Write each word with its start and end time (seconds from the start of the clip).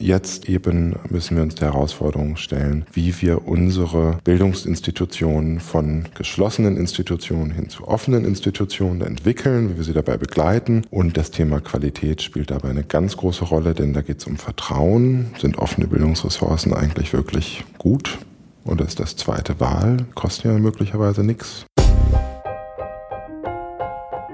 Jetzt 0.00 0.48
eben 0.48 0.94
müssen 1.10 1.36
wir 1.36 1.42
uns 1.42 1.56
der 1.56 1.72
Herausforderung 1.72 2.36
stellen, 2.36 2.86
wie 2.92 3.20
wir 3.20 3.48
unsere 3.48 4.20
Bildungsinstitutionen 4.22 5.58
von 5.58 6.04
geschlossenen 6.14 6.76
Institutionen 6.76 7.50
hin 7.50 7.68
zu 7.68 7.88
offenen 7.88 8.24
Institutionen 8.24 9.00
entwickeln, 9.00 9.70
wie 9.70 9.76
wir 9.78 9.82
sie 9.82 9.92
dabei 9.92 10.16
begleiten. 10.16 10.86
Und 10.90 11.16
das 11.16 11.32
Thema 11.32 11.60
Qualität 11.60 12.22
spielt 12.22 12.52
dabei 12.52 12.70
eine 12.70 12.84
ganz 12.84 13.16
große 13.16 13.44
Rolle, 13.46 13.74
denn 13.74 13.92
da 13.92 14.02
geht 14.02 14.20
es 14.20 14.26
um 14.28 14.36
Vertrauen. 14.36 15.34
Sind 15.36 15.58
offene 15.58 15.88
Bildungsressourcen 15.88 16.72
eigentlich 16.72 17.12
wirklich 17.12 17.64
gut? 17.78 18.18
Oder 18.64 18.84
ist 18.84 19.00
das 19.00 19.16
zweite 19.16 19.58
Wahl? 19.58 19.96
Kostet 20.14 20.44
ja 20.44 20.52
möglicherweise 20.52 21.24
nichts. 21.24 21.66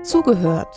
Zugehört 0.02 0.76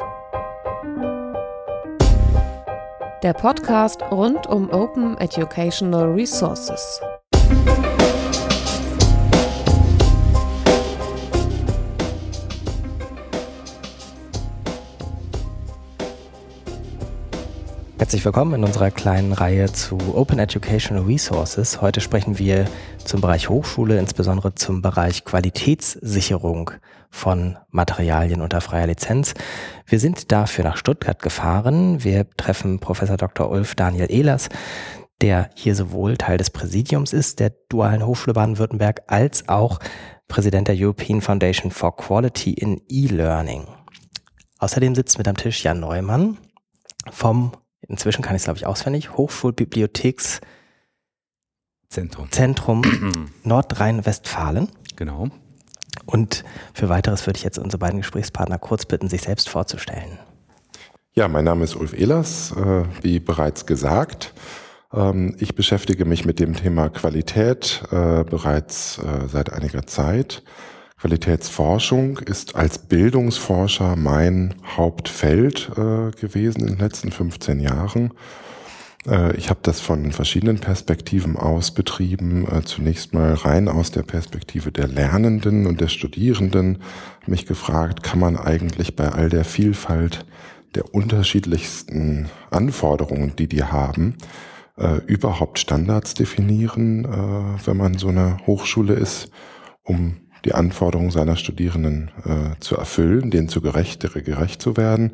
der 3.24 3.34
Podcast 3.34 4.02
rund 4.12 4.46
um 4.46 4.70
Open 4.70 5.18
Educational 5.18 6.12
Resources. 6.12 7.02
Herzlich 17.98 18.24
willkommen 18.24 18.54
in 18.54 18.64
unserer 18.64 18.92
kleinen 18.92 19.34
Reihe 19.34 19.72
zu 19.74 19.98
Open 20.14 20.38
Educational 20.38 21.04
Resources. 21.04 21.82
Heute 21.82 22.02
sprechen 22.02 22.38
wir 22.38 22.68
zum 23.04 23.22
Bereich 23.22 23.50
Hochschule, 23.50 23.98
insbesondere 23.98 24.54
zum 24.54 24.84
Bereich 24.84 25.26
Qualitätssicherung 25.26 26.72
von 27.18 27.58
Materialien 27.70 28.42
unter 28.42 28.62
freier 28.62 28.88
Lizenz. 28.88 29.34
Wir 29.86 30.00
sind 30.00 30.32
dafür 30.32 30.64
nach 30.64 30.78
Stuttgart 30.78 31.22
gefahren. 31.22 32.04
Wir 32.04 32.30
treffen 32.38 32.80
Professor 32.80 33.18
Dr. 33.18 33.50
Ulf 33.50 33.76
Daniel 33.76 34.12
Ehlers, 34.12 34.50
der 35.22 35.50
hier 35.56 35.76
sowohl 35.76 36.16
Teil 36.16 36.38
des 36.38 36.52
Präsidiums 36.52 37.12
ist, 37.12 37.40
der 37.40 37.52
Dualen 37.70 38.06
Hochschule 38.06 38.36
Baden-Württemberg, 38.36 39.02
als 39.08 39.50
auch 39.50 39.80
Präsident 40.28 40.68
der 40.68 40.76
European 40.78 41.22
Foundation 41.22 41.72
for 41.72 41.96
Quality 41.96 42.54
in 42.54 42.82
E-Learning. 42.88 43.66
Außerdem 44.60 44.96
sitzt 44.96 45.18
mit 45.18 45.28
am 45.28 45.38
Tisch 45.38 45.64
Jan 45.64 45.80
Neumann 45.80 46.38
vom, 47.12 47.52
inzwischen 47.82 48.22
kann 48.22 48.36
ich 48.36 48.42
es 48.42 48.46
glaube 48.46 48.60
ich 48.60 48.66
auswendig, 48.66 49.18
Hochschulbibliotheks 49.18 50.42
Zentrum, 51.90 52.32
Zentrum 52.32 53.32
Nordrhein-Westfalen. 53.44 54.70
Genau. 54.96 55.30
Und 56.06 56.44
für 56.74 56.90
weiteres 56.90 57.26
würde 57.26 57.38
ich 57.38 57.44
jetzt 57.44 57.58
unsere 57.58 57.80
beiden 57.80 58.00
Gesprächspartner 58.00 58.58
kurz 58.58 58.86
bitten, 58.86 59.10
sich 59.10 59.22
selbst 59.22 59.50
vorzustellen. 59.50 60.20
Ja, 61.14 61.28
mein 61.28 61.46
Name 61.46 61.64
ist 61.64 61.76
Ulf 61.76 61.94
Ehlers, 61.94 62.52
äh, 62.52 62.84
wie 63.02 63.20
bereits 63.20 63.66
gesagt. 63.66 64.34
Ähm, 64.94 65.36
ich 65.40 65.56
beschäftige 65.56 66.06
mich 66.06 66.26
mit 66.26 66.40
dem 66.40 66.56
Thema 66.56 66.90
Qualität 66.90 67.82
äh, 67.92 68.24
bereits 68.24 69.00
äh, 69.00 69.28
seit 69.28 69.52
einiger 69.52 69.88
Zeit. 69.88 70.44
Qualitätsforschung 71.00 72.20
ist 72.20 72.56
als 72.56 72.78
Bildungsforscher 72.78 73.96
mein 73.96 74.56
Hauptfeld 74.78 75.70
gewesen 75.76 76.62
in 76.62 76.68
den 76.70 76.80
letzten 76.80 77.12
15 77.12 77.60
Jahren. 77.60 78.14
Äh, 79.08 79.36
ich 79.38 79.50
habe 79.50 79.60
das 79.64 79.80
von 79.80 80.12
verschiedenen 80.12 80.60
Perspektiven 80.60 81.38
aus 81.38 81.72
betrieben. 81.72 82.48
Äh, 82.48 82.64
zunächst 82.64 83.14
mal 83.14 83.34
rein 83.34 83.68
aus 83.68 83.92
der 83.92 84.04
Perspektive 84.04 84.72
der 84.72 84.88
Lernenden 84.88 85.66
und 85.66 85.82
der 85.82 85.88
Studierenden. 85.88 86.80
Mich 87.26 87.46
gefragt, 87.46 88.04
kann 88.04 88.20
man 88.20 88.38
eigentlich 88.38 88.96
bei 88.96 89.10
all 89.10 89.30
der 89.30 89.46
Vielfalt 89.46 90.26
der 90.76 90.94
unterschiedlichsten 90.94 92.30
Anforderungen, 92.52 93.36
die 93.38 93.48
die 93.48 93.64
haben, 93.64 94.16
äh, 94.78 94.98
überhaupt 95.08 95.60
Standards 95.60 96.14
definieren, 96.14 97.08
wenn 97.66 97.78
man 97.78 97.98
so 97.98 98.10
eine 98.10 98.38
Hochschule 98.46 98.94
ist, 98.94 99.32
um 99.84 100.18
die 100.48 100.54
Anforderungen 100.54 101.12
seiner 101.12 101.36
Studierenden 101.36 102.10
äh, 102.26 102.60
zu 102.60 102.78
erfüllen, 102.78 103.30
denen 103.30 103.50
zu 103.50 103.62
gerecht, 103.62 104.02
gerecht 104.14 104.62
zu 104.62 104.78
werden. 104.78 105.12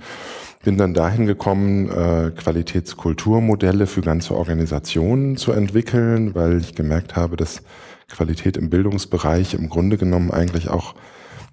Bin 0.63 0.77
dann 0.77 0.93
dahin 0.93 1.25
gekommen, 1.25 1.89
äh, 1.89 2.31
Qualitätskulturmodelle 2.31 3.87
für 3.87 4.01
ganze 4.01 4.35
Organisationen 4.35 5.35
zu 5.35 5.51
entwickeln, 5.51 6.35
weil 6.35 6.59
ich 6.59 6.75
gemerkt 6.75 7.15
habe, 7.15 7.35
dass 7.35 7.63
Qualität 8.09 8.57
im 8.57 8.69
Bildungsbereich 8.69 9.55
im 9.55 9.69
Grunde 9.69 9.97
genommen 9.97 10.29
eigentlich 10.29 10.69
auch 10.69 10.93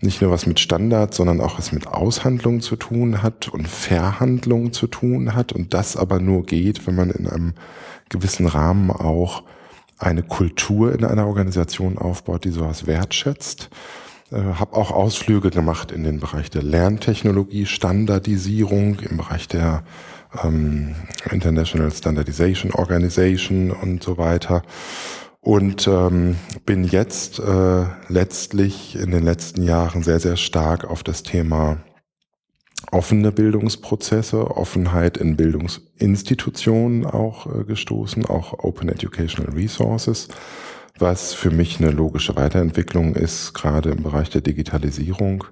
nicht 0.02 0.20
nur 0.20 0.30
was 0.30 0.46
mit 0.46 0.60
Standards, 0.60 1.16
sondern 1.16 1.40
auch 1.40 1.58
was 1.58 1.72
mit 1.72 1.86
Aushandlung 1.86 2.60
zu 2.60 2.76
tun 2.76 3.22
hat 3.22 3.48
und 3.48 3.66
Verhandlung 3.66 4.72
zu 4.72 4.86
tun 4.86 5.34
hat 5.34 5.52
und 5.52 5.72
das 5.72 5.96
aber 5.96 6.20
nur 6.20 6.44
geht, 6.44 6.86
wenn 6.86 6.94
man 6.94 7.10
in 7.10 7.26
einem 7.26 7.54
gewissen 8.10 8.46
Rahmen 8.46 8.90
auch 8.90 9.42
eine 10.00 10.22
Kultur 10.22 10.92
in 10.92 11.04
einer 11.04 11.26
Organisation 11.26 11.98
aufbaut, 11.98 12.44
die 12.44 12.50
sowas 12.50 12.86
wertschätzt. 12.86 13.70
Äh, 14.32 14.36
habe 14.36 14.76
auch 14.76 14.90
Ausflüge 14.90 15.50
gemacht 15.50 15.92
in 15.92 16.04
den 16.04 16.20
Bereich 16.20 16.50
der 16.50 16.62
Lerntechnologie, 16.62 17.66
Standardisierung, 17.66 19.00
im 19.00 19.16
Bereich 19.18 19.48
der 19.48 19.84
ähm, 20.42 20.94
International 21.30 21.90
Standardization 21.90 22.72
Organization 22.72 23.70
und 23.70 24.02
so 24.02 24.18
weiter. 24.18 24.62
Und 25.40 25.88
ähm, 25.88 26.36
bin 26.66 26.84
jetzt 26.84 27.38
äh, 27.38 27.84
letztlich 28.08 28.96
in 28.96 29.10
den 29.10 29.24
letzten 29.24 29.62
Jahren 29.62 30.02
sehr, 30.02 30.20
sehr 30.20 30.36
stark 30.36 30.84
auf 30.84 31.02
das 31.02 31.22
Thema 31.22 31.78
offene 32.90 33.32
Bildungsprozesse, 33.32 34.56
Offenheit 34.56 35.16
in 35.16 35.36
Bildungsinstitutionen 35.36 37.06
auch 37.06 37.46
äh, 37.46 37.64
gestoßen, 37.64 38.26
auch 38.26 38.58
Open 38.64 38.88
Educational 38.88 39.52
Resources, 39.52 40.28
was 40.98 41.32
für 41.32 41.50
mich 41.50 41.80
eine 41.80 41.90
logische 41.90 42.36
Weiterentwicklung 42.36 43.14
ist, 43.14 43.54
gerade 43.54 43.90
im 43.90 44.02
Bereich 44.02 44.30
der 44.30 44.40
Digitalisierung. 44.40 45.44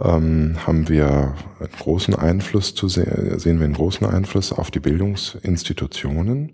Ähm, 0.00 0.56
haben 0.64 0.88
wir 0.88 1.34
einen 1.58 1.70
großen 1.80 2.14
Einfluss 2.14 2.74
zu 2.74 2.88
sehen, 2.88 3.38
sehen 3.38 3.58
wir 3.58 3.64
einen 3.64 3.74
großen 3.74 4.06
Einfluss 4.06 4.52
auf 4.52 4.70
die 4.70 4.80
Bildungsinstitutionen. 4.80 6.52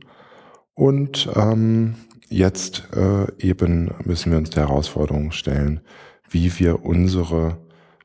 Und 0.73 1.29
ähm, 1.37 1.95
jetzt 2.31 2.89
äh, 2.97 3.27
eben 3.39 3.91
müssen 4.05 4.33
wir 4.33 4.39
uns 4.39 4.51
der 4.51 4.69
Herausforderung 4.69 5.31
stellen, 5.31 5.81
wie 6.31 6.59
wir 6.59 6.85
unsere 6.85 7.59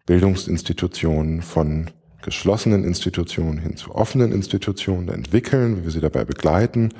Bildungsinstitutionen 0.05 1.41
von 1.41 1.89
geschlossenen 2.21 2.83
Institutionen 2.83 3.57
hin 3.57 3.77
zu 3.77 3.95
offenen 3.95 4.31
Institutionen 4.31 5.09
entwickeln, 5.09 5.77
wie 5.77 5.83
wir 5.83 5.91
sie 5.91 6.01
dabei 6.01 6.25
begleiten. 6.25 6.93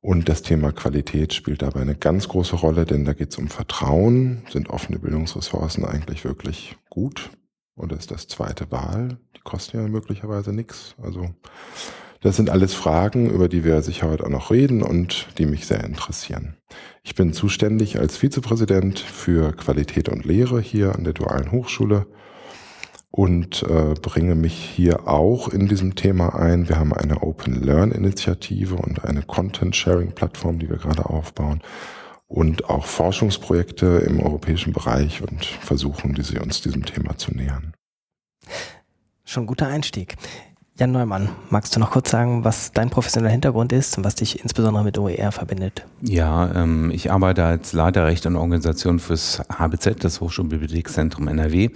Und 0.00 0.28
das 0.28 0.42
Thema 0.42 0.72
Qualität 0.72 1.32
spielt 1.32 1.62
dabei 1.62 1.80
eine 1.80 1.94
ganz 1.94 2.28
große 2.28 2.56
Rolle, 2.56 2.84
denn 2.84 3.04
da 3.04 3.14
geht 3.14 3.30
es 3.30 3.38
um 3.38 3.48
Vertrauen. 3.48 4.42
Sind 4.50 4.68
offene 4.68 4.98
Bildungsressourcen 4.98 5.84
eigentlich 5.84 6.24
wirklich 6.24 6.76
gut? 6.90 7.30
Oder 7.76 7.96
ist 7.96 8.10
das 8.10 8.28
zweite 8.28 8.70
Wahl? 8.70 9.16
Die 9.36 9.40
kosten 9.40 9.78
ja 9.78 9.88
möglicherweise 9.88 10.52
nichts. 10.52 10.94
Also 11.02 11.30
das 12.20 12.36
sind 12.36 12.50
alles 12.50 12.74
Fragen, 12.74 13.30
über 13.30 13.48
die 13.48 13.64
wir 13.64 13.82
sicher 13.82 14.08
heute 14.08 14.24
auch 14.24 14.30
noch 14.30 14.50
reden 14.50 14.82
und 14.82 15.28
die 15.38 15.46
mich 15.46 15.66
sehr 15.66 15.84
interessieren. 15.84 16.56
Ich 17.02 17.14
bin 17.14 17.32
zuständig 17.32 17.98
als 17.98 18.16
Vizepräsident 18.16 18.98
für 18.98 19.52
Qualität 19.52 20.08
und 20.08 20.24
Lehre 20.24 20.60
hier 20.60 20.94
an 20.94 21.04
der 21.04 21.12
Dualen 21.12 21.52
Hochschule 21.52 22.06
und 23.14 23.62
äh, 23.62 23.94
bringe 24.02 24.34
mich 24.34 24.54
hier 24.54 25.06
auch 25.06 25.46
in 25.46 25.68
diesem 25.68 25.94
Thema 25.94 26.34
ein. 26.34 26.68
Wir 26.68 26.80
haben 26.80 26.92
eine 26.92 27.22
Open 27.22 27.62
Learn 27.62 27.92
Initiative 27.92 28.74
und 28.74 29.04
eine 29.04 29.22
Content 29.22 29.76
Sharing 29.76 30.10
Plattform, 30.10 30.58
die 30.58 30.68
wir 30.68 30.78
gerade 30.78 31.06
aufbauen 31.06 31.62
und 32.26 32.68
auch 32.68 32.86
Forschungsprojekte 32.86 34.02
im 34.04 34.18
europäischen 34.18 34.72
Bereich 34.72 35.22
und 35.22 35.44
versuchen, 35.44 36.14
diese 36.14 36.42
uns 36.42 36.60
diesem 36.60 36.84
Thema 36.84 37.16
zu 37.16 37.32
nähern. 37.32 37.72
Schon 39.24 39.46
guter 39.46 39.68
Einstieg. 39.68 40.16
Jan 40.76 40.90
Neumann, 40.90 41.28
magst 41.50 41.76
du 41.76 41.78
noch 41.78 41.92
kurz 41.92 42.10
sagen, 42.10 42.42
was 42.42 42.72
dein 42.72 42.90
professioneller 42.90 43.30
Hintergrund 43.30 43.72
ist 43.72 43.96
und 43.96 44.02
was 44.02 44.16
dich 44.16 44.42
insbesondere 44.42 44.82
mit 44.82 44.98
OER 44.98 45.30
verbindet? 45.30 45.86
Ja, 46.02 46.52
ähm, 46.52 46.90
ich 46.90 47.12
arbeite 47.12 47.44
als 47.44 47.72
Leiter 47.74 48.06
Recht 48.06 48.26
und 48.26 48.34
Organisation 48.34 48.98
fürs 48.98 49.40
HBZ, 49.56 50.02
das 50.02 50.20
Hochschulbibliothekszentrum 50.20 51.28
NRW. 51.28 51.68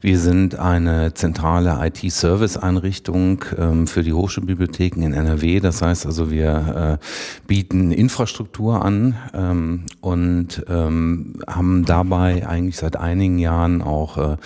Wir 0.00 0.18
sind 0.18 0.58
eine 0.58 1.14
zentrale 1.14 1.78
IT-Service-Einrichtung 1.80 3.44
ähm, 3.56 3.86
für 3.86 4.02
die 4.02 4.12
Hochschulbibliotheken 4.12 5.00
in 5.04 5.12
NRW. 5.12 5.60
Das 5.60 5.80
heißt 5.80 6.04
also, 6.06 6.32
wir 6.32 6.98
äh, 7.00 7.04
bieten 7.46 7.92
Infrastruktur 7.92 8.84
an 8.84 9.14
ähm, 9.32 9.84
und 10.00 10.64
ähm, 10.68 11.34
haben 11.46 11.84
dabei 11.84 12.48
eigentlich 12.48 12.78
seit 12.78 12.96
einigen 12.96 13.38
Jahren 13.38 13.80
auch 13.80 14.18
äh, 14.18 14.36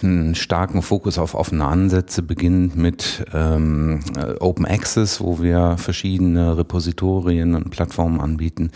einen 0.00 0.36
starken 0.36 0.80
Fokus 0.80 1.18
auf 1.18 1.34
offene 1.34 1.64
Ansätze, 1.64 2.22
beginnend 2.22 2.76
mit 2.76 3.24
ähm, 3.54 4.00
Open 4.40 4.66
Access, 4.66 5.20
wo 5.20 5.40
wir 5.42 5.76
verschiedene 5.78 6.56
Repositorien 6.56 7.54
und 7.54 7.70
Plattformen 7.70 8.20
anbieten. 8.20 8.70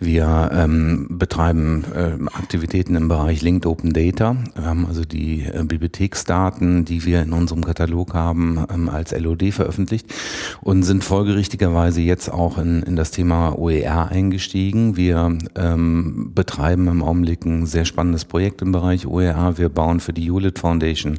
Wir 0.00 0.50
ähm, 0.52 1.06
betreiben 1.10 1.84
äh, 1.94 2.12
Aktivitäten 2.34 2.94
im 2.94 3.08
Bereich 3.08 3.42
Linked 3.42 3.66
Open 3.66 3.92
Data. 3.92 4.36
Wir 4.54 4.64
haben 4.64 4.86
also 4.86 5.04
die 5.04 5.42
äh, 5.44 5.64
Bibliotheksdaten, 5.64 6.84
die 6.84 7.04
wir 7.04 7.22
in 7.22 7.32
unserem 7.32 7.64
Katalog 7.64 8.14
haben, 8.14 8.64
ähm, 8.72 8.88
als 8.88 9.16
LOD 9.16 9.52
veröffentlicht 9.52 10.12
und 10.60 10.82
sind 10.82 11.04
folgerichtigerweise 11.04 12.00
jetzt 12.00 12.30
auch 12.32 12.58
in, 12.58 12.82
in 12.82 12.96
das 12.96 13.10
Thema 13.10 13.58
OER 13.58 14.08
eingestiegen. 14.08 14.96
Wir 14.96 15.36
ähm, 15.56 16.32
betreiben 16.34 16.88
im 16.88 17.02
Augenblick 17.02 17.44
ein 17.44 17.66
sehr 17.66 17.84
spannendes 17.84 18.24
Projekt 18.24 18.62
im 18.62 18.72
Bereich 18.72 19.06
OER. 19.06 19.58
Wir 19.58 19.68
bauen 19.68 20.00
für 20.00 20.12
die 20.12 20.30
Hewlett 20.30 20.58
Foundation 20.58 21.18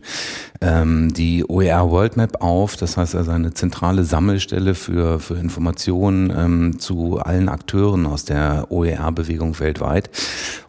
ähm, 0.62 1.14
die 1.14 1.46
OER 1.48 1.90
World 1.90 2.18
Map 2.18 2.42
auf. 2.42 2.76
Das 2.76 2.89
heißt 2.98 3.16
also 3.16 3.32
eine 3.32 3.54
zentrale 3.54 4.04
Sammelstelle 4.04 4.76
für, 4.76 5.20
für 5.20 5.36
Informationen 5.36 6.32
ähm, 6.36 6.80
zu 6.80 7.20
allen 7.20 7.50
Akteuren 7.50 8.06
aus 8.06 8.26
der 8.26 8.68
OER-Bewegung 8.70 9.60
weltweit. 9.60 10.10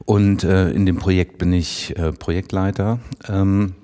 Und 0.05 0.45
äh, 0.45 0.71
in 0.71 0.87
dem 0.87 0.97
Projekt 0.97 1.39
bin 1.39 1.53
ich 1.53 1.97
äh, 1.99 2.13
Projektleiter. 2.13 2.99
Ähm, 3.29 3.75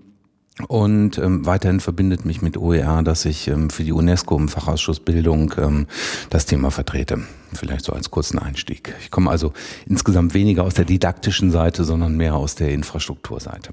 und 0.68 1.18
ähm, 1.18 1.44
weiterhin 1.44 1.80
verbindet 1.80 2.24
mich 2.24 2.40
mit 2.40 2.56
OER, 2.56 3.02
dass 3.02 3.26
ich 3.26 3.46
ähm, 3.48 3.68
für 3.68 3.84
die 3.84 3.92
UNESCO 3.92 4.36
im 4.38 4.48
Fachausschuss 4.48 5.00
Bildung 5.00 5.52
ähm, 5.58 5.86
das 6.30 6.46
Thema 6.46 6.70
vertrete. 6.70 7.20
Vielleicht 7.52 7.84
so 7.84 7.92
als 7.92 8.10
kurzen 8.10 8.38
Einstieg. 8.38 8.94
Ich 9.00 9.10
komme 9.10 9.30
also 9.30 9.52
insgesamt 9.86 10.32
weniger 10.32 10.64
aus 10.64 10.72
der 10.72 10.86
didaktischen 10.86 11.50
Seite, 11.50 11.84
sondern 11.84 12.16
mehr 12.16 12.36
aus 12.36 12.54
der 12.54 12.72
Infrastrukturseite. 12.72 13.72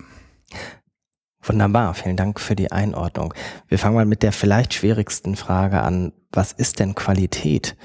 Wunderbar, 1.46 1.94
vielen 1.94 2.16
Dank 2.16 2.40
für 2.40 2.56
die 2.56 2.72
Einordnung. 2.72 3.34
Wir 3.68 3.78
fangen 3.78 3.96
mal 3.96 4.06
mit 4.06 4.24
der 4.24 4.32
vielleicht 4.32 4.74
schwierigsten 4.74 5.36
Frage 5.36 5.82
an. 5.82 6.14
Was 6.32 6.54
ist 6.54 6.80
denn 6.80 6.96
Qualität, 6.96 7.76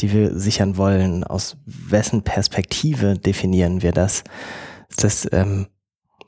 die 0.00 0.12
wir 0.12 0.38
sichern 0.38 0.76
wollen? 0.76 1.24
Aus 1.24 1.56
wessen 1.64 2.22
Perspektive 2.22 3.18
definieren 3.18 3.80
wir 3.80 3.92
das? 3.92 4.22
Ist 4.90 5.02
das 5.02 5.28
ähm, 5.32 5.66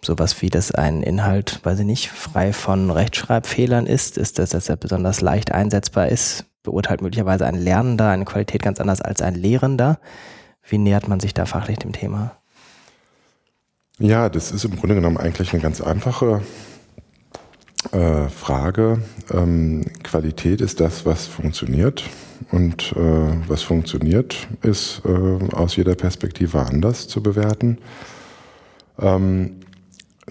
sowas 0.02 0.40
wie, 0.40 0.48
dass 0.48 0.72
ein 0.72 1.02
Inhalt, 1.02 1.60
weiß 1.62 1.80
ich 1.80 1.84
nicht, 1.84 2.08
frei 2.08 2.54
von 2.54 2.90
Rechtschreibfehlern 2.90 3.86
ist, 3.86 4.16
ist 4.16 4.38
das, 4.38 4.50
dass 4.50 4.70
er 4.70 4.76
besonders 4.76 5.20
leicht 5.20 5.52
einsetzbar 5.52 6.08
ist, 6.08 6.46
beurteilt 6.62 7.02
möglicherweise 7.02 7.46
ein 7.46 7.56
Lernender 7.56 8.08
eine 8.08 8.24
Qualität 8.24 8.62
ganz 8.62 8.80
anders 8.80 9.02
als 9.02 9.20
ein 9.20 9.34
Lehrender. 9.34 10.00
Wie 10.66 10.78
nähert 10.78 11.06
man 11.06 11.20
sich 11.20 11.34
da 11.34 11.44
fachlich 11.44 11.78
dem 11.78 11.92
Thema? 11.92 12.32
Ja, 13.98 14.30
das 14.30 14.52
ist 14.52 14.64
im 14.64 14.76
Grunde 14.76 14.94
genommen 14.94 15.18
eigentlich 15.18 15.52
eine 15.52 15.60
ganz 15.60 15.82
einfache 15.82 16.42
äh, 17.92 18.28
Frage. 18.28 19.02
Ähm, 19.32 19.86
Qualität 20.02 20.60
ist 20.60 20.80
das, 20.80 21.06
was 21.06 21.26
funktioniert. 21.26 22.04
Und 22.50 22.92
äh, 22.92 23.48
was 23.48 23.62
funktioniert, 23.62 24.48
ist 24.62 25.02
äh, 25.04 25.54
aus 25.54 25.76
jeder 25.76 25.94
Perspektive 25.94 26.60
anders 26.60 27.08
zu 27.08 27.22
bewerten. 27.22 27.78
Ähm, 28.98 29.58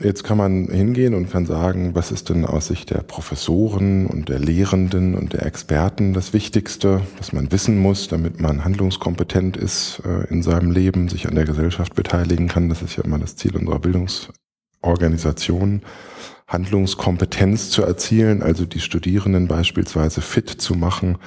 Jetzt 0.03 0.23
kann 0.23 0.37
man 0.37 0.67
hingehen 0.67 1.15
und 1.15 1.31
kann 1.31 1.47
sagen, 1.47 1.95
was 1.95 2.11
ist 2.11 2.29
denn 2.29 2.45
aus 2.45 2.67
Sicht 2.67 2.91
der 2.91 2.99
Professoren 2.99 4.05
und 4.05 4.29
der 4.29 4.37
Lehrenden 4.37 5.15
und 5.15 5.33
der 5.33 5.43
Experten 5.45 6.13
das 6.13 6.33
Wichtigste, 6.33 7.01
was 7.17 7.33
man 7.33 7.51
wissen 7.51 7.79
muss, 7.79 8.07
damit 8.07 8.39
man 8.39 8.63
handlungskompetent 8.63 9.57
ist 9.57 10.03
äh, 10.05 10.31
in 10.31 10.43
seinem 10.43 10.69
Leben, 10.71 11.09
sich 11.09 11.27
an 11.27 11.33
der 11.33 11.45
Gesellschaft 11.45 11.95
beteiligen 11.95 12.47
kann. 12.47 12.69
Das 12.69 12.83
ist 12.83 12.95
ja 12.95 13.03
immer 13.03 13.17
das 13.17 13.37
Ziel 13.37 13.55
unserer 13.55 13.79
Bildungsorganisation. 13.79 15.81
Handlungskompetenz 16.47 17.69
zu 17.69 17.83
erzielen, 17.83 18.41
also 18.41 18.65
die 18.65 18.79
Studierenden 18.79 19.47
beispielsweise 19.47 20.21
fit 20.21 20.49
zu 20.49 20.75
machen, 20.75 21.17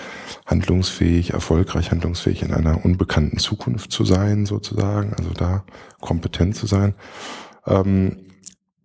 handlungsfähig, 0.47 1.35
erfolgreich 1.35 1.91
handlungsfähig 1.91 2.43
in 2.43 2.55
einer 2.55 2.85
unbekannten 2.85 3.39
Zukunft 3.39 3.93
zu 3.93 4.07
sein, 4.07 4.47
sozusagen, 4.47 5.13
also 5.15 5.31
da 5.35 5.65
kompetent 6.01 6.57
zu 6.57 6.67
sein. 6.67 6.95
Ähm, 7.67 8.17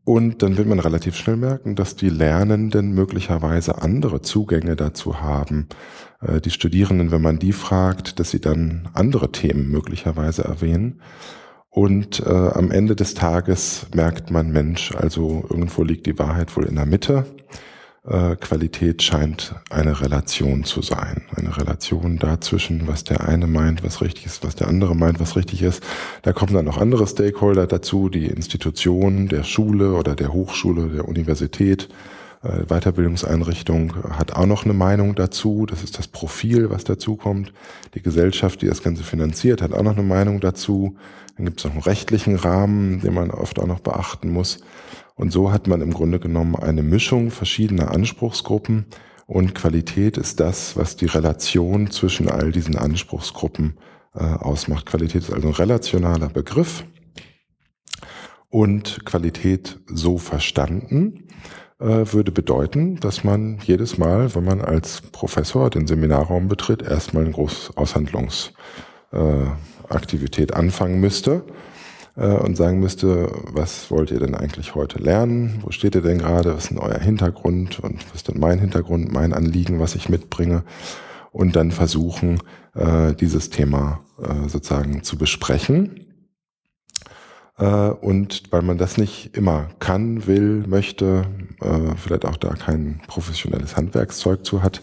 und 0.03 0.43
dann 0.43 0.57
wird 0.57 0.67
man 0.67 0.79
relativ 0.79 1.15
schnell 1.15 1.37
merken, 1.37 1.75
dass 1.75 1.95
die 1.95 2.09
Lernenden 2.09 2.93
möglicherweise 2.93 3.81
andere 3.81 4.21
Zugänge 4.21 4.75
dazu 4.75 5.21
haben. 5.21 5.67
Äh, 6.21 6.41
die 6.41 6.51
Studierenden, 6.51 7.11
wenn 7.11 7.21
man 7.21 7.39
die 7.39 7.53
fragt, 7.53 8.19
dass 8.19 8.29
sie 8.29 8.41
dann 8.41 8.89
andere 8.93 9.31
Themen 9.31 9.71
möglicherweise 9.71 10.43
erwähnen. 10.43 11.01
Und 11.75 12.22
äh, 12.25 12.30
am 12.30 12.72
Ende 12.72 12.95
des 12.95 13.16
Tages 13.16 13.88
merkt 13.94 14.31
man, 14.31 14.50
Mensch, 14.50 14.95
also 14.95 15.44
irgendwo 15.50 15.83
liegt 15.83 16.06
die 16.06 16.18
Wahrheit 16.18 16.56
wohl 16.56 16.63
in 16.63 16.75
der 16.75 16.86
Mitte 16.86 17.25
äh, 18.07 18.36
Qualität 18.36 19.01
scheint 19.01 19.56
eine 19.69 20.00
Relation 20.00 20.63
zu 20.63 20.81
sein. 20.81 21.24
Eine 21.36 21.57
Relation 21.57 22.18
dazwischen, 22.18 22.88
was 22.88 23.04
der 23.04 23.27
eine 23.27 23.48
meint, 23.48 23.83
was 23.83 24.01
richtig 24.01 24.25
ist, 24.25 24.44
was 24.44 24.56
der 24.56 24.68
andere 24.68 24.95
meint, 24.95 25.19
was 25.19 25.36
richtig 25.36 25.63
ist. 25.63 25.83
Da 26.22 26.31
kommen 26.31 26.54
dann 26.54 26.66
noch 26.66 26.77
andere 26.77 27.07
Stakeholder 27.07 27.68
dazu, 27.68 28.10
die 28.10 28.28
Institution 28.28 29.28
der 29.28 29.44
Schule 29.44 29.94
oder 29.94 30.16
der 30.16 30.31
Hochschule, 30.31 30.88
der 30.89 31.07
Universität, 31.07 31.89
äh, 32.44 32.66
Weiterbildungseinrichtung 32.68 33.95
hat 34.18 34.33
auch 34.33 34.45
noch 34.45 34.66
eine 34.66 34.74
Meinung 34.74 35.16
dazu. 35.16 35.66
Das 35.66 35.83
ist 35.83 35.98
das 35.98 36.07
Profil, 36.07 36.69
was 36.69 36.83
dazu 36.83 37.16
kommt. 37.16 37.51
Die 37.95 38.01
Gesellschaft, 38.01 38.62
die 38.62 38.68
das 38.68 38.83
Ganze 38.83 39.04
finanziert, 39.04 39.62
hat 39.62 39.74
auch 39.74 39.83
noch 39.83 39.98
eine 39.98 40.04
Meinung 40.04 40.39
dazu. 40.39 40.95
Dann 41.37 41.45
gibt 41.45 41.59
es 41.59 41.65
noch 41.65 41.73
einen 41.73 41.81
rechtlichen 41.81 42.35
Rahmen, 42.35 43.01
den 43.01 43.13
man 43.13 43.31
oft 43.31 43.59
auch 43.59 43.67
noch 43.67 43.79
beachten 43.79 44.31
muss. 44.31 44.59
Und 45.15 45.31
so 45.31 45.51
hat 45.51 45.67
man 45.67 45.81
im 45.81 45.93
Grunde 45.93 46.19
genommen 46.19 46.55
eine 46.55 46.83
Mischung 46.83 47.31
verschiedener 47.31 47.91
Anspruchsgruppen 47.91 48.85
und 49.27 49.55
Qualität 49.55 50.17
ist 50.17 50.39
das, 50.39 50.77
was 50.77 50.97
die 50.97 51.07
Relation 51.07 51.89
zwischen 51.89 52.29
all 52.29 52.51
diesen 52.51 52.77
Anspruchsgruppen 52.77 53.77
äh, 54.13 54.23
ausmacht. 54.23 54.85
Qualität 54.85 55.23
ist 55.23 55.33
also 55.33 55.47
ein 55.47 55.53
relationaler 55.53 56.29
Begriff 56.29 56.85
und 58.49 59.05
Qualität 59.05 59.79
so 59.87 60.17
verstanden 60.17 61.27
äh, 61.79 62.13
würde 62.13 62.31
bedeuten, 62.31 62.97
dass 62.99 63.23
man 63.23 63.59
jedes 63.63 63.97
Mal, 63.97 64.33
wenn 64.35 64.45
man 64.45 64.61
als 64.61 65.01
Professor 65.01 65.69
den 65.69 65.87
Seminarraum 65.87 66.47
betritt, 66.47 66.81
erstmal 66.81 67.23
eine 67.23 67.33
große 67.33 67.73
Aushandlungsaktivität 67.75 68.53
äh, 69.11 69.45
anfangen 70.53 70.99
müsste 70.99 71.43
äh, 72.15 72.27
und 72.27 72.55
sagen 72.57 72.79
müsste, 72.79 73.31
was 73.51 73.91
wollt 73.91 74.11
ihr 74.11 74.19
denn 74.19 74.35
eigentlich 74.35 74.75
heute 74.75 74.99
lernen? 74.99 75.59
Wo 75.61 75.71
steht 75.71 75.95
ihr 75.95 76.01
denn 76.01 76.19
gerade? 76.19 76.55
Was 76.55 76.65
ist 76.65 76.71
denn 76.71 76.79
euer 76.79 76.99
Hintergrund? 76.99 77.79
Und 77.79 78.05
was 78.07 78.15
ist 78.15 78.27
denn 78.27 78.39
mein 78.39 78.59
Hintergrund, 78.59 79.11
mein 79.11 79.33
Anliegen, 79.33 79.79
was 79.79 79.95
ich 79.95 80.09
mitbringe? 80.09 80.63
Und 81.31 81.55
dann 81.55 81.71
versuchen, 81.71 82.39
äh, 82.75 83.13
dieses 83.13 83.49
Thema 83.49 84.05
äh, 84.21 84.47
sozusagen 84.47 85.03
zu 85.03 85.17
besprechen. 85.17 86.01
Und 87.57 88.51
weil 88.51 88.63
man 88.63 88.77
das 88.77 88.97
nicht 88.97 89.37
immer 89.37 89.69
kann, 89.79 90.27
will, 90.27 90.65
möchte, 90.67 91.25
vielleicht 91.95 92.25
auch 92.25 92.35
da 92.35 92.49
kein 92.49 92.99
professionelles 93.07 93.77
Handwerkszeug 93.77 94.45
zu 94.45 94.61
hat, 94.61 94.81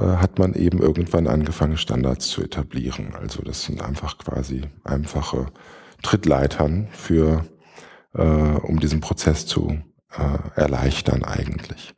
hat 0.00 0.38
man 0.38 0.54
eben 0.54 0.78
irgendwann 0.78 1.26
angefangen, 1.26 1.76
Standards 1.76 2.28
zu 2.28 2.42
etablieren. 2.42 3.14
Also 3.14 3.42
das 3.42 3.62
sind 3.62 3.82
einfach 3.82 4.18
quasi 4.18 4.62
einfache 4.84 5.46
Trittleitern 6.02 6.88
für, 6.92 7.44
äh, 8.14 8.22
um 8.22 8.80
diesen 8.80 9.00
Prozess 9.00 9.46
zu 9.46 9.78
äh, 10.16 10.60
erleichtern 10.60 11.24
eigentlich. 11.24 11.94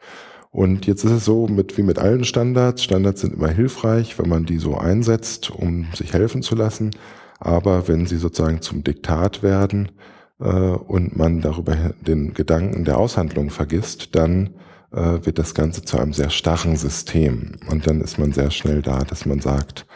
Und 0.50 0.86
jetzt 0.86 1.04
ist 1.04 1.10
es 1.10 1.24
so, 1.24 1.48
mit, 1.48 1.76
wie 1.76 1.82
mit 1.82 1.98
allen 1.98 2.24
Standards, 2.24 2.84
Standards 2.84 3.22
sind 3.22 3.34
immer 3.34 3.48
hilfreich, 3.48 4.18
wenn 4.20 4.28
man 4.28 4.46
die 4.46 4.58
so 4.58 4.78
einsetzt, 4.78 5.50
um 5.50 5.86
sich 5.94 6.12
helfen 6.12 6.42
zu 6.42 6.54
lassen. 6.54 6.92
Aber 7.40 7.88
wenn 7.88 8.06
sie 8.06 8.18
sozusagen 8.18 8.60
zum 8.60 8.84
Diktat 8.84 9.42
werden 9.42 9.90
äh, 10.38 10.44
und 10.44 11.16
man 11.16 11.40
darüber 11.40 11.74
den 12.06 12.34
Gedanken 12.34 12.84
der 12.84 12.98
Aushandlung 12.98 13.50
vergisst, 13.50 14.14
dann 14.14 14.50
äh, 14.94 15.24
wird 15.26 15.38
das 15.38 15.54
Ganze 15.54 15.82
zu 15.82 15.98
einem 15.98 16.12
sehr 16.12 16.30
starren 16.30 16.76
System. 16.76 17.56
Und 17.68 17.86
dann 17.86 18.00
ist 18.00 18.18
man 18.18 18.32
sehr 18.32 18.50
schnell 18.50 18.80
da, 18.80 19.00
dass 19.00 19.26
man 19.26 19.40
sagt, 19.40 19.86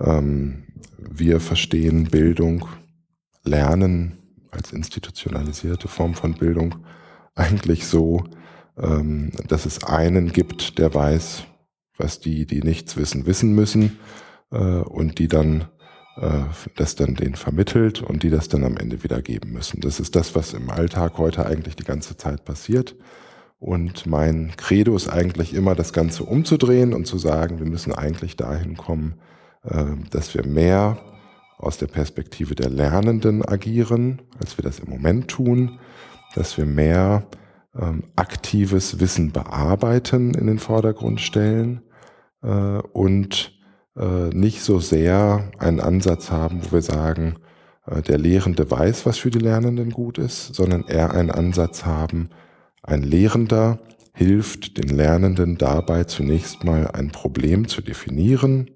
ähm, 0.00 0.64
wir 0.98 1.40
verstehen 1.40 2.04
Bildung 2.04 2.66
Lernen 3.44 4.18
als 4.50 4.72
institutionalisierte 4.72 5.88
Form 5.88 6.14
von 6.14 6.34
Bildung 6.34 6.76
eigentlich 7.34 7.86
so, 7.86 8.24
ähm, 8.78 9.30
dass 9.46 9.66
es 9.66 9.84
einen 9.84 10.32
gibt, 10.32 10.78
der 10.78 10.94
weiß, 10.94 11.44
was 11.98 12.20
die, 12.20 12.46
die 12.46 12.62
nichts 12.62 12.96
wissen, 12.96 13.26
wissen 13.26 13.54
müssen 13.54 13.98
äh, 14.50 14.56
und 14.56 15.18
die 15.18 15.28
dann 15.28 15.68
äh, 16.16 16.44
das 16.76 16.96
dann 16.96 17.14
denen 17.14 17.34
vermittelt 17.34 18.02
und 18.02 18.22
die 18.22 18.30
das 18.30 18.48
dann 18.48 18.64
am 18.64 18.76
Ende 18.76 19.02
wieder 19.04 19.22
geben 19.22 19.52
müssen. 19.52 19.80
Das 19.80 20.00
ist 20.00 20.16
das, 20.16 20.34
was 20.34 20.54
im 20.54 20.70
Alltag 20.70 21.18
heute 21.18 21.46
eigentlich 21.46 21.76
die 21.76 21.84
ganze 21.84 22.16
Zeit 22.16 22.44
passiert. 22.44 22.96
Und 23.58 24.06
mein 24.06 24.52
Credo 24.56 24.94
ist 24.94 25.08
eigentlich 25.08 25.54
immer, 25.54 25.74
das 25.74 25.92
Ganze 25.92 26.24
umzudrehen 26.24 26.92
und 26.92 27.06
zu 27.06 27.18
sagen, 27.18 27.58
wir 27.58 27.66
müssen 27.66 27.92
eigentlich 27.92 28.36
dahin 28.36 28.76
kommen, 28.76 29.14
äh, 29.64 29.84
dass 30.10 30.34
wir 30.34 30.46
mehr 30.46 30.98
aus 31.58 31.78
der 31.78 31.86
Perspektive 31.86 32.54
der 32.54 32.68
Lernenden 32.68 33.42
agieren, 33.44 34.22
als 34.38 34.58
wir 34.58 34.62
das 34.62 34.78
im 34.78 34.90
Moment 34.90 35.28
tun, 35.28 35.78
dass 36.34 36.58
wir 36.58 36.66
mehr 36.66 37.26
ähm, 37.78 38.04
aktives 38.14 39.00
Wissen 39.00 39.32
bearbeiten 39.32 40.34
in 40.34 40.46
den 40.46 40.58
Vordergrund 40.58 41.20
stellen 41.20 41.80
äh, 42.42 42.48
und 42.48 43.58
äh, 43.96 44.28
nicht 44.34 44.62
so 44.62 44.80
sehr 44.80 45.50
einen 45.58 45.80
Ansatz 45.80 46.30
haben, 46.30 46.62
wo 46.62 46.72
wir 46.72 46.82
sagen, 46.82 47.36
äh, 47.86 48.02
der 48.02 48.18
Lehrende 48.18 48.70
weiß, 48.70 49.06
was 49.06 49.18
für 49.18 49.30
die 49.30 49.38
Lernenden 49.38 49.90
gut 49.90 50.18
ist, 50.18 50.54
sondern 50.54 50.84
eher 50.84 51.12
einen 51.12 51.30
Ansatz 51.30 51.86
haben, 51.86 52.30
ein 52.82 53.02
Lehrender 53.02 53.78
hilft 54.12 54.78
den 54.78 54.96
Lernenden 54.96 55.58
dabei 55.58 56.04
zunächst 56.04 56.64
mal 56.64 56.88
ein 56.88 57.10
Problem 57.10 57.68
zu 57.68 57.82
definieren 57.82 58.70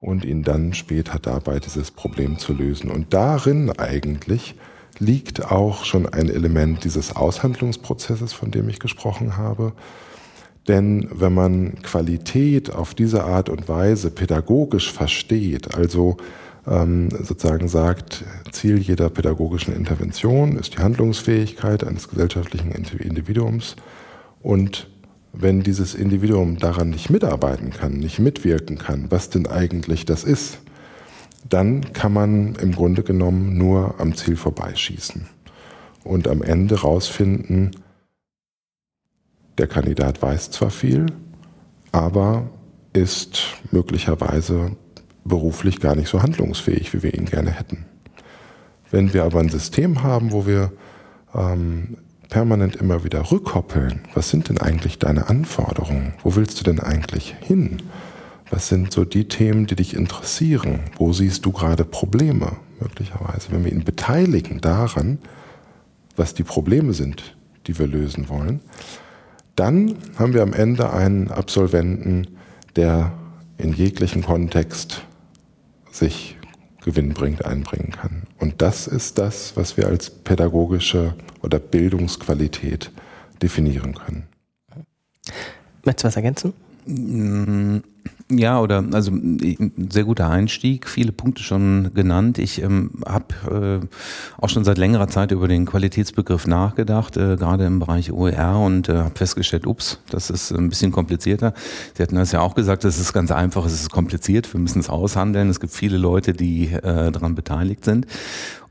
und 0.00 0.24
ihn 0.24 0.42
dann 0.42 0.72
später 0.72 1.18
dabei 1.18 1.58
dieses 1.58 1.90
Problem 1.90 2.38
zu 2.38 2.54
lösen. 2.54 2.90
Und 2.90 3.12
darin 3.12 3.70
eigentlich 3.78 4.54
liegt 4.98 5.50
auch 5.50 5.84
schon 5.84 6.08
ein 6.08 6.28
Element 6.28 6.84
dieses 6.84 7.14
Aushandlungsprozesses, 7.14 8.32
von 8.32 8.50
dem 8.50 8.68
ich 8.68 8.78
gesprochen 8.78 9.36
habe. 9.36 9.72
Denn 10.68 11.08
wenn 11.12 11.34
man 11.34 11.82
Qualität 11.82 12.72
auf 12.72 12.94
diese 12.94 13.24
Art 13.24 13.48
und 13.48 13.68
Weise 13.68 14.10
pädagogisch 14.10 14.92
versteht, 14.92 15.74
also 15.74 16.16
sozusagen 16.66 17.68
sagt, 17.68 18.24
Ziel 18.50 18.78
jeder 18.78 19.08
pädagogischen 19.08 19.72
Intervention 19.74 20.58
ist 20.58 20.74
die 20.74 20.82
Handlungsfähigkeit 20.82 21.84
eines 21.84 22.08
gesellschaftlichen 22.08 22.72
Individuums. 22.72 23.76
Und 24.42 24.88
wenn 25.32 25.62
dieses 25.62 25.94
Individuum 25.94 26.58
daran 26.58 26.90
nicht 26.90 27.08
mitarbeiten 27.08 27.70
kann, 27.70 27.92
nicht 27.92 28.18
mitwirken 28.18 28.78
kann, 28.78 29.10
was 29.10 29.30
denn 29.30 29.46
eigentlich 29.46 30.06
das 30.06 30.24
ist, 30.24 30.58
dann 31.48 31.92
kann 31.92 32.12
man 32.12 32.56
im 32.56 32.72
Grunde 32.72 33.04
genommen 33.04 33.56
nur 33.56 34.00
am 34.00 34.16
Ziel 34.16 34.34
vorbeischießen 34.34 35.28
und 36.02 36.26
am 36.26 36.42
Ende 36.42 36.80
rausfinden, 36.80 37.76
der 39.58 39.68
Kandidat 39.68 40.20
weiß 40.20 40.50
zwar 40.50 40.70
viel, 40.70 41.06
aber 41.92 42.50
ist 42.92 43.54
möglicherweise 43.70 44.72
beruflich 45.26 45.80
gar 45.80 45.94
nicht 45.94 46.08
so 46.08 46.22
handlungsfähig, 46.22 46.92
wie 46.94 47.02
wir 47.02 47.14
ihn 47.14 47.26
gerne 47.26 47.50
hätten. 47.50 47.84
Wenn 48.90 49.12
wir 49.12 49.24
aber 49.24 49.40
ein 49.40 49.48
System 49.48 50.02
haben, 50.02 50.32
wo 50.32 50.46
wir 50.46 50.72
ähm, 51.34 51.98
permanent 52.28 52.76
immer 52.76 53.04
wieder 53.04 53.30
rückkoppeln, 53.30 54.00
was 54.14 54.30
sind 54.30 54.48
denn 54.48 54.58
eigentlich 54.58 54.98
deine 54.98 55.28
Anforderungen? 55.28 56.14
Wo 56.22 56.36
willst 56.36 56.60
du 56.60 56.64
denn 56.64 56.80
eigentlich 56.80 57.34
hin? 57.40 57.82
Was 58.50 58.68
sind 58.68 58.92
so 58.92 59.04
die 59.04 59.26
Themen, 59.28 59.66
die 59.66 59.76
dich 59.76 59.94
interessieren? 59.94 60.80
Wo 60.96 61.12
siehst 61.12 61.44
du 61.44 61.52
gerade 61.52 61.84
Probleme 61.84 62.52
möglicherweise? 62.80 63.50
Wenn 63.50 63.64
wir 63.64 63.72
ihn 63.72 63.84
beteiligen 63.84 64.60
daran, 64.60 65.18
was 66.14 66.34
die 66.34 66.44
Probleme 66.44 66.92
sind, 66.92 67.36
die 67.66 67.78
wir 67.78 67.86
lösen 67.86 68.28
wollen, 68.28 68.60
dann 69.56 69.96
haben 70.18 70.34
wir 70.34 70.42
am 70.42 70.52
Ende 70.52 70.92
einen 70.92 71.30
Absolventen, 71.30 72.28
der 72.76 73.12
in 73.58 73.72
jeglichen 73.72 74.22
Kontext 74.22 75.05
sich 75.96 76.36
gewinnbringend 76.84 77.44
einbringen 77.44 77.92
kann. 77.92 78.22
Und 78.38 78.62
das 78.62 78.86
ist 78.86 79.18
das, 79.18 79.56
was 79.56 79.76
wir 79.76 79.88
als 79.88 80.10
pädagogische 80.10 81.14
oder 81.42 81.58
Bildungsqualität 81.58 82.92
definieren 83.42 83.94
können. 83.94 84.28
Möchtest 85.84 86.04
du 86.04 86.08
was 86.08 86.16
ergänzen? 86.16 86.52
Ja, 88.28 88.60
oder 88.60 88.84
also 88.92 89.12
ein 89.12 89.88
sehr 89.88 90.02
guter 90.02 90.28
Einstieg, 90.28 90.88
viele 90.88 91.12
Punkte 91.12 91.44
schon 91.44 91.92
genannt. 91.94 92.38
Ich 92.38 92.60
ähm, 92.60 92.90
habe 93.06 93.80
äh, 93.84 94.42
auch 94.42 94.48
schon 94.48 94.64
seit 94.64 94.78
längerer 94.78 95.06
Zeit 95.06 95.30
über 95.30 95.46
den 95.46 95.64
Qualitätsbegriff 95.64 96.48
nachgedacht, 96.48 97.16
äh, 97.16 97.36
gerade 97.36 97.66
im 97.66 97.78
Bereich 97.78 98.10
OER 98.10 98.58
und 98.58 98.88
äh, 98.88 98.96
habe 98.96 99.14
festgestellt, 99.14 99.64
ups, 99.64 100.00
das 100.10 100.30
ist 100.30 100.50
ein 100.50 100.68
bisschen 100.68 100.90
komplizierter. 100.90 101.54
Sie 101.94 102.02
hatten 102.02 102.16
das 102.16 102.32
ja 102.32 102.40
auch 102.40 102.56
gesagt, 102.56 102.84
es 102.84 102.98
ist 102.98 103.12
ganz 103.12 103.30
einfach, 103.30 103.64
es 103.64 103.74
ist 103.74 103.92
kompliziert, 103.92 104.52
wir 104.52 104.58
müssen 104.60 104.80
es 104.80 104.90
aushandeln. 104.90 105.48
Es 105.48 105.60
gibt 105.60 105.72
viele 105.72 105.96
Leute, 105.96 106.32
die 106.32 106.72
äh, 106.72 107.12
daran 107.12 107.36
beteiligt 107.36 107.84
sind. 107.84 108.08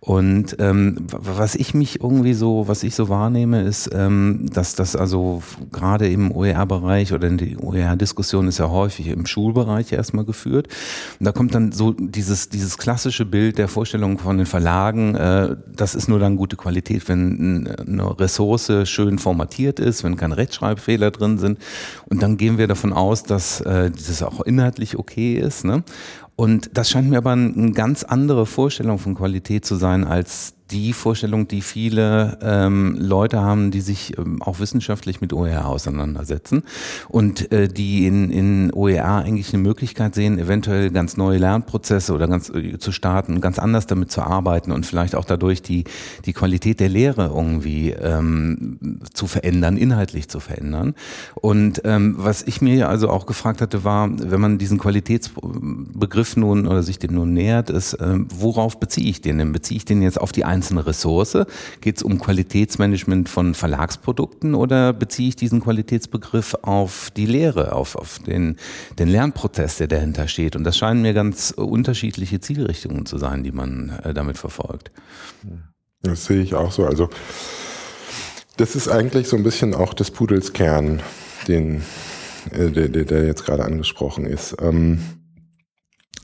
Und 0.06 0.58
ähm, 0.60 0.98
was 1.10 1.56
ich 1.56 1.74
mich 1.74 2.00
irgendwie 2.00 2.36
so, 2.36 2.68
was 2.68 2.84
ich 2.84 2.94
so 2.94 3.10
wahrnehme, 3.10 3.64
ist, 3.64 3.90
ähm, 3.92 4.48
dass 4.54 4.76
das 4.76 4.96
also 4.96 5.42
gerade 5.72 6.08
im 6.08 6.32
OER-Bereich 6.32 7.12
oder 7.12 7.28
in 7.28 7.40
die 7.40 7.58
OER-Diskussion 7.58 8.48
ist 8.48 8.60
ja 8.60 8.70
häufig 8.70 9.08
im 9.08 9.26
Schulbereich 9.46 9.92
erstmal 9.92 10.26
geführt. 10.26 10.68
Und 11.20 11.26
da 11.26 11.32
kommt 11.32 11.54
dann 11.54 11.72
so 11.72 11.92
dieses, 11.92 12.50
dieses 12.50 12.78
klassische 12.78 13.26
Bild 13.26 13.58
der 13.58 13.68
Vorstellung 13.68 14.18
von 14.18 14.38
den 14.38 14.48
Verlagen, 14.48 15.16
äh, 15.16 15.56
das 15.72 15.94
ist 15.94 16.08
nur 16.08 16.20
dann 16.20 16.36
gute 16.36 16.56
Qualität, 16.56 17.08
wenn 17.08 17.68
eine 17.68 18.20
Ressource 18.20 18.72
schön 18.86 19.20
formatiert 19.20 19.80
ist, 19.80 20.04
wenn 20.04 20.18
keine 20.18 20.38
Rechtschreibfehler 20.38 21.12
drin 21.12 21.38
sind. 21.38 21.60
Und 22.10 22.24
dann 22.24 22.38
gehen 22.38 22.58
wir 22.58 22.68
davon 22.68 22.92
aus, 22.92 23.24
dass 23.24 23.62
äh, 23.62 23.92
dieses 23.92 24.24
auch 24.24 24.42
inhaltlich 24.42 24.98
okay 24.98 25.36
ist. 25.36 25.64
Ne? 25.64 25.84
Und 26.36 26.72
das 26.74 26.90
scheint 26.90 27.10
mir 27.10 27.18
aber 27.18 27.32
eine 27.32 27.72
ganz 27.72 28.04
andere 28.04 28.46
Vorstellung 28.46 28.98
von 29.00 29.16
Qualität 29.16 29.66
zu 29.66 29.76
sein 29.76 30.04
als 30.06 30.55
die 30.72 30.94
Vorstellung, 30.94 31.48
die 31.48 31.62
viele 31.62 32.40
ähm, 32.42 32.98
Leute 33.00 33.42
haben, 33.42 33.70
die 33.70 33.82
sich 33.82 34.18
ähm, 34.18 34.42
auch 34.42 34.60
wissenschaftlich 34.60 35.22
mit 35.22 35.32
OER 35.32 35.68
auseinandersetzen 35.68 36.64
und 37.08 37.52
äh, 37.52 37.68
die 37.68 38.08
in, 38.08 38.32
in 38.32 38.74
OER 38.74 39.06
eigentlich 39.06 39.54
eine 39.54 39.62
Möglichkeit 39.62 40.16
sehen, 40.16 40.40
eventuell 40.40 40.90
ganz 40.90 41.18
neue 41.18 41.38
Lernprozesse 41.38 42.14
oder 42.14 42.28
ganz 42.28 42.50
äh, 42.50 42.80
zu 42.80 42.92
starten, 42.92 43.42
ganz 43.42 43.60
anders 43.60 43.86
damit 43.86 44.12
zu 44.12 44.22
arbeiten 44.22 44.72
und 44.72 44.86
vielleicht 44.86 45.16
auch 45.16 45.26
dadurch 45.26 45.62
die, 45.62 45.84
die 46.26 46.34
Qualität 46.34 46.80
der 46.80 46.90
Lehre 46.90 47.28
irgendwie 47.28 47.92
ähm, 47.92 49.00
zu 49.14 49.28
verändern, 49.28 49.78
inhaltlich 49.78 50.30
zu 50.30 50.40
verändern. 50.40 50.96
Und 51.36 51.82
ähm, 51.86 52.16
was 52.18 52.42
ich 52.42 52.62
mir 52.62 52.90
also 52.90 53.10
auch 53.10 53.28
gefragt 53.28 53.62
hatte, 53.62 53.84
war, 53.84 54.10
wenn 54.12 54.42
man 54.42 54.58
diesen 54.58 54.80
Qualitätsbegriff 54.80 56.38
nun 56.38 56.66
oder 56.66 56.82
sich 56.82 56.98
den 56.98 57.14
nun 57.14 57.34
nähert, 57.34 57.70
ist, 57.70 57.98
ähm, 58.02 58.28
worauf 58.34 58.80
beziehe 58.80 59.10
ich 59.10 59.22
den 59.22 59.38
denn? 59.38 59.52
Beziehe 59.52 59.78
ich 59.78 59.86
den 59.86 60.02
jetzt 60.02 60.20
auf 60.20 60.32
die 60.32 60.44
einzelne 60.56 60.86
Ressource? 60.86 61.38
Geht 61.82 61.98
es 61.98 62.04
um 62.04 62.20
Qualitätsmanagement 62.20 63.30
von 63.30 63.54
Verlagsprodukten 63.54 64.56
oder 64.56 64.94
beziehe 64.94 65.30
ich 65.30 65.36
diesen 65.36 65.62
Qualitätsbegriff 65.62 66.56
auf 66.62 67.12
die 67.16 67.26
Lehre, 67.26 67.74
auf, 67.74 67.96
auf 67.96 68.20
den, 68.20 68.56
den 68.98 69.08
Lernprozess, 69.08 69.78
der 69.78 69.88
dahinter 69.88 70.28
steht? 70.28 70.56
Und 70.56 70.64
das 70.64 70.78
scheinen 70.78 71.02
mir 71.02 71.14
ganz 71.14 71.52
unterschiedliche 71.52 72.40
Zielrichtungen 72.40 73.06
zu 73.06 73.18
sein, 73.18 73.44
die 73.44 73.52
man 73.52 74.00
äh, 74.04 74.14
damit 74.14 74.38
verfolgt. 74.38 74.92
Das 76.02 76.26
sehe 76.26 76.42
ich 76.42 76.56
auch 76.56 76.72
so. 76.72 76.86
Also 76.86 77.10
das 78.58 78.76
ist 78.76 78.88
eigentlich 78.88 79.28
so 79.28 79.36
ein 79.36 79.44
bisschen 79.44 79.74
auch 79.74 79.94
des 79.94 80.12
Pudels 80.12 80.54
Kern, 80.54 81.02
den, 81.48 81.84
äh, 82.52 82.70
der, 82.70 82.90
der 82.90 83.26
jetzt 83.26 83.46
gerade 83.46 83.66
angesprochen 83.66 84.26
ist. 84.26 84.56
Ähm, 84.62 85.00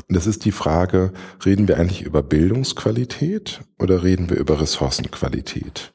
das 0.09 0.27
ist 0.27 0.45
die 0.45 0.51
Frage, 0.51 1.13
reden 1.45 1.67
wir 1.67 1.77
eigentlich 1.77 2.01
über 2.01 2.23
Bildungsqualität 2.23 3.61
oder 3.79 4.03
reden 4.03 4.29
wir 4.29 4.37
über 4.37 4.59
Ressourcenqualität? 4.61 5.93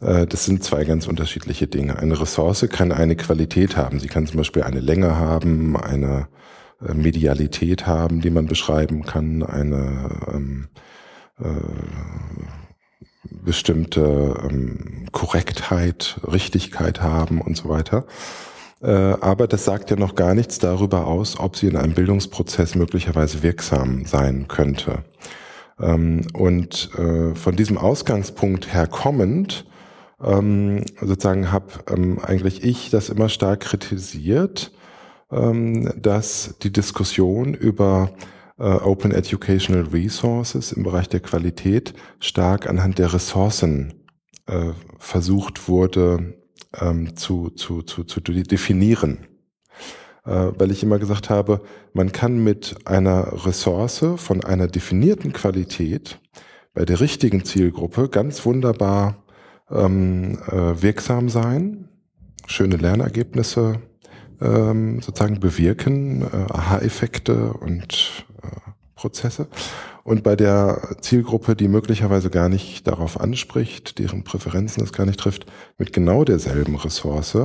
Äh, 0.00 0.26
das 0.26 0.44
sind 0.44 0.64
zwei 0.64 0.84
ganz 0.84 1.06
unterschiedliche 1.06 1.66
Dinge. 1.66 1.98
Eine 1.98 2.20
Ressource 2.20 2.66
kann 2.70 2.92
eine 2.92 3.16
Qualität 3.16 3.76
haben. 3.76 4.00
Sie 4.00 4.08
kann 4.08 4.26
zum 4.26 4.38
Beispiel 4.38 4.62
eine 4.62 4.80
Länge 4.80 5.16
haben, 5.16 5.76
eine 5.76 6.28
äh, 6.86 6.94
Medialität 6.94 7.86
haben, 7.86 8.20
die 8.20 8.30
man 8.30 8.46
beschreiben 8.46 9.04
kann, 9.04 9.42
eine 9.42 10.10
ähm, 10.32 10.68
äh, 11.38 11.44
bestimmte 13.22 14.34
ähm, 14.48 15.06
Korrektheit, 15.12 16.20
Richtigkeit 16.30 17.02
haben 17.02 17.40
und 17.40 17.56
so 17.56 17.68
weiter. 17.68 18.06
Äh, 18.82 18.90
aber 19.20 19.46
das 19.46 19.64
sagt 19.64 19.90
ja 19.90 19.96
noch 19.96 20.14
gar 20.14 20.34
nichts 20.34 20.58
darüber 20.58 21.06
aus, 21.06 21.38
ob 21.38 21.56
sie 21.56 21.68
in 21.68 21.76
einem 21.76 21.94
Bildungsprozess 21.94 22.74
möglicherweise 22.74 23.42
wirksam 23.42 24.06
sein 24.06 24.48
könnte. 24.48 25.04
Ähm, 25.78 26.22
und 26.32 26.90
äh, 26.98 27.34
von 27.34 27.56
diesem 27.56 27.76
Ausgangspunkt 27.76 28.72
her 28.72 28.86
kommend, 28.86 29.66
ähm, 30.22 30.84
sozusagen 31.00 31.52
habe 31.52 31.66
ähm, 31.90 32.18
eigentlich 32.22 32.64
ich 32.64 32.90
das 32.90 33.08
immer 33.10 33.28
stark 33.28 33.60
kritisiert, 33.60 34.72
dass 35.32 36.56
die 36.60 36.72
Diskussion 36.72 37.54
über 37.54 38.10
äh, 38.58 38.64
Open 38.64 39.12
Educational 39.12 39.84
Resources 39.92 40.72
im 40.72 40.82
Bereich 40.82 41.08
der 41.08 41.20
Qualität 41.20 41.94
stark 42.18 42.68
anhand 42.68 42.98
der 42.98 43.14
Ressourcen 43.14 43.94
versucht 44.98 45.68
wurde 45.68 46.39
ähm, 46.78 47.16
zu, 47.16 47.50
zu, 47.50 47.82
zu, 47.82 48.04
zu 48.04 48.20
definieren. 48.20 49.26
Äh, 50.24 50.52
weil 50.58 50.70
ich 50.70 50.82
immer 50.82 50.98
gesagt 50.98 51.30
habe, 51.30 51.62
man 51.92 52.12
kann 52.12 52.42
mit 52.42 52.76
einer 52.84 53.46
Ressource 53.46 54.04
von 54.16 54.44
einer 54.44 54.66
definierten 54.66 55.32
Qualität 55.32 56.20
bei 56.74 56.84
der 56.84 57.00
richtigen 57.00 57.44
Zielgruppe 57.44 58.08
ganz 58.08 58.44
wunderbar 58.44 59.24
ähm, 59.70 60.38
äh, 60.48 60.82
wirksam 60.82 61.28
sein, 61.28 61.88
schöne 62.46 62.76
Lernergebnisse 62.76 63.80
ähm, 64.40 65.00
sozusagen 65.00 65.40
bewirken, 65.40 66.22
äh, 66.22 66.52
Aha-Effekte 66.52 67.52
und 67.54 68.24
äh, 68.42 68.48
Prozesse. 68.94 69.48
Und 70.04 70.22
bei 70.22 70.36
der 70.36 70.96
Zielgruppe, 71.00 71.54
die 71.54 71.68
möglicherweise 71.68 72.30
gar 72.30 72.48
nicht 72.48 72.86
darauf 72.86 73.20
anspricht, 73.20 73.98
deren 73.98 74.24
Präferenzen 74.24 74.82
es 74.82 74.92
gar 74.92 75.06
nicht 75.06 75.20
trifft, 75.20 75.46
mit 75.78 75.92
genau 75.92 76.24
derselben 76.24 76.76
Ressource 76.76 77.36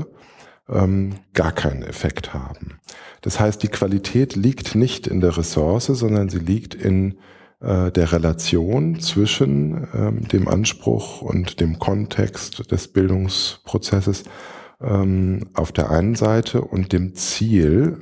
ähm, 0.69 1.15
gar 1.33 1.51
keinen 1.51 1.83
Effekt 1.83 2.33
haben. 2.33 2.79
Das 3.21 3.39
heißt, 3.39 3.61
die 3.61 3.67
Qualität 3.67 4.35
liegt 4.35 4.75
nicht 4.75 5.07
in 5.07 5.21
der 5.21 5.37
Ressource, 5.37 5.87
sondern 5.87 6.29
sie 6.29 6.39
liegt 6.39 6.75
in 6.75 7.17
äh, 7.59 7.91
der 7.91 8.11
Relation 8.11 8.99
zwischen 8.99 9.87
ähm, 9.93 10.27
dem 10.27 10.47
Anspruch 10.47 11.21
und 11.21 11.59
dem 11.59 11.79
Kontext 11.79 12.71
des 12.71 12.87
Bildungsprozesses 12.87 14.23
ähm, 14.81 15.49
auf 15.53 15.71
der 15.71 15.89
einen 15.89 16.15
Seite 16.15 16.61
und 16.61 16.91
dem 16.93 17.15
Ziel, 17.15 17.97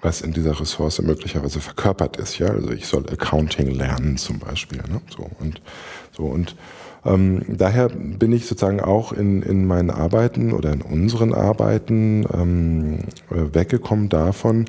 was 0.00 0.20
in 0.20 0.32
dieser 0.32 0.58
Ressource 0.60 1.00
möglicherweise 1.02 1.60
verkörpert 1.60 2.16
ist. 2.16 2.38
Ja, 2.38 2.48
also 2.48 2.70
ich 2.70 2.86
soll 2.86 3.04
Accounting 3.08 3.70
lernen 3.70 4.16
zum 4.16 4.38
Beispiel. 4.38 4.78
Ne? 4.78 5.00
So 5.14 5.28
und 5.40 5.60
so 6.12 6.24
und 6.24 6.56
ähm, 7.04 7.42
daher 7.48 7.88
bin 7.88 8.32
ich 8.32 8.46
sozusagen 8.46 8.80
auch 8.80 9.12
in, 9.12 9.42
in 9.42 9.66
meinen 9.66 9.90
Arbeiten 9.90 10.52
oder 10.52 10.72
in 10.72 10.82
unseren 10.82 11.32
Arbeiten 11.32 12.26
ähm, 12.32 12.98
äh, 13.30 13.54
weggekommen 13.54 14.08
davon, 14.08 14.66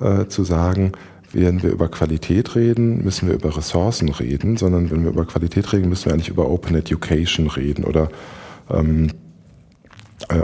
äh, 0.00 0.26
zu 0.26 0.44
sagen, 0.44 0.92
wenn 1.32 1.62
wir 1.62 1.70
über 1.70 1.88
Qualität 1.88 2.56
reden, 2.56 3.04
müssen 3.04 3.28
wir 3.28 3.34
über 3.34 3.56
Ressourcen 3.56 4.08
reden, 4.08 4.56
sondern 4.56 4.90
wenn 4.90 5.02
wir 5.04 5.10
über 5.10 5.26
Qualität 5.26 5.72
reden, 5.72 5.88
müssen 5.88 6.06
wir 6.06 6.14
eigentlich 6.14 6.30
über 6.30 6.50
Open 6.50 6.74
Education 6.74 7.48
reden 7.48 7.84
oder 7.84 8.08
ähm, 8.70 9.08
äh, 9.08 9.27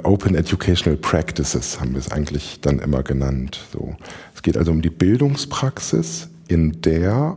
Open 0.04 0.34
Educational 0.34 0.96
Practices 0.96 1.80
haben 1.80 1.92
wir 1.92 1.98
es 1.98 2.10
eigentlich 2.10 2.60
dann 2.60 2.78
immer 2.78 3.02
genannt. 3.02 3.60
So. 3.72 3.96
Es 4.34 4.42
geht 4.42 4.56
also 4.56 4.70
um 4.70 4.82
die 4.82 4.90
Bildungspraxis, 4.90 6.28
in 6.48 6.80
der 6.82 7.36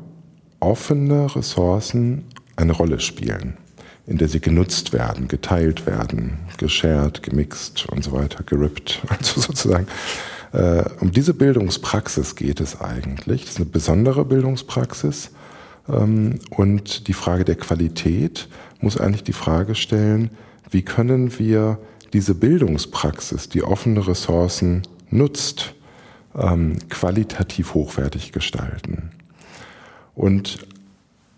offene 0.60 1.36
Ressourcen 1.36 2.26
eine 2.56 2.74
Rolle 2.74 3.00
spielen, 3.00 3.58
in 4.06 4.18
der 4.18 4.28
sie 4.28 4.40
genutzt 4.40 4.94
werden, 4.94 5.28
geteilt 5.28 5.86
werden, 5.86 6.40
geshared, 6.58 7.24
gemixt 7.24 7.88
und 7.90 8.04
so 8.04 8.12
weiter, 8.12 8.44
gerippt, 8.44 9.02
also 9.08 9.42
sozusagen. 9.42 9.88
Äh, 10.54 10.84
um 11.00 11.12
diese 11.12 11.34
Bildungspraxis 11.34 12.36
geht 12.36 12.60
es 12.62 12.80
eigentlich. 12.80 13.42
Das 13.42 13.52
ist 13.52 13.58
eine 13.58 13.66
besondere 13.66 14.26
Bildungspraxis. 14.26 15.32
Ähm, 15.90 16.40
und 16.52 17.08
die 17.08 17.14
Frage 17.14 17.46
der 17.46 17.56
Qualität 17.56 18.48
muss 18.80 18.98
eigentlich 18.98 19.24
die 19.24 19.34
Frage 19.34 19.76
stellen, 19.76 20.32
wie 20.70 20.84
können 20.84 21.38
wir 21.40 21.80
diese 22.14 22.36
Bildungspraxis, 22.36 23.50
die 23.50 23.64
offene 23.64 24.08
Ressourcen 24.08 24.84
nutzt, 25.10 25.74
ähm, 26.36 26.78
qualitativ 26.90 27.74
hochwertig 27.74 28.32
gestalten. 28.32 29.12
Und 30.16 30.68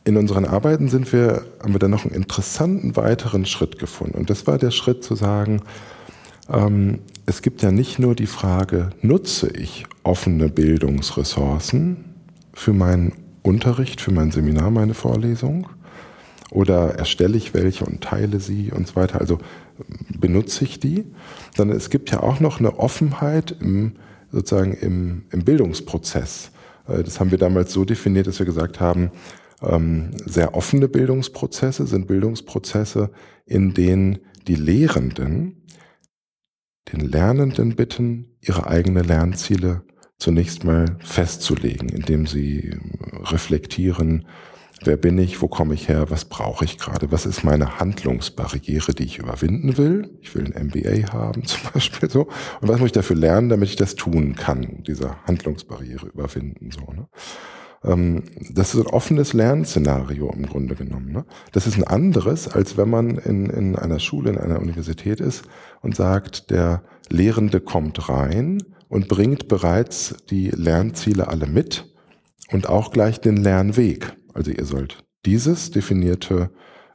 in 0.04 0.18
unseren 0.18 0.46
Arbeiten 0.46 0.90
sind 0.90 1.12
wir, 1.14 1.46
haben 1.62 1.74
wir 1.74 1.80
dann 1.80 1.92
noch 1.92 2.06
einen 2.06 2.16
interessanten 2.16 2.96
weiteren 2.96 3.46
Schritt 3.46 3.78
gefunden. 3.80 4.18
Und 4.18 4.30
das 4.30 4.48
war 4.48 4.58
der 4.58 4.72
Schritt 4.72 5.04
zu 5.04 5.16
sagen, 5.16 5.62
ähm, 6.50 7.00
es 7.26 7.42
gibt 7.42 7.62
ja 7.62 7.72
nicht 7.72 8.00
nur 8.00 8.16
die 8.16 8.26
Frage, 8.26 8.90
nutze 9.02 9.50
ich 9.50 9.86
offene 10.04 10.50
Bildungsressourcen 10.50 12.06
für 12.54 12.74
meinen 12.74 13.14
Unterricht, 13.44 14.02
für 14.02 14.12
mein 14.12 14.32
Seminar, 14.32 14.72
meine 14.72 14.94
Vorlesung, 14.94 15.68
oder 16.51 16.96
erstelle 16.96 17.38
ich 17.38 17.53
welche 17.53 17.86
und 17.86 18.01
teile 18.01 18.39
sie 18.39 18.72
und 18.72 18.88
so 18.88 18.96
weiter. 18.96 19.20
Also 19.20 19.39
benutze 20.20 20.63
ich 20.63 20.79
die? 20.79 21.06
Sondern 21.56 21.77
es 21.77 21.89
gibt 21.89 22.12
ja 22.12 22.22
auch 22.22 22.39
noch 22.39 22.60
eine 22.60 22.79
Offenheit 22.79 23.56
im, 23.60 23.94
sozusagen 24.32 24.74
im, 24.74 25.25
im 25.32 25.44
Bildungsprozess. 25.44 26.51
Äh, 26.88 27.03
das 27.03 27.20
haben 27.20 27.32
wir 27.32 27.38
damals 27.38 27.74
so 27.74 27.86
definiert, 27.86 28.27
dass 28.27 28.39
wir 28.39 28.46
gesagt 28.46 28.79
haben, 28.79 29.12
ähm, 29.62 30.12
sehr 30.25 30.56
offene 30.56 30.88
Bildungsprozesse 30.88 31.86
sind 31.86 32.08
Bildungsprozesse, 32.08 33.12
in 33.46 33.74
denen 33.74 34.20
die 34.48 34.56
Lehrenden 34.56 35.60
den 36.91 37.01
Lernenden 37.01 37.75
bitten, 37.75 38.38
ihre 38.41 38.68
eigenen 38.68 39.03
Lernziele 39.03 39.84
zunächst 40.18 40.63
mal 40.63 40.98
festzulegen, 41.00 41.89
indem 41.89 42.25
sie 42.25 42.77
reflektieren, 43.24 44.25
Wer 44.81 44.95
bin 44.95 45.17
ich? 45.17 45.41
Wo 45.41 45.48
komme 45.48 45.74
ich 45.74 45.89
her? 45.89 46.09
Was 46.09 46.25
brauche 46.25 46.63
ich 46.63 46.77
gerade? 46.77 47.12
Was 47.12 47.25
ist 47.25 47.43
meine 47.43 47.79
Handlungsbarriere, 47.79 48.93
die 48.93 49.03
ich 49.03 49.17
überwinden 49.19 49.77
will? 49.77 50.17
Ich 50.21 50.33
will 50.36 50.45
ein 50.45 50.67
MBA 50.67 51.12
haben 51.12 51.43
zum 51.45 51.59
Beispiel 51.74 52.09
so. 52.09 52.27
Und 52.62 52.69
was 52.69 52.79
muss 52.79 52.88
ich 52.88 52.93
dafür 52.93 53.17
lernen, 53.17 53.50
damit 53.50 53.69
ich 53.69 53.75
das 53.75 53.95
tun 53.95 54.36
kann, 54.36 54.83
diese 54.88 55.15
Handlungsbarriere 55.25 56.07
überwinden 56.07 56.71
so. 56.71 56.91
Ne? 56.93 57.07
Ähm, 57.83 58.24
das 58.51 58.74
ist 58.74 58.81
ein 58.81 58.88
offenes 58.88 59.33
Lernszenario 59.33 60.31
im 60.31 60.45
Grunde 60.45 60.75
genommen. 60.75 61.12
Ne? 61.12 61.25
Das 61.51 61.67
ist 61.67 61.77
ein 61.77 61.83
anderes, 61.83 62.48
als 62.48 62.77
wenn 62.77 62.89
man 62.89 63.17
in, 63.17 63.48
in 63.48 63.75
einer 63.75 64.00
Schule, 64.00 64.31
in 64.31 64.37
einer 64.37 64.61
Universität 64.61 65.20
ist 65.20 65.44
und 65.81 65.96
sagt, 65.96 66.51
der 66.51 66.83
Lehrende 67.09 67.59
kommt 67.59 68.07
rein 68.07 68.63
und 68.87 69.09
bringt 69.09 69.48
bereits 69.50 70.15
die 70.29 70.50
Lernziele 70.50 71.27
alle 71.27 71.48
mit 71.48 71.94
und 72.51 72.70
auch 72.70 72.92
gleich 72.92 73.20
den 73.20 73.37
Lernweg. 73.37 74.13
Also 74.33 74.51
ihr 74.51 74.65
sollt 74.65 75.03
dieses 75.25 75.72
definierte 75.72 76.50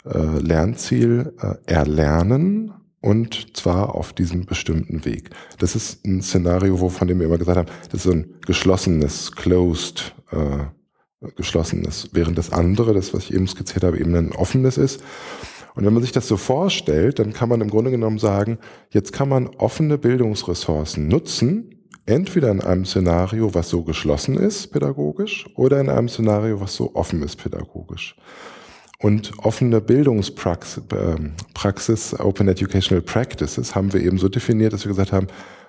äh, 0.04 0.38
Lernziel 0.38 1.34
äh, 1.40 1.54
erlernen 1.66 2.72
und 3.00 3.56
zwar 3.56 3.94
auf 3.94 4.12
diesem 4.12 4.46
bestimmten 4.46 5.04
Weg. 5.04 5.30
Das 5.58 5.76
ist 5.76 6.04
ein 6.06 6.22
Szenario, 6.22 6.80
wo, 6.80 6.88
von 6.88 7.06
dem 7.06 7.18
wir 7.18 7.26
immer 7.26 7.38
gesagt 7.38 7.58
haben, 7.58 7.68
das 7.90 7.94
ist 7.94 8.02
so 8.04 8.12
ein 8.12 8.34
geschlossenes, 8.46 9.32
closed, 9.32 10.14
äh, 10.30 10.64
geschlossenes, 11.36 12.10
während 12.12 12.38
das 12.38 12.52
andere, 12.52 12.94
das, 12.94 13.12
was 13.12 13.24
ich 13.24 13.34
eben 13.34 13.46
skizziert 13.46 13.84
habe, 13.84 13.98
eben 13.98 14.14
ein 14.14 14.32
offenes 14.32 14.78
ist. 14.78 15.02
Und 15.74 15.84
wenn 15.84 15.92
man 15.92 16.02
sich 16.02 16.12
das 16.12 16.28
so 16.28 16.36
vorstellt, 16.36 17.18
dann 17.18 17.32
kann 17.32 17.48
man 17.48 17.60
im 17.60 17.68
Grunde 17.68 17.90
genommen 17.90 18.18
sagen, 18.18 18.58
jetzt 18.90 19.12
kann 19.12 19.28
man 19.28 19.48
offene 19.48 19.98
Bildungsressourcen 19.98 21.08
nutzen, 21.08 21.83
entweder 22.06 22.50
in 22.50 22.60
einem 22.60 22.84
Szenario, 22.84 23.54
was 23.54 23.68
so 23.70 23.82
geschlossen 23.82 24.36
ist 24.36 24.68
pädagogisch, 24.68 25.46
oder 25.54 25.80
in 25.80 25.88
einem 25.88 26.08
Szenario, 26.08 26.60
was 26.60 26.74
so 26.74 26.94
offen 26.94 27.22
ist 27.22 27.36
pädagogisch. 27.36 28.16
Und 29.00 29.32
offene 29.38 29.80
Bildungspraxis, 29.80 30.82
äh, 32.12 32.22
Open 32.22 32.48
Educational 32.48 33.02
Practices, 33.02 33.74
haben 33.74 33.92
wir 33.92 34.00
eben 34.00 34.18
so 34.18 34.28
definiert, 34.28 34.72
dass 34.72 34.84
wir 34.84 34.90
gesagt 34.90 35.12
haben, 35.12 35.26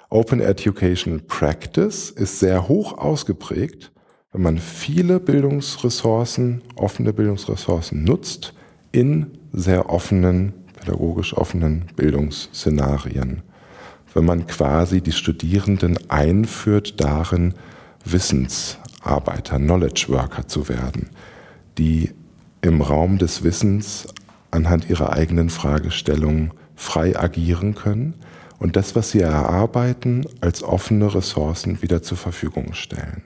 Open 0.09 0.39
Educational 0.39 1.19
Practice 1.19 2.11
ist 2.11 2.39
sehr 2.39 2.67
hoch 2.67 2.97
ausgeprägt, 2.97 3.91
wenn 4.31 4.41
man 4.41 4.57
viele 4.57 5.19
Bildungsressourcen, 5.19 6.61
offene 6.75 7.13
Bildungsressourcen 7.13 8.03
nutzt 8.03 8.53
in 8.91 9.37
sehr 9.51 9.89
offenen, 9.89 10.53
pädagogisch 10.79 11.35
offenen 11.35 11.87
Bildungsszenarien 11.95 13.43
wenn 14.15 14.25
man 14.25 14.47
quasi 14.47 15.01
die 15.01 15.11
Studierenden 15.11 15.99
einführt 16.09 16.99
darin, 17.01 17.53
Wissensarbeiter, 18.05 19.57
Knowledge 19.57 20.05
Worker 20.07 20.47
zu 20.47 20.69
werden, 20.69 21.09
die 21.77 22.11
im 22.61 22.81
Raum 22.81 23.17
des 23.17 23.43
Wissens 23.43 24.07
anhand 24.51 24.89
ihrer 24.89 25.11
eigenen 25.11 25.49
Fragestellungen 25.49 26.51
frei 26.75 27.19
agieren 27.19 27.75
können 27.75 28.15
und 28.57 28.77
das, 28.77 28.95
was 28.95 29.11
sie 29.11 29.19
erarbeiten, 29.19 30.25
als 30.39 30.63
offene 30.63 31.13
Ressourcen 31.13 31.81
wieder 31.81 32.01
zur 32.01 32.17
Verfügung 32.17 32.73
stellen. 32.73 33.23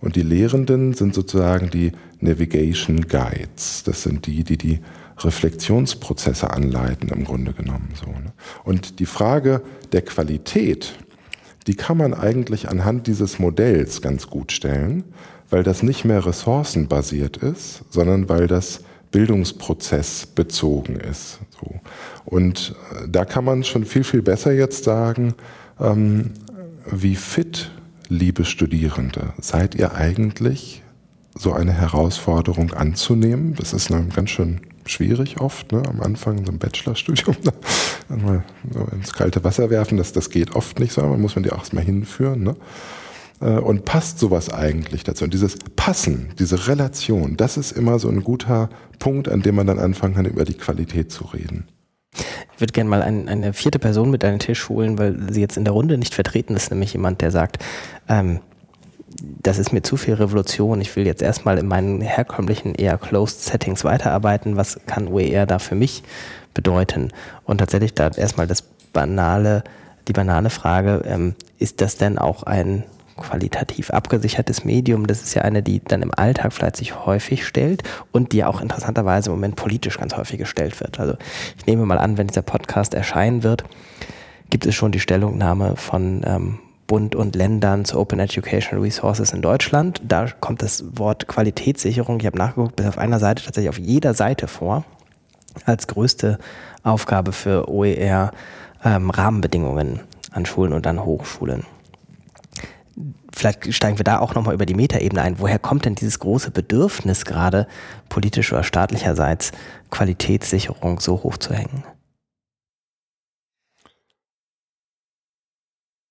Und 0.00 0.14
die 0.14 0.22
Lehrenden 0.22 0.94
sind 0.94 1.12
sozusagen 1.12 1.70
die 1.70 1.90
Navigation 2.20 3.00
Guides. 3.08 3.82
Das 3.84 4.04
sind 4.04 4.26
die, 4.26 4.44
die 4.44 4.56
die 4.56 4.80
Reflexionsprozesse 5.18 6.50
anleiten, 6.50 7.08
im 7.08 7.24
Grunde 7.24 7.52
genommen. 7.52 7.90
So, 7.94 8.10
ne? 8.10 8.32
Und 8.64 8.98
die 9.00 9.06
Frage 9.06 9.62
der 9.92 10.02
Qualität, 10.02 10.94
die 11.66 11.74
kann 11.74 11.96
man 11.96 12.14
eigentlich 12.14 12.68
anhand 12.68 13.06
dieses 13.06 13.38
Modells 13.38 14.00
ganz 14.00 14.28
gut 14.28 14.52
stellen, 14.52 15.04
weil 15.50 15.62
das 15.62 15.82
nicht 15.82 16.04
mehr 16.04 16.24
ressourcenbasiert 16.24 17.38
ist, 17.38 17.84
sondern 17.90 18.28
weil 18.28 18.46
das 18.46 18.80
Bildungsprozess 19.10 20.26
bezogen 20.26 20.96
ist. 20.96 21.38
So. 21.60 21.80
Und 22.24 22.74
äh, 22.92 23.08
da 23.08 23.24
kann 23.24 23.44
man 23.44 23.64
schon 23.64 23.84
viel, 23.84 24.04
viel 24.04 24.22
besser 24.22 24.52
jetzt 24.52 24.84
sagen, 24.84 25.34
ähm, 25.80 26.32
wie 26.90 27.16
fit, 27.16 27.70
liebe 28.08 28.44
Studierende, 28.44 29.32
seid 29.40 29.74
ihr 29.74 29.94
eigentlich, 29.94 30.82
so 31.34 31.52
eine 31.52 31.72
Herausforderung 31.72 32.72
anzunehmen? 32.72 33.54
Das 33.54 33.72
ist 33.72 33.92
eine 33.92 34.08
ganz 34.08 34.30
schön 34.30 34.60
schwierig 34.90 35.40
oft, 35.40 35.72
ne? 35.72 35.82
am 35.88 36.00
Anfang 36.00 36.44
so 36.44 36.52
ein 36.52 36.58
Bachelorstudium, 36.58 37.36
dann 38.08 38.22
mal 38.22 38.44
so 38.72 38.86
ins 38.92 39.12
kalte 39.12 39.44
Wasser 39.44 39.70
werfen, 39.70 39.98
das, 39.98 40.12
das 40.12 40.30
geht 40.30 40.54
oft 40.54 40.78
nicht 40.78 40.92
so, 40.92 41.02
man 41.02 41.20
muss 41.20 41.36
man 41.36 41.42
die 41.42 41.52
auch 41.52 41.58
erstmal 41.58 41.84
hinführen. 41.84 42.42
Ne? 42.42 42.56
Äh, 43.40 43.58
und 43.58 43.84
passt 43.84 44.18
sowas 44.18 44.52
eigentlich 44.52 45.04
dazu? 45.04 45.24
Und 45.24 45.34
dieses 45.34 45.56
Passen, 45.76 46.30
diese 46.38 46.68
Relation, 46.68 47.36
das 47.36 47.56
ist 47.56 47.72
immer 47.72 47.98
so 47.98 48.08
ein 48.08 48.22
guter 48.22 48.70
Punkt, 48.98 49.28
an 49.28 49.42
dem 49.42 49.54
man 49.54 49.66
dann 49.66 49.78
anfangen 49.78 50.14
kann, 50.14 50.26
über 50.26 50.44
die 50.44 50.54
Qualität 50.54 51.12
zu 51.12 51.24
reden. 51.24 51.68
Ich 52.54 52.60
würde 52.60 52.72
gerne 52.72 52.90
mal 52.90 53.02
ein, 53.02 53.28
eine 53.28 53.52
vierte 53.52 53.78
Person 53.78 54.10
mit 54.10 54.24
an 54.24 54.32
den 54.32 54.40
Tisch 54.40 54.68
holen, 54.68 54.98
weil 54.98 55.32
sie 55.32 55.40
jetzt 55.40 55.56
in 55.56 55.64
der 55.64 55.72
Runde 55.72 55.98
nicht 55.98 56.14
vertreten 56.14 56.56
ist, 56.56 56.70
nämlich 56.70 56.92
jemand, 56.92 57.20
der 57.20 57.30
sagt, 57.30 57.64
ähm, 58.08 58.40
das 59.20 59.58
ist 59.58 59.72
mir 59.72 59.82
zu 59.82 59.96
viel 59.96 60.14
Revolution. 60.14 60.80
Ich 60.80 60.94
will 60.96 61.06
jetzt 61.06 61.22
erstmal 61.22 61.58
in 61.58 61.66
meinen 61.66 62.00
herkömmlichen, 62.00 62.74
eher 62.74 62.98
closed 62.98 63.42
Settings 63.42 63.84
weiterarbeiten. 63.84 64.56
Was 64.56 64.80
kann 64.86 65.08
OER 65.08 65.46
da 65.46 65.58
für 65.58 65.74
mich 65.74 66.02
bedeuten? 66.54 67.12
Und 67.44 67.58
tatsächlich 67.58 67.94
da 67.94 68.08
erstmal 68.08 68.46
das 68.46 68.62
banale, 68.92 69.64
die 70.06 70.12
banale 70.12 70.50
Frage, 70.50 71.02
ähm, 71.06 71.34
ist 71.58 71.80
das 71.80 71.96
denn 71.96 72.18
auch 72.18 72.42
ein 72.44 72.84
qualitativ 73.16 73.90
abgesichertes 73.90 74.64
Medium? 74.64 75.06
Das 75.06 75.22
ist 75.22 75.34
ja 75.34 75.42
eine, 75.42 75.62
die 75.62 75.80
dann 75.80 76.02
im 76.02 76.12
Alltag 76.14 76.52
vielleicht 76.52 76.76
sich 76.76 77.04
häufig 77.04 77.46
stellt 77.46 77.82
und 78.12 78.32
die 78.32 78.44
auch 78.44 78.60
interessanterweise 78.60 79.30
im 79.30 79.36
Moment 79.36 79.56
politisch 79.56 79.98
ganz 79.98 80.16
häufig 80.16 80.38
gestellt 80.38 80.80
wird. 80.80 81.00
Also 81.00 81.14
ich 81.56 81.66
nehme 81.66 81.84
mal 81.84 81.98
an, 81.98 82.18
wenn 82.18 82.28
dieser 82.28 82.42
Podcast 82.42 82.94
erscheinen 82.94 83.42
wird, 83.42 83.64
gibt 84.50 84.66
es 84.66 84.74
schon 84.74 84.92
die 84.92 85.00
Stellungnahme 85.00 85.76
von 85.76 86.22
ähm, 86.24 86.58
Bund 86.88 87.14
und 87.14 87.36
Ländern 87.36 87.84
zu 87.84 88.00
Open 88.00 88.18
Educational 88.18 88.82
Resources 88.82 89.32
in 89.32 89.42
Deutschland. 89.42 90.00
Da 90.02 90.26
kommt 90.40 90.62
das 90.62 90.84
Wort 90.98 91.28
Qualitätssicherung, 91.28 92.18
ich 92.18 92.26
habe 92.26 92.38
nachgeguckt, 92.38 92.76
bis 92.76 92.86
auf 92.86 92.98
einer 92.98 93.20
Seite 93.20 93.44
tatsächlich 93.44 93.68
auf 93.68 93.78
jeder 93.78 94.14
Seite 94.14 94.48
vor, 94.48 94.84
als 95.64 95.86
größte 95.86 96.38
Aufgabe 96.82 97.32
für 97.32 97.68
OER 97.68 98.32
ähm, 98.82 99.10
Rahmenbedingungen 99.10 100.00
an 100.32 100.46
Schulen 100.46 100.72
und 100.72 100.86
an 100.86 101.04
Hochschulen. 101.04 101.64
Vielleicht 103.32 103.72
steigen 103.72 103.98
wir 103.98 104.04
da 104.04 104.18
auch 104.18 104.34
nochmal 104.34 104.54
über 104.54 104.66
die 104.66 104.74
Metaebene 104.74 105.22
ein. 105.22 105.38
Woher 105.38 105.58
kommt 105.58 105.84
denn 105.84 105.94
dieses 105.94 106.18
große 106.18 106.50
Bedürfnis 106.50 107.24
gerade 107.24 107.68
politisch 108.08 108.52
oder 108.52 108.64
staatlicherseits 108.64 109.52
Qualitätssicherung 109.90 111.00
so 111.00 111.22
hoch 111.22 111.36
zu 111.36 111.52
hängen? 111.52 111.84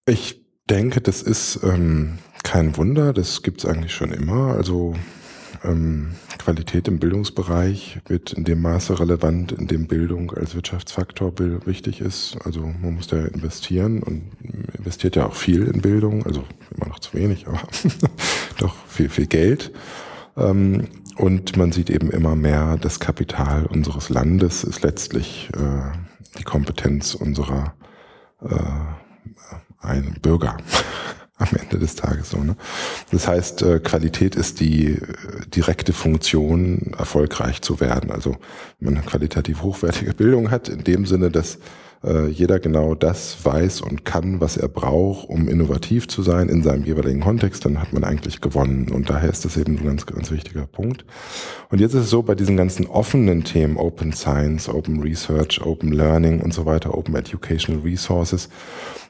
Ich 0.06 0.47
denke, 0.69 1.01
das 1.01 1.21
ist 1.21 1.60
ähm, 1.63 2.19
kein 2.43 2.77
Wunder, 2.77 3.13
das 3.13 3.41
gibt 3.41 3.63
es 3.63 3.69
eigentlich 3.69 3.93
schon 3.93 4.12
immer. 4.12 4.53
Also 4.53 4.95
ähm, 5.63 6.12
Qualität 6.38 6.88
im 6.88 6.99
Bildungsbereich 6.99 7.99
wird 8.08 8.34
in 8.34 8.43
dem 8.43 8.62
Maße 8.62 8.99
relevant, 8.99 9.51
in 9.51 9.67
dem 9.67 9.88
Bildung 9.88 10.32
als 10.32 10.56
Wirtschaftsfaktor 10.56 11.34
wichtig 11.65 12.01
ist. 12.01 12.38
Also 12.43 12.62
man 12.82 12.95
muss 12.95 13.08
da 13.08 13.17
investieren 13.25 14.03
und 14.03 14.23
investiert 14.77 15.15
ja 15.15 15.25
auch 15.25 15.36
viel 15.36 15.67
in 15.67 15.82
Bildung, 15.82 16.25
also 16.25 16.43
immer 16.75 16.88
noch 16.88 16.99
zu 16.99 17.13
wenig, 17.13 17.47
aber 17.47 17.62
doch 18.60 18.75
viel, 18.88 19.10
viel 19.10 19.27
Geld. 19.27 19.71
Ähm, 20.36 20.88
und 21.17 21.58
man 21.58 21.71
sieht 21.71 21.89
eben 21.89 22.12
immer 22.12 22.36
mehr, 22.36 22.77
das 22.77 22.99
Kapital 22.99 23.65
unseres 23.65 24.10
Landes 24.10 24.63
ist 24.63 24.84
letztlich 24.84 25.49
äh, 25.53 25.97
die 26.38 26.43
Kompetenz 26.43 27.15
unserer 27.15 27.73
äh, 28.41 28.47
Bürger 30.22 30.58
am 31.38 31.48
Ende 31.60 31.78
des 31.78 31.96
Tages 31.96 32.32
so. 32.32 32.38
Ne? 32.44 32.56
Das 33.12 33.28
heißt, 33.28 33.62
äh, 33.62 33.80
Qualität 33.80 34.36
ist 34.36 34.60
die 34.60 34.94
äh, 34.94 35.00
direkte 35.54 35.94
Funktion, 35.94 36.94
erfolgreich 36.98 37.62
zu 37.62 37.80
werden. 37.80 38.12
Also 38.12 38.38
wenn 38.80 38.94
man 38.94 38.98
eine 38.98 39.06
qualitativ 39.06 39.62
hochwertige 39.62 40.13
Bildung 40.16 40.52
hat, 40.52 40.70
in 40.70 40.84
dem 40.84 41.06
Sinne, 41.06 41.30
dass 41.30 41.60
äh, 42.04 42.28
jeder 42.28 42.60
genau 42.60 42.96
das 42.96 43.44
weiß 43.44 43.82
und 43.82 44.06
kann, 44.06 44.40
was 44.40 44.58
er 44.58 44.68
braucht, 44.68 45.30
um 45.30 45.48
innovativ 45.48 46.08
zu 46.08 46.22
sein 46.22 46.50
in 46.50 46.64
seinem 46.64 46.86
jeweiligen 46.86 47.22
Kontext, 47.22 47.66
dann 47.66 47.80
hat 47.80 47.94
man 47.94 48.04
eigentlich 48.04 48.42
gewonnen. 48.42 48.90
Und 48.92 49.10
daher 49.10 49.30
ist 49.30 49.46
das 49.46 49.58
eben 49.58 49.78
ein 49.78 49.86
ganz, 49.86 50.06
ganz 50.06 50.32
wichtiger 50.32 50.66
Punkt. 50.66 51.06
Und 51.70 51.80
jetzt 51.80 51.94
ist 51.94 52.04
es 52.04 52.10
so, 52.10 52.22
bei 52.22 52.36
diesen 52.36 52.58
ganzen 52.58 52.86
offenen 52.88 53.44
Themen, 53.44 53.78
Open 53.78 54.14
Science, 54.14 54.70
Open 54.70 55.02
Research, 55.02 55.62
Open 55.62 55.92
Learning 55.92 56.42
und 56.42 56.54
so 56.54 56.66
weiter, 56.66 56.98
Open 56.98 57.16
Educational 57.16 57.82
Resources, 57.82 58.50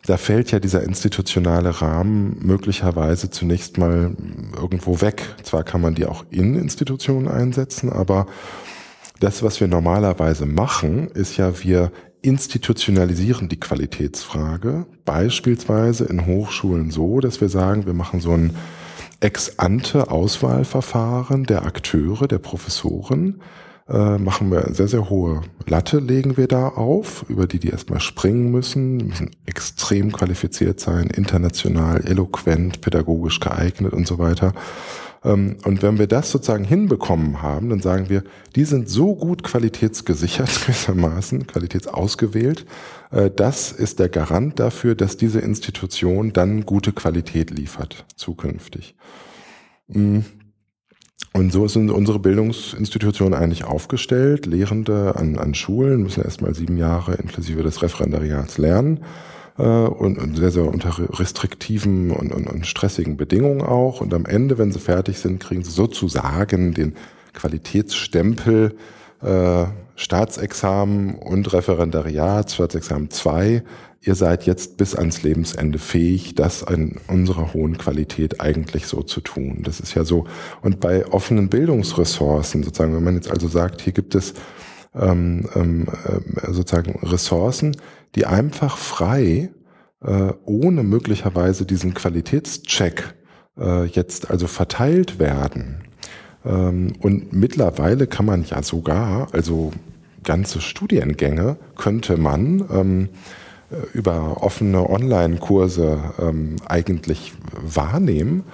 da 0.06 0.16
fällt 0.16 0.52
ja 0.52 0.60
dieser 0.60 0.84
institutionale 0.84 1.82
Rahmen 1.82 2.38
möglicherweise 2.42 3.30
zunächst 3.30 3.78
mal 3.78 4.16
irgendwo 4.56 5.02
weg. 5.02 5.36
Zwar 5.44 5.64
kann 5.64 5.82
man 5.82 5.96
die 5.96 6.06
auch 6.06 6.26
in 6.30 6.56
Institutionen 6.56 7.28
einsetzen, 7.28 7.92
aber 7.92 8.28
das, 9.20 9.42
was 9.44 9.60
wir 9.60 9.68
normalerweise 9.68 10.46
machen, 10.46 11.08
ist 11.08 11.38
ja, 11.38 11.64
wir 11.64 11.92
institutionalisieren 12.28 13.50
die 13.50 13.60
Qualitätsfrage, 13.60 14.86
beispielsweise 15.06 16.06
in 16.06 16.26
Hochschulen 16.26 16.90
so, 16.92 17.20
dass 17.20 17.42
wir 17.42 17.50
sagen, 17.50 17.86
wir 17.86 17.94
machen 17.94 18.20
so 18.20 18.34
ein 18.34 18.56
Ex-ante-Auswahlverfahren 19.20 21.44
der 21.46 21.66
Akteure, 21.66 22.28
der 22.28 22.40
Professoren, 22.40 23.42
äh, 23.90 24.18
machen 24.18 24.52
wir 24.52 24.74
sehr, 24.74 24.90
sehr 24.90 25.10
hohe 25.10 25.42
Latte, 25.66 26.00
legen 26.00 26.38
wir 26.38 26.48
da 26.48 26.68
auf, 26.68 27.26
über 27.30 27.48
die 27.48 27.60
die 27.60 27.70
erstmal 27.70 28.02
springen 28.02 28.52
müssen, 28.52 29.00
die 29.00 29.06
müssen 29.06 29.32
extrem 29.46 30.12
qualifiziert 30.12 30.82
sein, 30.82 31.08
international, 31.08 32.06
eloquent, 32.06 32.82
pädagogisch 32.82 33.40
geeignet 33.40 33.94
und 33.94 34.06
so 34.06 34.20
weiter. 34.20 34.52
Ähm, 35.28 35.58
und 35.66 35.84
wenn 35.84 36.00
wir 36.00 36.08
das 36.08 36.32
sozusagen 36.32 36.64
hinbekommen 36.64 37.42
haben, 37.42 37.70
dann 37.70 37.82
sagen 37.82 38.10
wir, 38.10 38.24
die 38.56 38.64
sind 38.64 38.90
so 38.90 39.16
gut 39.16 39.44
qualitätsgesichert 39.44 40.62
gewissermaßen, 40.66 41.46
qualitätsausgewählt, 41.46 42.66
äh, 43.12 43.30
das 43.30 43.72
ist 43.72 44.00
der 44.00 44.10
Garant 44.10 44.60
dafür, 44.60 44.96
dass 44.96 45.18
diese 45.18 45.40
Institution 45.40 46.34
dann 46.34 46.66
gute 46.66 46.94
Qualität 46.94 47.52
liefert, 47.52 48.06
zukünftig. 48.16 48.96
Mm. 49.88 50.20
Und 51.34 51.52
so 51.52 51.68
sind 51.68 51.92
unsere 51.92 52.20
Bildungsinstitutionen 52.20 53.34
eigentlich 53.34 53.64
aufgestellt. 53.64 54.46
Lehrende 54.46 55.16
an, 55.18 55.38
an 55.38 55.54
Schulen 55.54 56.02
müssen 56.02 56.24
erstmal 56.24 56.56
sieben 56.56 56.78
Jahre 56.78 57.16
inklusive 57.16 57.62
des 57.62 57.82
Referendariats 57.84 58.58
lernen 58.58 59.02
äh, 59.58 59.64
und, 59.64 60.18
und 60.18 60.38
sehr, 60.38 60.52
sehr 60.52 60.66
unter 60.66 60.96
restriktiven 61.20 62.12
und, 62.12 62.32
und, 62.32 62.48
und 62.48 62.66
stressigen 62.66 63.18
Bedingungen 63.18 63.62
auch. 63.62 64.02
Und 64.02 64.14
am 64.14 64.26
Ende, 64.26 64.58
wenn 64.58 64.72
sie 64.72 64.80
fertig 64.80 65.20
sind, 65.20 65.40
kriegen 65.40 65.64
sie 65.64 65.72
sozusagen 65.72 66.74
den 66.74 66.96
Qualitätsstempel 67.34 68.76
äh, 69.22 69.66
Staatsexamen 69.96 71.16
und 71.16 71.54
Referendariat, 71.54 72.52
Staatsexamen 72.52 73.10
2. 73.10 73.64
Ihr 74.02 74.16
seid 74.16 74.46
jetzt 74.46 74.78
bis 74.78 74.96
ans 74.96 75.24
Lebensende 75.24 75.80
fähig, 75.80 76.36
das 76.36 76.62
in 76.62 76.98
unserer 77.08 77.54
hohen 77.54 77.78
Qualität 77.78 78.40
eigentlich 78.40 78.86
so 78.86 79.02
zu 79.02 79.22
tun. 79.22 79.64
Das 79.64 79.80
ist 79.80 79.96
ja 79.96 80.04
so. 80.06 80.26
Und 80.62 80.80
bei 80.80 81.06
offenen 81.08 81.50
Bildungsressourcen, 81.50 82.64
sozusagen, 82.64 82.96
wenn 82.96 83.04
man 83.04 83.16
jetzt 83.16 83.32
also 83.32 83.48
sagt, 83.48 83.82
hier 83.82 83.94
gibt 83.94 84.14
es 84.14 84.36
ähm, 84.96 85.50
ähm, 85.56 85.88
äh, 86.06 86.52
sozusagen 86.52 87.00
Ressourcen, 87.02 87.76
die 88.18 88.26
einfach 88.26 88.78
frei, 88.78 89.50
äh, 90.04 90.34
ohne 90.46 90.84
möglicherweise 90.84 91.66
diesen 91.66 91.94
Qualitätscheck 91.94 93.14
äh, 93.60 93.86
jetzt 93.86 94.32
also 94.32 94.48
verteilt 94.48 95.20
werden. 95.20 95.84
Ähm, 96.44 96.94
und 97.00 97.32
mittlerweile 97.32 98.08
kann 98.08 98.26
man 98.26 98.44
ja 98.44 98.64
sogar, 98.64 99.28
also 99.34 99.72
ganze 100.24 100.62
Studiengänge 100.62 101.58
könnte 101.78 102.18
man 102.18 102.66
ähm, 102.74 103.10
äh, 103.70 103.76
über 103.96 104.42
offene 104.42 104.90
Online-Kurse 104.90 106.00
ähm, 106.20 106.56
eigentlich 106.68 107.34
wahrnehmen, 107.52 108.46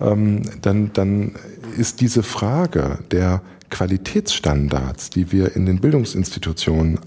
ähm, 0.00 0.42
dann, 0.62 0.92
dann 0.92 1.36
ist 1.76 2.00
diese 2.00 2.24
Frage 2.24 2.98
der 3.12 3.40
Qualitätsstandards, 3.70 5.10
die 5.10 5.30
wir 5.30 5.54
in 5.54 5.64
den 5.64 5.80
Bildungsinstitutionen 5.80 6.98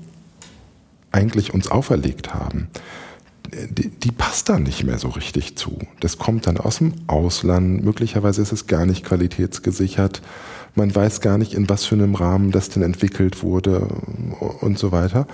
eigentlich 1.16 1.54
uns 1.54 1.72
auferlegt 1.72 2.34
haben, 2.34 2.68
die, 3.70 3.90
die, 3.90 4.12
passt 4.12 4.50
da 4.50 4.60
nicht 4.60 4.84
mehr 4.84 4.98
so 4.98 5.08
richtig 5.10 5.56
zu. 5.56 5.78
Das 6.02 6.18
kommt 6.18 6.46
dann 6.46 6.58
aus 6.58 6.80
dem 6.80 6.94
Ausland, 7.08 7.84
möglicherweise 7.86 8.42
ist 8.42 8.52
es 8.52 8.68
gar 8.68 8.86
nicht 8.86 9.06
qualitätsgesichert, 9.06 10.22
man 10.76 10.94
weiß 10.94 11.22
gar 11.22 11.38
nicht, 11.38 11.54
in 11.54 11.70
was 11.70 11.86
für 11.86 11.96
einem 11.96 12.16
Rahmen 12.16 12.52
das 12.52 12.70
denn 12.70 12.84
entwickelt 12.84 13.44
wurde 13.44 13.88
und 14.60 14.78
so 14.78 14.92
weiter. 14.92 15.26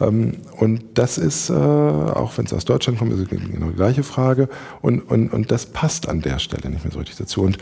Ähm, 0.00 0.38
und 0.56 0.82
das 0.94 1.18
ist, 1.18 1.50
äh, 1.50 1.52
auch 1.52 2.36
wenn 2.36 2.46
es 2.46 2.52
aus 2.52 2.64
Deutschland 2.64 2.98
kommt, 2.98 3.12
ist 3.12 3.28
genau 3.28 3.68
die 3.68 3.76
gleiche 3.76 4.02
Frage. 4.02 4.48
Und, 4.82 5.00
und, 5.00 5.32
und 5.32 5.52
das 5.52 5.66
passt 5.66 6.08
an 6.08 6.20
der 6.20 6.40
Stelle 6.40 6.68
nicht 6.70 6.84
mehr 6.84 6.92
so 6.92 6.98
richtig 6.98 7.16
dazu. 7.16 7.42
Und 7.42 7.58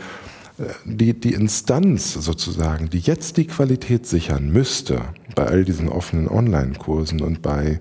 die, 0.85 1.13
die 1.13 1.33
Instanz 1.33 2.13
sozusagen, 2.13 2.89
die 2.89 2.99
jetzt 2.99 3.37
die 3.37 3.45
Qualität 3.47 4.07
sichern 4.07 4.51
müsste, 4.51 5.01
bei 5.35 5.45
all 5.45 5.63
diesen 5.63 5.89
offenen 5.89 6.27
Online-Kursen 6.27 7.21
und 7.21 7.41
bei 7.41 7.79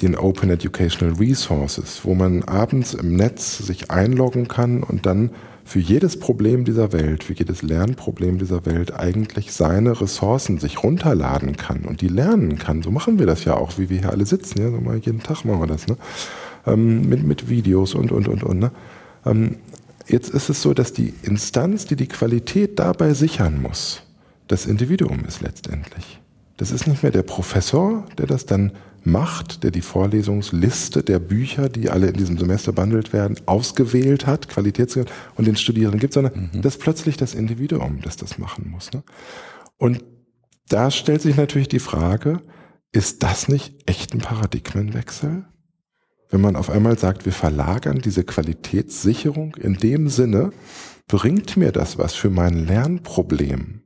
den 0.00 0.16
Open 0.16 0.50
Educational 0.50 1.14
Resources, 1.16 2.00
wo 2.04 2.14
man 2.14 2.42
abends 2.44 2.94
im 2.94 3.16
Netz 3.16 3.58
sich 3.58 3.90
einloggen 3.90 4.48
kann 4.48 4.82
und 4.82 5.04
dann 5.04 5.30
für 5.64 5.80
jedes 5.80 6.18
Problem 6.18 6.64
dieser 6.64 6.92
Welt, 6.92 7.22
für 7.22 7.34
jedes 7.34 7.60
Lernproblem 7.60 8.38
dieser 8.38 8.64
Welt 8.64 8.94
eigentlich 8.94 9.52
seine 9.52 10.00
Ressourcen 10.00 10.58
sich 10.58 10.82
runterladen 10.82 11.58
kann 11.58 11.82
und 11.82 12.00
die 12.00 12.08
lernen 12.08 12.58
kann. 12.58 12.82
So 12.82 12.90
machen 12.90 13.18
wir 13.18 13.26
das 13.26 13.44
ja 13.44 13.54
auch, 13.54 13.76
wie 13.76 13.90
wir 13.90 13.98
hier 13.98 14.10
alle 14.10 14.24
sitzen. 14.24 14.62
Ja, 14.62 14.70
so 14.70 14.80
mal 14.80 14.96
jeden 14.96 15.22
Tag 15.22 15.44
machen 15.44 15.60
wir 15.60 15.66
das, 15.66 15.86
ne? 15.86 15.98
Ähm, 16.66 17.06
mit, 17.06 17.24
mit 17.24 17.50
Videos 17.50 17.94
und, 17.94 18.12
und, 18.12 18.28
und, 18.28 18.42
und. 18.44 18.58
Ne? 18.58 18.70
Ähm, 19.26 19.56
Jetzt 20.08 20.30
ist 20.30 20.48
es 20.48 20.62
so, 20.62 20.72
dass 20.72 20.92
die 20.92 21.12
Instanz, 21.22 21.84
die 21.84 21.96
die 21.96 22.08
Qualität 22.08 22.78
dabei 22.78 23.12
sichern 23.12 23.60
muss, 23.60 24.02
das 24.46 24.64
Individuum 24.64 25.24
ist 25.26 25.42
letztendlich. 25.42 26.20
Das 26.56 26.70
ist 26.70 26.86
nicht 26.86 27.02
mehr 27.02 27.12
der 27.12 27.22
Professor, 27.22 28.06
der 28.16 28.26
das 28.26 28.46
dann 28.46 28.72
macht, 29.04 29.62
der 29.62 29.70
die 29.70 29.82
Vorlesungsliste 29.82 31.02
der 31.02 31.18
Bücher, 31.18 31.68
die 31.68 31.90
alle 31.90 32.08
in 32.08 32.14
diesem 32.14 32.38
Semester 32.38 32.72
behandelt 32.72 33.12
werden, 33.12 33.36
ausgewählt 33.46 34.26
hat, 34.26 34.48
Qualitäts 34.48 34.96
und 34.96 35.46
den 35.46 35.56
Studierenden 35.56 36.00
gibt, 36.00 36.14
sondern 36.14 36.50
mhm. 36.52 36.62
das 36.62 36.76
ist 36.76 36.82
plötzlich 36.82 37.16
das 37.16 37.34
Individuum, 37.34 38.00
das 38.02 38.16
das 38.16 38.38
machen 38.38 38.70
muss. 38.70 38.92
Ne? 38.92 39.02
Und 39.76 40.04
da 40.68 40.90
stellt 40.90 41.22
sich 41.22 41.36
natürlich 41.36 41.68
die 41.68 41.78
Frage, 41.78 42.40
ist 42.92 43.22
das 43.22 43.48
nicht 43.48 43.74
echt 43.86 44.14
ein 44.14 44.20
Paradigmenwechsel? 44.20 45.44
Wenn 46.30 46.40
man 46.40 46.56
auf 46.56 46.70
einmal 46.70 46.98
sagt, 46.98 47.24
wir 47.24 47.32
verlagern 47.32 48.00
diese 48.04 48.24
Qualitätssicherung 48.24 49.54
in 49.56 49.74
dem 49.74 50.08
Sinne, 50.08 50.50
bringt 51.06 51.56
mir 51.56 51.72
das 51.72 51.98
was 51.98 52.14
für 52.14 52.30
mein 52.30 52.66
Lernproblem 52.66 53.80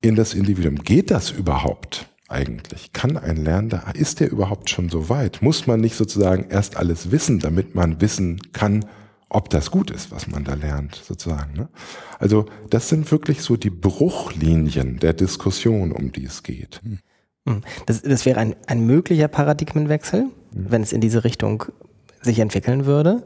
in 0.00 0.16
das 0.16 0.34
Individuum? 0.34 0.76
Geht 0.76 1.10
das 1.10 1.30
überhaupt? 1.30 2.08
eigentlich? 2.32 2.92
Kann 2.92 3.16
ein 3.16 3.36
Lernender, 3.36 3.84
ist 3.94 4.20
der 4.20 4.30
überhaupt 4.30 4.70
schon 4.70 4.88
so 4.88 5.08
weit? 5.08 5.42
Muss 5.42 5.66
man 5.66 5.80
nicht 5.80 5.94
sozusagen 5.94 6.48
erst 6.48 6.76
alles 6.76 7.10
wissen, 7.10 7.38
damit 7.38 7.74
man 7.74 8.00
wissen 8.00 8.40
kann, 8.52 8.86
ob 9.28 9.50
das 9.50 9.70
gut 9.70 9.90
ist, 9.90 10.10
was 10.10 10.26
man 10.26 10.44
da 10.44 10.54
lernt, 10.54 10.94
sozusagen. 10.94 11.54
Ne? 11.54 11.68
Also 12.18 12.46
das 12.70 12.88
sind 12.88 13.10
wirklich 13.10 13.42
so 13.42 13.56
die 13.56 13.70
Bruchlinien 13.70 14.98
der 14.98 15.12
Diskussion, 15.12 15.92
um 15.92 16.12
die 16.12 16.24
es 16.24 16.42
geht. 16.42 16.80
Hm. 17.46 17.62
Das, 17.86 18.02
das 18.02 18.24
wäre 18.26 18.40
ein, 18.40 18.56
ein 18.66 18.86
möglicher 18.86 19.28
Paradigmenwechsel. 19.28 20.26
Wenn 20.52 20.82
es 20.82 20.92
in 20.92 21.00
diese 21.00 21.24
Richtung 21.24 21.64
sich 22.20 22.38
entwickeln 22.38 22.86
würde. 22.86 23.22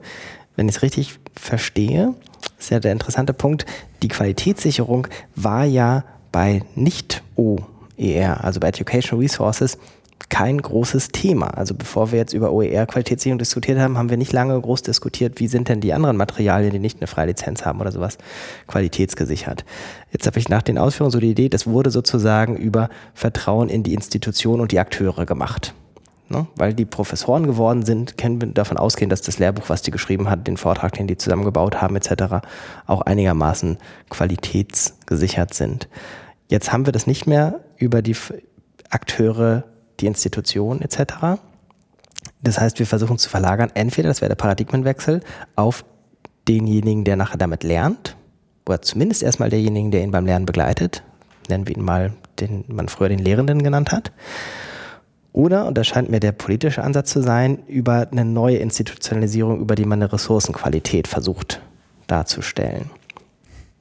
Wenn 0.56 0.68
ich 0.68 0.76
es 0.76 0.82
richtig 0.82 1.18
verstehe, 1.34 2.14
ist 2.58 2.70
ja 2.70 2.80
der 2.80 2.92
interessante 2.92 3.34
Punkt, 3.34 3.66
die 4.02 4.08
Qualitätssicherung 4.08 5.06
war 5.34 5.64
ja 5.64 6.04
bei 6.32 6.62
Nicht-O 6.74 7.58
ER, 7.98 8.44
also 8.44 8.60
bei 8.60 8.68
Educational 8.68 9.22
Resources, 9.22 9.78
kein 10.28 10.60
großes 10.60 11.08
Thema. 11.08 11.48
Also 11.48 11.74
bevor 11.74 12.10
wir 12.10 12.18
jetzt 12.18 12.32
über 12.32 12.52
OER-Qualitätssicherung 12.52 13.38
diskutiert 13.38 13.78
haben, 13.78 13.96
haben 13.96 14.10
wir 14.10 14.16
nicht 14.16 14.32
lange 14.32 14.60
groß 14.60 14.82
diskutiert, 14.82 15.38
wie 15.40 15.46
sind 15.46 15.68
denn 15.68 15.80
die 15.80 15.92
anderen 15.92 16.16
Materialien, 16.16 16.72
die 16.72 16.78
nicht 16.78 16.98
eine 17.00 17.06
Freilizenz 17.06 17.64
haben 17.64 17.80
oder 17.80 17.92
sowas, 17.92 18.18
qualitätsgesichert. 18.66 19.64
Jetzt 20.10 20.26
habe 20.26 20.38
ich 20.38 20.48
nach 20.48 20.62
den 20.62 20.78
Ausführungen 20.78 21.12
so 21.12 21.20
die 21.20 21.30
Idee, 21.30 21.48
das 21.48 21.66
wurde 21.66 21.90
sozusagen 21.90 22.56
über 22.56 22.88
Vertrauen 23.14 23.68
in 23.68 23.82
die 23.82 23.94
Institution 23.94 24.60
und 24.60 24.72
die 24.72 24.80
Akteure 24.80 25.26
gemacht. 25.26 25.74
Ne? 26.28 26.46
Weil 26.56 26.74
die 26.74 26.84
Professoren 26.84 27.46
geworden 27.46 27.84
sind, 27.84 28.18
können 28.18 28.40
wir 28.40 28.48
davon 28.48 28.78
ausgehen, 28.78 29.08
dass 29.08 29.22
das 29.22 29.38
Lehrbuch, 29.38 29.68
was 29.68 29.82
die 29.82 29.92
geschrieben 29.92 30.28
hat, 30.28 30.46
den 30.46 30.56
Vortrag, 30.56 30.92
den 30.92 31.06
die 31.06 31.16
zusammengebaut 31.16 31.80
haben, 31.80 31.94
etc., 31.94 32.46
auch 32.86 33.02
einigermaßen 33.02 33.78
qualitätsgesichert 34.10 35.54
sind. 35.54 35.88
Jetzt 36.48 36.72
haben 36.72 36.86
wir 36.86 36.92
das 36.92 37.06
nicht 37.06 37.26
mehr 37.26 37.60
über 37.76 38.02
die 38.02 38.16
Akteure, 38.90 39.64
die 40.00 40.06
Institutionen 40.06 40.82
etc. 40.82 41.38
Das 42.42 42.58
heißt, 42.58 42.78
wir 42.80 42.86
versuchen 42.86 43.18
zu 43.18 43.28
verlagern, 43.28 43.70
entweder, 43.74 44.08
das 44.08 44.20
wäre 44.20 44.28
der 44.28 44.36
Paradigmenwechsel, 44.36 45.20
auf 45.54 45.84
denjenigen, 46.48 47.04
der 47.04 47.16
nachher 47.16 47.38
damit 47.38 47.62
lernt, 47.62 48.16
oder 48.66 48.82
zumindest 48.82 49.22
erstmal 49.22 49.50
derjenigen, 49.50 49.92
der 49.92 50.02
ihn 50.02 50.10
beim 50.10 50.26
Lernen 50.26 50.46
begleitet, 50.46 51.02
nennen 51.48 51.68
wir 51.68 51.76
ihn 51.76 51.84
mal, 51.84 52.12
den 52.40 52.64
man 52.66 52.88
früher 52.88 53.08
den 53.08 53.20
Lehrenden 53.20 53.62
genannt 53.62 53.92
hat. 53.92 54.12
Oder, 55.36 55.66
und 55.66 55.76
das 55.76 55.86
scheint 55.86 56.08
mir 56.08 56.18
der 56.18 56.32
politische 56.32 56.82
Ansatz 56.82 57.10
zu 57.10 57.20
sein, 57.20 57.58
über 57.66 58.08
eine 58.10 58.24
neue 58.24 58.56
Institutionalisierung, 58.56 59.60
über 59.60 59.74
die 59.74 59.84
man 59.84 60.00
eine 60.02 60.10
Ressourcenqualität 60.10 61.06
versucht 61.06 61.60
darzustellen. 62.06 62.86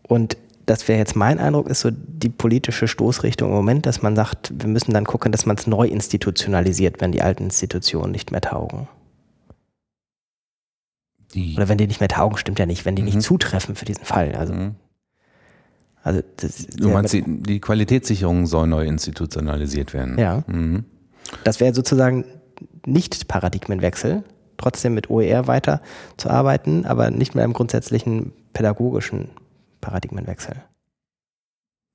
Und 0.03 0.35
das 0.65 0.85
wäre 0.89 0.99
jetzt 0.99 1.15
mein 1.15 1.39
Eindruck, 1.39 1.69
ist 1.69 1.79
so 1.79 1.91
die 1.93 2.27
politische 2.27 2.89
Stoßrichtung 2.89 3.51
im 3.51 3.55
Moment, 3.55 3.85
dass 3.85 4.01
man 4.01 4.17
sagt, 4.17 4.51
wir 4.53 4.67
müssen 4.67 4.91
dann 4.91 5.05
gucken, 5.05 5.31
dass 5.31 5.45
man 5.45 5.55
es 5.55 5.65
neu 5.65 5.87
institutionalisiert, 5.87 6.99
wenn 6.99 7.13
die 7.13 7.21
alten 7.21 7.45
Institutionen 7.45 8.11
nicht 8.11 8.33
mehr 8.33 8.41
taugen. 8.41 8.89
Die. 11.33 11.55
Oder 11.55 11.69
wenn 11.69 11.77
die 11.77 11.87
nicht 11.87 12.01
mehr 12.01 12.09
taugen, 12.09 12.35
stimmt 12.35 12.59
ja 12.59 12.65
nicht, 12.65 12.83
wenn 12.83 12.97
die 12.97 13.01
mhm. 13.01 13.09
nicht 13.09 13.21
zutreffen 13.21 13.75
für 13.75 13.85
diesen 13.85 14.03
Fall. 14.03 14.35
Also, 14.35 14.53
mhm. 14.53 14.75
also 16.03 16.21
das, 16.35 16.67
du 16.67 16.89
meinst, 16.89 17.13
die, 17.13 17.23
die, 17.25 17.61
Qualitätssicherung 17.61 18.45
soll 18.45 18.67
neu 18.67 18.85
institutionalisiert 18.85 19.93
werden? 19.93 20.17
Ja. 20.19 20.43
Mhm. 20.47 20.83
Das 21.43 21.59
wäre 21.59 21.73
sozusagen 21.73 22.25
nicht 22.85 23.27
Paradigmenwechsel, 23.27 24.23
trotzdem 24.57 24.93
mit 24.93 25.09
OER 25.09 25.47
weiter 25.47 25.81
zu 26.17 26.29
arbeiten, 26.29 26.85
aber 26.85 27.11
nicht 27.11 27.35
mehr 27.35 27.45
im 27.45 27.53
grundsätzlichen 27.53 28.33
pädagogischen 28.53 29.29
Paradigmenwechsel. 29.81 30.55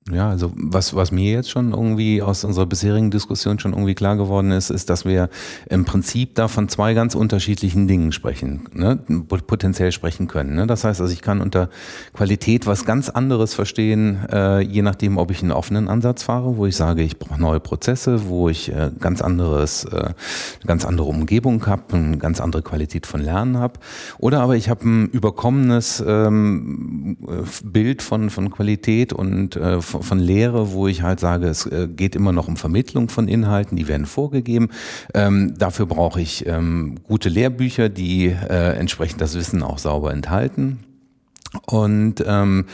Ja, 0.09 0.29
also 0.29 0.51
was, 0.55 0.95
was 0.95 1.11
mir 1.11 1.31
jetzt 1.31 1.51
schon 1.51 1.73
irgendwie 1.73 2.23
aus 2.23 2.43
unserer 2.43 2.65
bisherigen 2.65 3.11
Diskussion 3.11 3.59
schon 3.59 3.73
irgendwie 3.73 3.93
klar 3.93 4.17
geworden 4.17 4.49
ist, 4.49 4.71
ist, 4.71 4.89
dass 4.89 5.05
wir 5.05 5.29
im 5.69 5.85
Prinzip 5.85 6.33
da 6.33 6.47
von 6.47 6.67
zwei 6.69 6.95
ganz 6.95 7.13
unterschiedlichen 7.13 7.87
Dingen 7.87 8.11
sprechen, 8.11 8.67
ne, 8.73 8.95
potenziell 9.45 9.91
sprechen 9.91 10.27
können. 10.27 10.55
Ne? 10.55 10.65
Das 10.65 10.83
heißt 10.83 11.01
also, 11.01 11.13
ich 11.13 11.21
kann 11.21 11.39
unter 11.39 11.69
Qualität 12.13 12.65
was 12.65 12.83
ganz 12.83 13.09
anderes 13.09 13.53
verstehen, 13.53 14.25
äh, 14.31 14.61
je 14.61 14.81
nachdem, 14.81 15.19
ob 15.19 15.29
ich 15.29 15.43
einen 15.43 15.51
offenen 15.51 15.87
Ansatz 15.87 16.23
fahre, 16.23 16.57
wo 16.57 16.65
ich 16.65 16.75
sage, 16.75 17.03
ich 17.03 17.19
brauche 17.19 17.39
neue 17.39 17.59
Prozesse, 17.59 18.27
wo 18.27 18.49
ich 18.49 18.73
äh, 18.73 18.89
ganz 18.99 19.21
anderes, 19.21 19.85
äh, 19.85 19.97
eine 19.97 20.15
ganz 20.65 20.83
andere 20.83 21.07
Umgebung 21.09 21.63
habe, 21.67 21.95
eine 21.95 22.17
ganz 22.17 22.41
andere 22.41 22.63
Qualität 22.63 23.05
von 23.05 23.21
Lernen 23.21 23.59
habe. 23.59 23.79
Oder 24.17 24.41
aber 24.41 24.55
ich 24.55 24.67
habe 24.67 24.83
ein 24.83 25.09
überkommenes 25.09 26.03
ähm, 26.05 27.17
Bild 27.63 28.01
von, 28.01 28.31
von 28.31 28.49
Qualität 28.49 29.13
und 29.13 29.57
äh, 29.57 29.79
von, 29.91 30.03
von 30.03 30.19
Lehre, 30.19 30.71
wo 30.71 30.87
ich 30.87 31.03
halt 31.03 31.19
sage, 31.19 31.47
es 31.47 31.65
äh, 31.65 31.87
geht 31.87 32.15
immer 32.15 32.31
noch 32.31 32.47
um 32.47 32.57
Vermittlung 32.57 33.09
von 33.09 33.27
Inhalten, 33.27 33.75
die 33.77 33.87
werden 33.87 34.05
vorgegeben. 34.05 34.69
Ähm, 35.13 35.53
dafür 35.57 35.85
brauche 35.85 36.21
ich 36.21 36.47
ähm, 36.47 36.95
gute 37.03 37.29
Lehrbücher, 37.29 37.89
die 37.89 38.27
äh, 38.27 38.75
entsprechend 38.77 39.21
das 39.21 39.35
Wissen 39.35 39.61
auch 39.61 39.77
sauber 39.77 40.11
enthalten. 40.11 40.79
Und 41.67 42.23
ähm, 42.25 42.65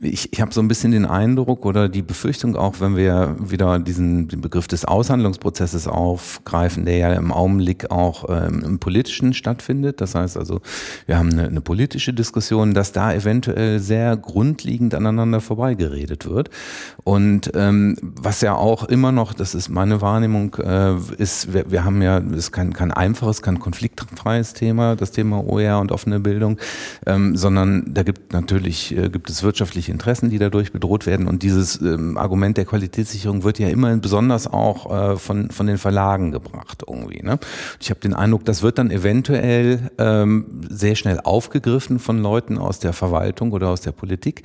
ich, 0.00 0.32
ich 0.32 0.40
habe 0.40 0.52
so 0.52 0.60
ein 0.60 0.66
bisschen 0.66 0.90
den 0.90 1.06
Eindruck 1.06 1.64
oder 1.64 1.88
die 1.88 2.02
Befürchtung 2.02 2.56
auch, 2.56 2.80
wenn 2.80 2.96
wir 2.96 3.36
wieder 3.38 3.78
diesen 3.78 4.26
den 4.26 4.40
Begriff 4.40 4.66
des 4.66 4.84
Aushandlungsprozesses 4.84 5.86
aufgreifen, 5.86 6.84
der 6.84 6.96
ja 6.96 7.12
im 7.12 7.30
Augenblick 7.30 7.92
auch 7.92 8.24
ähm, 8.28 8.64
im 8.64 8.78
Politischen 8.80 9.34
stattfindet. 9.34 10.00
Das 10.00 10.16
heißt 10.16 10.36
also, 10.36 10.60
wir 11.06 11.16
haben 11.16 11.30
eine, 11.30 11.46
eine 11.46 11.60
politische 11.60 12.12
Diskussion, 12.12 12.74
dass 12.74 12.90
da 12.90 13.14
eventuell 13.14 13.78
sehr 13.78 14.16
grundlegend 14.16 14.96
aneinander 14.96 15.40
vorbeigeredet 15.40 16.28
wird. 16.28 16.50
Und 17.04 17.52
ähm, 17.54 17.96
was 18.00 18.40
ja 18.40 18.54
auch 18.56 18.84
immer 18.84 19.12
noch, 19.12 19.32
das 19.32 19.54
ist 19.54 19.68
meine 19.68 20.00
Wahrnehmung, 20.00 20.56
äh, 20.56 20.96
ist, 21.18 21.52
wir, 21.52 21.70
wir 21.70 21.84
haben 21.84 22.02
ja, 22.02 22.18
ist 22.18 22.50
kein, 22.50 22.72
kein 22.72 22.90
einfaches, 22.90 23.42
kein 23.42 23.60
konfliktfreies 23.60 24.54
Thema, 24.54 24.96
das 24.96 25.12
Thema 25.12 25.44
OER 25.46 25.78
und 25.78 25.92
offene 25.92 26.18
Bildung, 26.18 26.58
ähm, 27.06 27.36
sondern 27.36 27.94
da 27.94 28.02
gibt 28.02 28.23
natürlich 28.32 28.96
äh, 28.96 29.08
gibt 29.08 29.30
es 29.30 29.42
wirtschaftliche 29.42 29.92
Interessen, 29.92 30.30
die 30.30 30.38
dadurch 30.38 30.72
bedroht 30.72 31.06
werden. 31.06 31.26
Und 31.26 31.42
dieses 31.42 31.80
ähm, 31.80 32.16
Argument 32.16 32.56
der 32.56 32.64
Qualitätssicherung 32.64 33.42
wird 33.42 33.58
ja 33.58 33.68
immer 33.68 33.96
besonders 33.96 34.46
auch 34.46 35.12
äh, 35.12 35.16
von, 35.16 35.50
von 35.50 35.66
den 35.66 35.78
Verlagen 35.78 36.32
gebracht 36.32 36.82
irgendwie. 36.86 37.22
Ne? 37.22 37.38
Ich 37.80 37.90
habe 37.90 38.00
den 38.00 38.14
Eindruck, 38.14 38.44
das 38.44 38.62
wird 38.62 38.78
dann 38.78 38.90
eventuell 38.90 39.90
ähm, 39.98 40.62
sehr 40.68 40.94
schnell 40.94 41.20
aufgegriffen 41.20 41.98
von 41.98 42.22
Leuten 42.22 42.58
aus 42.58 42.78
der 42.78 42.92
Verwaltung 42.92 43.52
oder 43.52 43.68
aus 43.68 43.80
der 43.80 43.92
Politik, 43.92 44.42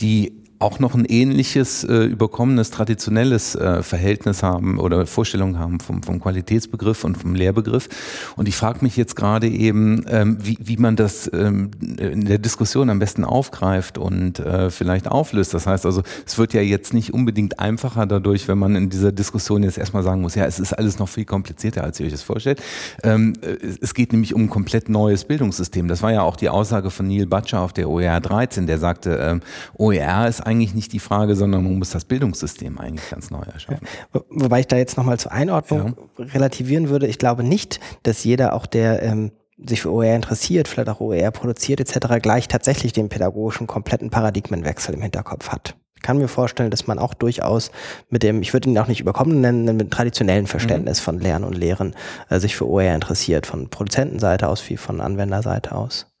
die 0.00 0.41
auch 0.62 0.78
noch 0.78 0.94
ein 0.94 1.04
ähnliches, 1.04 1.82
äh, 1.84 2.04
überkommenes, 2.04 2.70
traditionelles 2.70 3.56
äh, 3.56 3.82
Verhältnis 3.82 4.42
haben 4.42 4.78
oder 4.78 5.06
Vorstellung 5.06 5.58
haben 5.58 5.80
vom, 5.80 6.02
vom 6.02 6.20
Qualitätsbegriff 6.20 7.02
und 7.02 7.16
vom 7.18 7.34
Lehrbegriff. 7.34 7.88
Und 8.36 8.48
ich 8.48 8.56
frage 8.56 8.78
mich 8.82 8.96
jetzt 8.96 9.16
gerade 9.16 9.48
eben, 9.48 10.04
ähm, 10.08 10.38
wie, 10.40 10.56
wie 10.60 10.76
man 10.76 10.94
das 10.94 11.28
ähm, 11.32 11.72
in 11.80 12.26
der 12.26 12.38
Diskussion 12.38 12.90
am 12.90 13.00
besten 13.00 13.24
aufgreift 13.24 13.98
und 13.98 14.38
äh, 14.38 14.70
vielleicht 14.70 15.08
auflöst. 15.08 15.52
Das 15.52 15.66
heißt 15.66 15.84
also, 15.84 16.02
es 16.24 16.38
wird 16.38 16.54
ja 16.54 16.60
jetzt 16.60 16.94
nicht 16.94 17.12
unbedingt 17.12 17.58
einfacher 17.58 18.06
dadurch, 18.06 18.46
wenn 18.46 18.58
man 18.58 18.76
in 18.76 18.88
dieser 18.88 19.10
Diskussion 19.10 19.64
jetzt 19.64 19.78
erstmal 19.78 20.04
sagen 20.04 20.20
muss, 20.20 20.36
ja, 20.36 20.44
es 20.44 20.60
ist 20.60 20.72
alles 20.74 21.00
noch 21.00 21.08
viel 21.08 21.24
komplizierter, 21.24 21.82
als 21.82 21.98
ihr 21.98 22.06
euch 22.06 22.12
das 22.12 22.22
vorstellt. 22.22 22.62
Ähm, 23.02 23.32
äh, 23.42 23.56
es 23.80 23.94
geht 23.94 24.12
nämlich 24.12 24.32
um 24.32 24.42
ein 24.42 24.50
komplett 24.50 24.88
neues 24.88 25.24
Bildungssystem. 25.24 25.88
Das 25.88 26.02
war 26.02 26.12
ja 26.12 26.22
auch 26.22 26.36
die 26.36 26.48
Aussage 26.48 26.90
von 26.90 27.08
Neil 27.08 27.26
Butcher 27.26 27.60
auf 27.60 27.72
der 27.72 27.88
OER 27.88 28.20
13, 28.20 28.68
der 28.68 28.78
sagte, 28.78 29.18
ähm, 29.20 29.40
OER 29.76 30.28
ist 30.28 30.51
eigentlich 30.52 30.74
nicht 30.74 30.92
die 30.92 30.98
Frage, 30.98 31.34
sondern 31.34 31.64
man 31.64 31.78
muss 31.78 31.90
das 31.90 32.04
Bildungssystem 32.04 32.78
eigentlich 32.78 33.08
ganz 33.10 33.30
neu 33.30 33.42
erschaffen. 33.42 33.86
Ja. 34.14 34.20
Wobei 34.28 34.60
ich 34.60 34.66
da 34.66 34.76
jetzt 34.76 34.96
nochmal 34.96 35.18
zur 35.18 35.32
Einordnung 35.32 35.96
ja. 36.18 36.24
relativieren 36.26 36.88
würde. 36.88 37.06
Ich 37.06 37.18
glaube 37.18 37.42
nicht, 37.42 37.80
dass 38.02 38.22
jeder 38.24 38.54
auch 38.54 38.66
der 38.66 39.02
ähm, 39.02 39.32
sich 39.64 39.82
für 39.82 39.92
OER 39.92 40.14
interessiert, 40.14 40.68
vielleicht 40.68 40.88
auch 40.88 41.00
OER 41.00 41.30
produziert 41.30 41.80
etc., 41.80 42.20
gleich 42.20 42.48
tatsächlich 42.48 42.92
den 42.92 43.08
pädagogischen 43.08 43.66
kompletten 43.66 44.10
Paradigmenwechsel 44.10 44.94
im 44.94 45.02
Hinterkopf 45.02 45.50
hat. 45.50 45.76
Ich 45.96 46.02
kann 46.02 46.18
mir 46.18 46.28
vorstellen, 46.28 46.72
dass 46.72 46.88
man 46.88 46.98
auch 46.98 47.14
durchaus 47.14 47.70
mit 48.10 48.24
dem, 48.24 48.42
ich 48.42 48.52
würde 48.52 48.68
ihn 48.68 48.78
auch 48.78 48.88
nicht 48.88 49.00
überkommen 49.00 49.40
nennen, 49.40 49.64
mit 49.64 49.80
dem 49.80 49.90
traditionellen 49.90 50.48
Verständnis 50.48 51.00
mhm. 51.00 51.04
von 51.04 51.20
Lernen 51.20 51.44
und 51.44 51.56
Lehren 51.56 51.94
äh, 52.28 52.40
sich 52.40 52.56
für 52.56 52.68
OER 52.68 52.94
interessiert, 52.94 53.46
von 53.46 53.68
Produzentenseite 53.70 54.48
aus 54.48 54.68
wie 54.68 54.76
von 54.76 55.00
Anwenderseite 55.00 55.72
aus. 55.72 56.11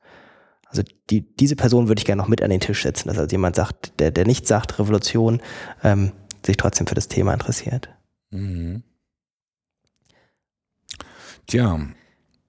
Also 0.72 0.82
die, 1.10 1.20
diese 1.36 1.54
Person 1.54 1.88
würde 1.88 2.00
ich 2.00 2.06
gerne 2.06 2.20
noch 2.22 2.28
mit 2.28 2.42
an 2.42 2.48
den 2.48 2.60
Tisch 2.60 2.82
setzen, 2.82 3.08
dass 3.08 3.18
also 3.18 3.30
jemand 3.30 3.56
sagt, 3.56 4.00
der, 4.00 4.10
der 4.10 4.26
nicht 4.26 4.46
sagt 4.46 4.78
Revolution, 4.78 5.42
ähm, 5.84 6.12
sich 6.44 6.56
trotzdem 6.56 6.86
für 6.86 6.94
das 6.94 7.08
Thema 7.08 7.34
interessiert. 7.34 7.90
Mhm. 8.30 8.82
Tja. 11.46 11.78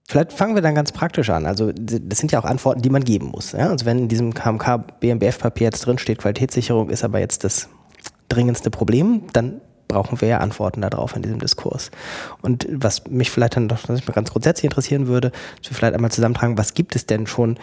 Vielleicht 0.08 0.32
fangen 0.32 0.56
wir 0.56 0.62
dann 0.62 0.76
ganz 0.76 0.94
praktisch 0.94 1.30
an. 1.30 1.46
Also 1.46 1.74
das 1.74 2.18
sind 2.18 2.32
ja 2.32 2.40
auch 2.40 2.46
Antworten, 2.46 2.82
die 2.82 2.90
man 2.90 3.04
geben 3.04 3.28
muss. 3.28 3.52
Ja? 3.52 3.70
Also 3.70 3.86
wenn 3.86 4.00
in 4.00 4.08
diesem 4.08 4.34
KMK 4.34 5.00
BMBF-Papier 5.02 5.66
jetzt 5.66 5.86
drin 5.86 5.98
steht, 5.98 6.20
Qualitätssicherung 6.20 6.90
ist 6.90 7.04
aber 7.04 7.20
jetzt 7.20 7.44
das 7.44 7.70
dringendste 8.30 8.70
Problem, 8.70 9.24
dann 9.34 9.60
brauchen 9.90 10.20
wir 10.22 10.28
ja 10.28 10.38
Antworten 10.40 10.82
darauf 10.82 11.16
in 11.16 11.22
diesem 11.22 11.40
Diskurs. 11.40 11.92
Und 12.42 12.68
was 12.70 13.06
mich 13.08 13.32
vielleicht 13.32 13.56
dann 13.56 13.68
doch 13.68 13.88
ganz 13.88 14.32
grundsätzlich 14.32 14.66
interessieren 14.66 15.08
würde, 15.08 15.32
dass 15.62 15.72
wir 15.72 15.78
vielleicht 15.78 15.94
einmal 15.94 16.12
zusammentragen, 16.12 16.58
was 16.58 16.74
gibt 16.74 16.96
es 16.96 17.06
denn 17.06 17.28
schon 17.28 17.58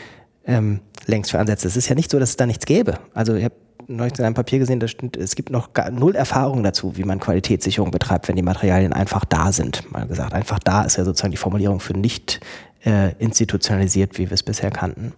ähm, 0.46 0.81
längst 1.07 1.31
für 1.31 1.38
Ansätze? 1.38 1.68
Es 1.68 1.76
ist 1.76 1.88
ja 1.88 1.94
nicht 1.94 2.11
so, 2.11 2.18
dass 2.18 2.31
es 2.31 2.37
da 2.37 2.46
nichts 2.46 2.66
gäbe. 2.66 2.98
Also 3.14 3.35
ich 3.35 3.44
habe 3.44 3.55
neulich 3.88 4.18
in 4.18 4.24
einem 4.24 4.35
Papier 4.35 4.59
gesehen, 4.59 4.87
stimmt, 4.88 5.16
es 5.16 5.35
gibt 5.35 5.50
noch 5.50 5.72
gar 5.72 5.90
null 5.90 6.14
Erfahrung 6.14 6.62
dazu, 6.62 6.96
wie 6.96 7.05
man 7.05 7.18
Qualitätssicherung 7.18 7.90
betreibt, 7.90 8.29
wenn 8.29 8.37
die 8.37 8.42
Materialien 8.42 8.92
einfach 8.92 9.24
da 9.24 9.53
sind. 9.53 9.90
Mal 9.90 10.07
gesagt, 10.07 10.33
einfach 10.33 10.59
da 10.59 10.83
ist 10.83 10.96
ja 10.96 11.05
sozusagen 11.05 11.33
die 11.33 11.37
Formulierung 11.37 11.81
für 11.81 11.94
nicht 11.94 12.40
äh, 12.85 13.14
institutionalisiert, 13.18 14.18
wie 14.18 14.31
wir 14.31 14.35
es 14.35 14.42
bisher 14.42 14.70
kannten. 14.70 15.12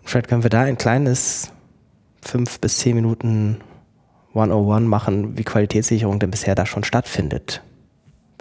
Und 0.00 0.08
vielleicht 0.08 0.28
können 0.28 0.42
wir 0.42 0.50
da 0.50 0.62
ein 0.62 0.78
kleines 0.78 1.50
fünf 2.22 2.60
bis 2.60 2.78
zehn 2.78 2.94
Minuten 2.94 3.58
101 4.34 4.86
machen, 4.86 5.38
wie 5.38 5.44
Qualitätssicherung 5.44 6.18
denn 6.18 6.30
bisher 6.30 6.54
da 6.54 6.66
schon 6.66 6.84
stattfindet. 6.84 7.62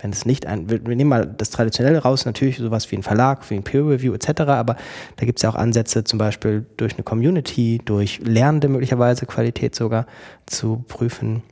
Wenn 0.02 0.12
es 0.12 0.26
nicht 0.26 0.46
ein, 0.46 0.70
wir, 0.70 0.80
nehmen 0.80 1.10
mal 1.10 1.26
das 1.26 1.50
Traditionelle 1.50 2.00
raus, 2.00 2.26
natürlich 2.26 2.58
sowas 2.58 2.92
wie 2.92 2.98
ein 2.98 3.04
Verlag, 3.04 3.50
wie 3.50 3.56
ein 3.56 3.64
Peer 3.64 3.86
Review 3.86 4.14
etc., 4.14 4.42
aber 4.42 4.76
da 5.18 5.26
gibt 5.26 5.40
es 5.40 5.44
ja 5.44 5.50
auch 5.50 5.56
Ansätze, 5.56 6.04
zum 6.04 6.20
Beispiel 6.20 6.66
durch 6.78 6.94
eine 6.94 7.04
Community, 7.04 7.82
durch 7.84 8.20
Lernende 8.24 8.68
möglicherweise 8.68 9.26
Qualität 9.26 9.76
sogar 9.76 10.06
zu 10.46 10.84
prüfen 10.88 11.44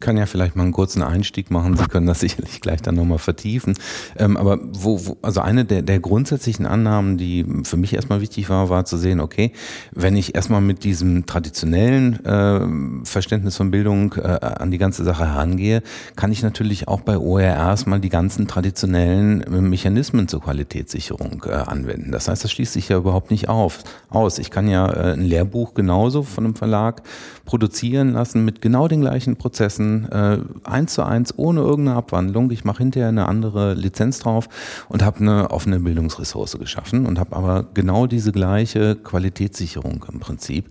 kann 0.00 0.16
ja 0.16 0.26
vielleicht 0.26 0.56
mal 0.56 0.62
einen 0.62 0.72
kurzen 0.72 1.02
Einstieg 1.02 1.50
machen. 1.50 1.76
Sie 1.76 1.86
können 1.86 2.06
das 2.06 2.20
sicherlich 2.20 2.60
gleich 2.60 2.82
dann 2.82 2.94
nochmal 2.94 3.18
vertiefen. 3.18 3.74
Ähm, 4.18 4.36
aber 4.36 4.58
wo, 4.62 5.06
wo, 5.06 5.16
also 5.22 5.40
eine 5.40 5.64
der, 5.64 5.82
der 5.82 6.00
grundsätzlichen 6.00 6.66
Annahmen, 6.66 7.18
die 7.18 7.46
für 7.64 7.76
mich 7.76 7.94
erstmal 7.94 8.20
wichtig 8.20 8.48
war, 8.48 8.70
war 8.70 8.84
zu 8.84 8.96
sehen, 8.96 9.20
okay, 9.20 9.52
wenn 9.92 10.16
ich 10.16 10.34
erstmal 10.34 10.60
mit 10.60 10.84
diesem 10.84 11.26
traditionellen 11.26 12.24
äh, 12.24 13.04
Verständnis 13.04 13.56
von 13.56 13.70
Bildung 13.70 14.14
äh, 14.14 14.22
an 14.22 14.70
die 14.70 14.78
ganze 14.78 15.04
Sache 15.04 15.26
herangehe, 15.26 15.82
kann 16.16 16.32
ich 16.32 16.42
natürlich 16.42 16.88
auch 16.88 17.02
bei 17.02 17.18
OERs 17.18 17.86
mal 17.86 18.00
die 18.00 18.08
ganzen 18.08 18.48
traditionellen 18.48 19.44
Mechanismen 19.68 20.28
zur 20.28 20.40
Qualitätssicherung 20.40 21.44
äh, 21.46 21.52
anwenden. 21.52 22.10
Das 22.10 22.28
heißt, 22.28 22.42
das 22.42 22.50
schließt 22.50 22.72
sich 22.72 22.88
ja 22.88 22.96
überhaupt 22.96 23.30
nicht 23.30 23.48
auf, 23.48 23.80
aus. 24.08 24.38
Ich 24.38 24.50
kann 24.50 24.68
ja 24.68 24.90
äh, 24.90 25.12
ein 25.12 25.24
Lehrbuch 25.24 25.74
genauso 25.74 26.22
von 26.22 26.44
einem 26.44 26.54
Verlag 26.54 27.02
produzieren 27.44 28.12
lassen 28.12 28.44
mit 28.44 28.62
genau 28.62 28.88
den 28.88 29.00
gleichen 29.00 29.36
Prozessen, 29.36 29.89
äh, 30.10 30.38
eins 30.64 30.94
zu 30.94 31.02
eins, 31.02 31.34
ohne 31.36 31.60
irgendeine 31.60 31.96
Abwandlung. 31.96 32.50
Ich 32.50 32.64
mache 32.64 32.78
hinterher 32.78 33.08
eine 33.08 33.26
andere 33.26 33.74
Lizenz 33.74 34.18
drauf 34.18 34.48
und 34.88 35.02
habe 35.02 35.20
eine 35.20 35.50
offene 35.50 35.80
Bildungsressource 35.80 36.58
geschaffen 36.58 37.06
und 37.06 37.18
habe 37.18 37.36
aber 37.36 37.66
genau 37.74 38.06
diese 38.06 38.32
gleiche 38.32 38.96
Qualitätssicherung 38.96 40.04
im 40.10 40.20
Prinzip, 40.20 40.70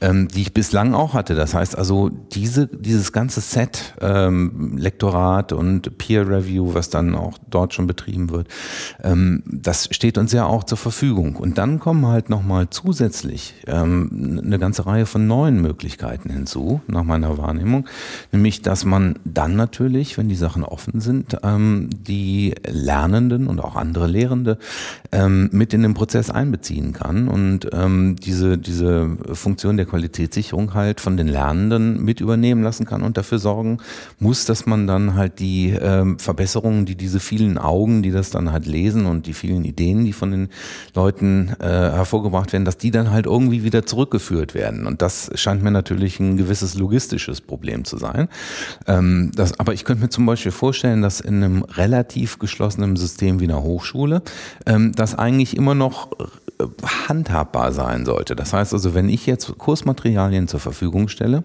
ähm, 0.00 0.28
die 0.28 0.42
ich 0.42 0.54
bislang 0.54 0.94
auch 0.94 1.14
hatte. 1.14 1.34
Das 1.34 1.54
heißt 1.54 1.76
also, 1.76 2.08
diese, 2.08 2.66
dieses 2.66 3.12
ganze 3.12 3.40
Set, 3.40 3.94
ähm, 4.00 4.76
Lektorat 4.78 5.52
und 5.52 5.98
Peer 5.98 6.28
Review, 6.28 6.74
was 6.74 6.90
dann 6.90 7.14
auch 7.14 7.38
dort 7.50 7.74
schon 7.74 7.86
betrieben 7.86 8.30
wird, 8.30 8.48
ähm, 9.02 9.42
das 9.46 9.88
steht 9.90 10.18
uns 10.18 10.32
ja 10.32 10.44
auch 10.46 10.64
zur 10.64 10.78
Verfügung. 10.78 11.36
Und 11.36 11.58
dann 11.58 11.78
kommen 11.78 12.06
halt 12.06 12.30
nochmal 12.30 12.68
zusätzlich 12.70 13.54
ähm, 13.66 14.40
eine 14.44 14.58
ganze 14.58 14.86
Reihe 14.86 15.06
von 15.06 15.26
neuen 15.26 15.60
Möglichkeiten 15.60 16.30
hinzu, 16.30 16.80
nach 16.86 17.04
meiner 17.04 17.38
Wahrnehmung. 17.38 17.86
Nämlich, 18.32 18.57
dass 18.66 18.84
man 18.84 19.18
dann 19.24 19.56
natürlich, 19.56 20.18
wenn 20.18 20.28
die 20.28 20.34
Sachen 20.34 20.64
offen 20.64 21.00
sind, 21.00 21.36
ähm, 21.42 21.90
die 21.92 22.54
Lernenden 22.66 23.46
und 23.46 23.60
auch 23.60 23.76
andere 23.76 24.06
Lehrende 24.06 24.58
ähm, 25.12 25.48
mit 25.52 25.74
in 25.74 25.82
den 25.82 25.94
Prozess 25.94 26.30
einbeziehen 26.30 26.92
kann 26.92 27.28
und 27.28 27.68
ähm, 27.72 28.16
diese, 28.16 28.58
diese 28.58 29.16
Funktion 29.32 29.76
der 29.76 29.86
Qualitätssicherung 29.86 30.74
halt 30.74 31.00
von 31.00 31.16
den 31.16 31.28
Lernenden 31.28 32.02
mit 32.04 32.20
übernehmen 32.20 32.62
lassen 32.62 32.86
kann 32.86 33.02
und 33.02 33.16
dafür 33.16 33.38
sorgen 33.38 33.78
muss, 34.18 34.44
dass 34.44 34.66
man 34.66 34.86
dann 34.86 35.14
halt 35.14 35.38
die 35.38 35.70
ähm, 35.70 36.18
Verbesserungen, 36.18 36.86
die 36.86 36.96
diese 36.96 37.20
vielen 37.20 37.58
Augen, 37.58 38.02
die 38.02 38.10
das 38.10 38.30
dann 38.30 38.52
halt 38.52 38.66
lesen 38.66 39.06
und 39.06 39.26
die 39.26 39.34
vielen 39.34 39.64
Ideen, 39.64 40.04
die 40.04 40.12
von 40.12 40.30
den 40.30 40.48
Leuten 40.94 41.54
äh, 41.60 41.66
hervorgebracht 41.66 42.52
werden, 42.52 42.64
dass 42.64 42.78
die 42.78 42.90
dann 42.90 43.10
halt 43.10 43.26
irgendwie 43.26 43.64
wieder 43.64 43.86
zurückgeführt 43.86 44.54
werden. 44.54 44.86
Und 44.86 45.02
das 45.02 45.30
scheint 45.34 45.62
mir 45.62 45.70
natürlich 45.70 46.20
ein 46.20 46.36
gewisses 46.36 46.74
logistisches 46.74 47.40
Problem 47.40 47.84
zu 47.84 47.96
sein. 47.96 48.28
Ähm, 48.86 49.32
das, 49.34 49.58
aber 49.58 49.74
ich 49.74 49.84
könnte 49.84 50.02
mir 50.02 50.08
zum 50.10 50.26
Beispiel 50.26 50.52
vorstellen, 50.52 51.02
dass 51.02 51.20
in 51.20 51.42
einem 51.42 51.62
relativ 51.62 52.38
geschlossenen 52.38 52.96
System 52.96 53.40
wie 53.40 53.44
einer 53.44 53.62
Hochschule 53.62 54.22
ähm, 54.66 54.92
das 54.94 55.14
eigentlich 55.14 55.56
immer 55.56 55.74
noch 55.74 56.12
äh, 56.12 56.64
handhabbar 57.08 57.72
sein 57.72 58.04
sollte. 58.04 58.36
Das 58.36 58.52
heißt 58.52 58.72
also, 58.72 58.94
wenn 58.94 59.08
ich 59.08 59.26
jetzt 59.26 59.56
Kursmaterialien 59.58 60.48
zur 60.48 60.60
Verfügung 60.60 61.08
stelle, 61.08 61.44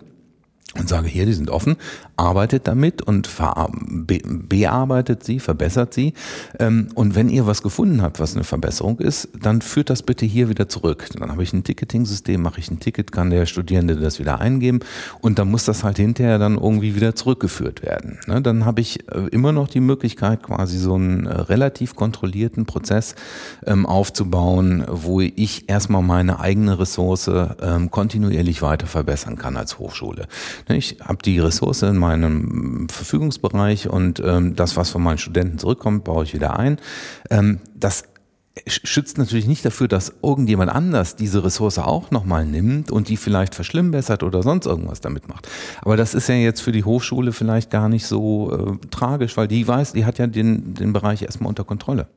und 0.77 0.89
sage 0.89 1.07
hier, 1.07 1.25
die 1.25 1.33
sind 1.33 1.49
offen, 1.49 1.75
arbeitet 2.17 2.67
damit 2.67 3.01
und 3.01 3.29
bearbeitet 4.49 5.23
sie, 5.23 5.39
verbessert 5.39 5.93
sie. 5.93 6.13
Ähm, 6.59 6.89
und 6.95 7.15
wenn 7.15 7.29
ihr 7.29 7.45
was 7.45 7.61
gefunden 7.61 8.01
habt, 8.01 8.19
was 8.19 8.35
eine 8.35 8.43
Verbesserung 8.43 8.99
ist, 8.99 9.29
dann 9.39 9.61
führt 9.61 9.89
das 9.89 10.01
bitte 10.01 10.25
hier 10.25 10.49
wieder 10.49 10.67
zurück. 10.67 11.07
Dann 11.13 11.31
habe 11.31 11.43
ich 11.43 11.53
ein 11.53 11.63
Ticketing-System, 11.63 12.41
mache 12.41 12.59
ich 12.59 12.71
ein 12.71 12.79
Ticket, 12.79 13.11
kann 13.11 13.29
der 13.29 13.45
Studierende 13.45 13.95
das 13.95 14.19
wieder 14.19 14.39
eingeben 14.39 14.79
und 15.21 15.37
dann 15.37 15.49
muss 15.51 15.65
das 15.65 15.83
halt 15.83 15.97
hinterher 15.97 16.39
dann 16.39 16.57
irgendwie 16.57 16.95
wieder 16.95 17.15
zurückgeführt 17.15 17.83
werden. 17.83 18.19
Ne, 18.27 18.41
dann 18.41 18.65
habe 18.65 18.81
ich 18.81 19.07
äh, 19.11 19.27
immer 19.31 19.51
noch 19.51 19.67
die 19.67 19.79
Möglichkeit, 19.79 20.43
quasi 20.43 20.77
so 20.79 20.95
einen 20.95 21.27
äh, 21.27 21.33
relativ 21.33 21.95
kontrollierten 21.95 22.65
Prozess 22.65 23.15
ähm, 23.65 23.85
aufzubauen, 23.85 24.85
wo 24.87 25.21
ich 25.21 25.69
erstmal 25.69 26.01
meine 26.01 26.39
eigene 26.39 26.79
Ressource 26.79 27.29
ähm, 27.61 27.91
kontinuierlich 27.91 28.61
weiter 28.61 28.87
verbessern 28.87 29.37
kann 29.37 29.55
als 29.55 29.77
Hochschule. 29.77 30.27
Ich 30.67 30.97
habe 31.01 31.19
die 31.23 31.39
Ressource 31.39 31.81
in 31.83 31.97
meinem 31.97 32.87
Verfügungsbereich 32.89 33.89
und 33.89 34.21
ähm, 34.25 34.55
das, 34.55 34.77
was 34.77 34.89
von 34.89 35.03
meinen 35.03 35.17
Studenten 35.17 35.57
zurückkommt, 35.57 36.03
baue 36.03 36.23
ich 36.23 36.33
wieder 36.33 36.57
ein. 36.57 36.77
Ähm, 37.29 37.59
das 37.75 38.03
schützt 38.67 39.17
natürlich 39.17 39.47
nicht 39.47 39.65
dafür, 39.65 39.87
dass 39.87 40.13
irgendjemand 40.21 40.71
anders 40.71 41.15
diese 41.15 41.43
Ressource 41.43 41.79
auch 41.79 42.11
nochmal 42.11 42.45
nimmt 42.45 42.91
und 42.91 43.09
die 43.09 43.17
vielleicht 43.17 43.55
verschlimmbessert 43.55 44.21
oder 44.21 44.43
sonst 44.43 44.67
irgendwas 44.67 45.01
damit 45.01 45.27
macht. 45.27 45.47
Aber 45.81 45.97
das 45.97 46.13
ist 46.13 46.29
ja 46.29 46.35
jetzt 46.35 46.61
für 46.61 46.71
die 46.71 46.83
Hochschule 46.83 47.31
vielleicht 47.31 47.71
gar 47.71 47.89
nicht 47.89 48.05
so 48.05 48.51
äh, 48.51 48.87
tragisch, 48.91 49.37
weil 49.37 49.47
die 49.47 49.67
weiß, 49.67 49.93
die 49.93 50.05
hat 50.05 50.19
ja 50.19 50.27
den, 50.27 50.75
den 50.75 50.93
Bereich 50.93 51.23
erstmal 51.23 51.49
unter 51.49 51.63
Kontrolle 51.63 52.07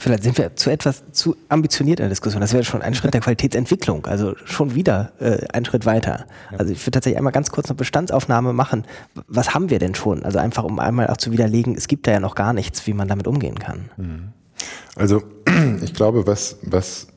vielleicht 0.00 0.22
sind 0.22 0.38
wir 0.38 0.56
zu 0.56 0.70
etwas 0.70 1.04
zu 1.12 1.36
ambitioniert 1.48 2.00
in 2.00 2.04
der 2.04 2.10
Diskussion. 2.10 2.40
Das 2.40 2.52
wäre 2.52 2.64
schon 2.64 2.82
ein 2.82 2.94
Schritt 2.94 3.14
der 3.14 3.20
Qualitätsentwicklung, 3.20 4.06
also 4.06 4.34
schon 4.44 4.74
wieder 4.74 5.12
äh, 5.20 5.46
ein 5.52 5.64
Schritt 5.64 5.86
weiter. 5.86 6.26
Also 6.56 6.72
ich 6.72 6.80
würde 6.80 6.92
tatsächlich 6.92 7.18
einmal 7.18 7.32
ganz 7.32 7.50
kurz 7.50 7.68
eine 7.68 7.76
Bestandsaufnahme 7.76 8.52
machen. 8.52 8.84
Was 9.28 9.54
haben 9.54 9.70
wir 9.70 9.78
denn 9.78 9.94
schon? 9.94 10.22
Also 10.22 10.38
einfach, 10.38 10.64
um 10.64 10.78
einmal 10.78 11.08
auch 11.08 11.18
zu 11.18 11.32
widerlegen, 11.32 11.76
es 11.76 11.86
gibt 11.86 12.06
da 12.06 12.12
ja 12.12 12.20
noch 12.20 12.34
gar 12.34 12.52
nichts, 12.52 12.86
wie 12.86 12.94
man 12.94 13.08
damit 13.08 13.26
umgehen 13.26 13.58
kann. 13.58 13.90
Mhm. 13.96 14.28
Also 14.96 15.22
ich 15.82 15.94
glaube, 15.94 16.26
was, 16.26 16.58
was 16.62 17.08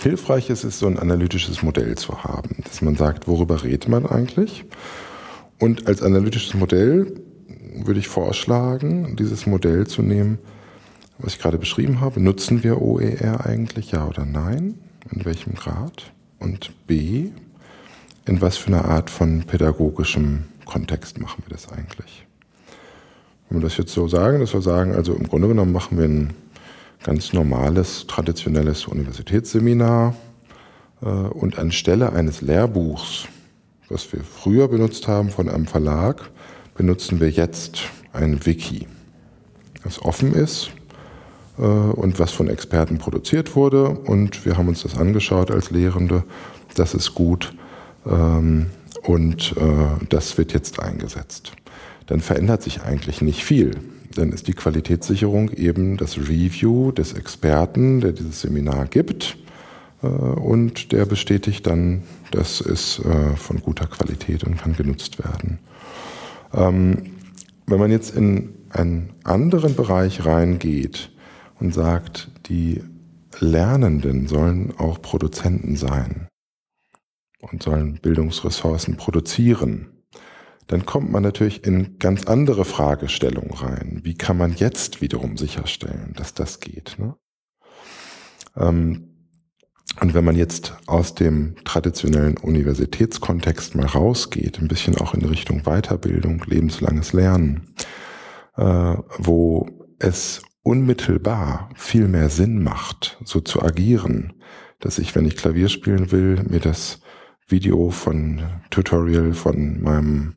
hilfreich 0.00 0.50
ist, 0.50 0.64
ist 0.64 0.78
so 0.78 0.86
ein 0.86 0.98
analytisches 0.98 1.62
Modell 1.62 1.96
zu 1.96 2.22
haben, 2.22 2.56
dass 2.64 2.82
man 2.82 2.96
sagt, 2.96 3.26
worüber 3.26 3.62
redet 3.62 3.88
man 3.88 4.06
eigentlich? 4.06 4.64
Und 5.58 5.86
als 5.88 6.02
analytisches 6.02 6.54
Modell 6.54 7.20
würde 7.74 8.00
ich 8.00 8.08
vorschlagen, 8.08 9.16
dieses 9.16 9.46
Modell 9.46 9.86
zu 9.86 10.02
nehmen, 10.02 10.38
was 11.18 11.34
ich 11.34 11.38
gerade 11.38 11.58
beschrieben 11.58 12.00
habe, 12.00 12.20
nutzen 12.20 12.62
wir 12.62 12.80
OER 12.80 13.46
eigentlich, 13.46 13.92
ja 13.92 14.06
oder 14.06 14.24
nein? 14.24 14.78
In 15.10 15.24
welchem 15.24 15.54
Grad? 15.54 16.12
Und 16.38 16.86
B, 16.86 17.30
in 18.26 18.40
was 18.40 18.56
für 18.56 18.68
einer 18.68 18.84
Art 18.84 19.08
von 19.08 19.44
pädagogischem 19.44 20.44
Kontext 20.64 21.18
machen 21.20 21.42
wir 21.46 21.56
das 21.56 21.72
eigentlich? 21.72 22.26
Wenn 23.48 23.60
wir 23.60 23.62
das 23.62 23.76
jetzt 23.76 23.92
so 23.92 24.08
sagen, 24.08 24.40
dass 24.40 24.52
wir 24.52 24.60
sagen, 24.60 24.94
also 24.94 25.14
im 25.14 25.28
Grunde 25.28 25.48
genommen 25.48 25.72
machen 25.72 25.98
wir 25.98 26.04
ein 26.04 26.34
ganz 27.02 27.32
normales, 27.32 28.06
traditionelles 28.08 28.86
Universitätsseminar 28.86 30.16
äh, 31.00 31.06
und 31.06 31.58
anstelle 31.58 32.12
eines 32.12 32.40
Lehrbuchs, 32.40 33.28
was 33.88 34.12
wir 34.12 34.20
früher 34.24 34.66
benutzt 34.66 35.06
haben 35.06 35.30
von 35.30 35.48
einem 35.48 35.66
Verlag, 35.66 36.30
benutzen 36.74 37.20
wir 37.20 37.30
jetzt 37.30 37.82
ein 38.12 38.44
Wiki, 38.44 38.88
das 39.84 40.02
offen 40.02 40.34
ist, 40.34 40.72
und 41.62 42.18
was 42.18 42.32
von 42.32 42.48
Experten 42.48 42.98
produziert 42.98 43.56
wurde. 43.56 43.88
Und 43.88 44.44
wir 44.44 44.58
haben 44.58 44.68
uns 44.68 44.82
das 44.82 44.96
angeschaut 44.96 45.50
als 45.50 45.70
Lehrende. 45.70 46.24
Das 46.74 46.94
ist 46.94 47.14
gut 47.14 47.54
ähm, 48.04 48.66
und 49.02 49.54
äh, 49.56 50.04
das 50.08 50.38
wird 50.38 50.52
jetzt 50.52 50.80
eingesetzt. 50.80 51.52
Dann 52.06 52.20
verändert 52.20 52.62
sich 52.62 52.82
eigentlich 52.82 53.20
nicht 53.20 53.44
viel. 53.44 53.72
Dann 54.14 54.32
ist 54.32 54.48
die 54.48 54.54
Qualitätssicherung 54.54 55.50
eben 55.50 55.96
das 55.96 56.16
Review 56.18 56.92
des 56.92 57.12
Experten, 57.12 58.00
der 58.00 58.12
dieses 58.12 58.42
Seminar 58.42 58.86
gibt. 58.86 59.36
Äh, 60.02 60.06
und 60.06 60.92
der 60.92 61.04
bestätigt 61.06 61.66
dann, 61.66 62.02
das 62.32 62.60
ist 62.60 63.00
von 63.36 63.60
guter 63.62 63.86
Qualität 63.86 64.42
und 64.44 64.58
kann 64.58 64.74
genutzt 64.74 65.22
werden. 65.24 65.58
Ähm, 66.52 67.12
wenn 67.66 67.78
man 67.78 67.90
jetzt 67.90 68.14
in 68.14 68.50
einen 68.70 69.10
anderen 69.24 69.74
Bereich 69.74 70.24
reingeht 70.24 71.10
und 71.58 71.72
sagt, 71.72 72.30
die 72.48 72.82
Lernenden 73.38 74.28
sollen 74.28 74.74
auch 74.78 75.00
Produzenten 75.02 75.76
sein 75.76 76.28
und 77.40 77.62
sollen 77.62 77.98
Bildungsressourcen 78.00 78.96
produzieren, 78.96 79.96
dann 80.66 80.84
kommt 80.84 81.12
man 81.12 81.22
natürlich 81.22 81.64
in 81.64 81.98
ganz 81.98 82.24
andere 82.24 82.64
Fragestellungen 82.64 83.52
rein. 83.52 84.00
Wie 84.02 84.14
kann 84.14 84.36
man 84.36 84.52
jetzt 84.54 85.00
wiederum 85.00 85.36
sicherstellen, 85.36 86.12
dass 86.16 86.34
das 86.34 86.60
geht? 86.60 86.96
Ne? 86.98 87.14
Ähm, 88.56 89.12
und 90.00 90.12
wenn 90.12 90.24
man 90.24 90.36
jetzt 90.36 90.76
aus 90.86 91.14
dem 91.14 91.54
traditionellen 91.64 92.36
Universitätskontext 92.36 93.76
mal 93.76 93.86
rausgeht, 93.86 94.58
ein 94.58 94.68
bisschen 94.68 94.96
auch 94.98 95.14
in 95.14 95.24
Richtung 95.24 95.62
Weiterbildung, 95.62 96.42
lebenslanges 96.46 97.12
Lernen, 97.12 97.74
äh, 98.56 98.62
wo 99.18 99.68
es 99.98 100.42
unmittelbar 100.66 101.70
viel 101.76 102.08
mehr 102.08 102.28
Sinn 102.28 102.60
macht, 102.60 103.18
so 103.24 103.40
zu 103.40 103.62
agieren, 103.62 104.32
dass 104.80 104.98
ich, 104.98 105.14
wenn 105.14 105.24
ich 105.24 105.36
Klavier 105.36 105.68
spielen 105.68 106.10
will, 106.10 106.42
mir 106.48 106.58
das 106.58 107.00
Video 107.46 107.90
von 107.90 108.42
Tutorial 108.70 109.32
von 109.32 109.80
meinem 109.80 110.34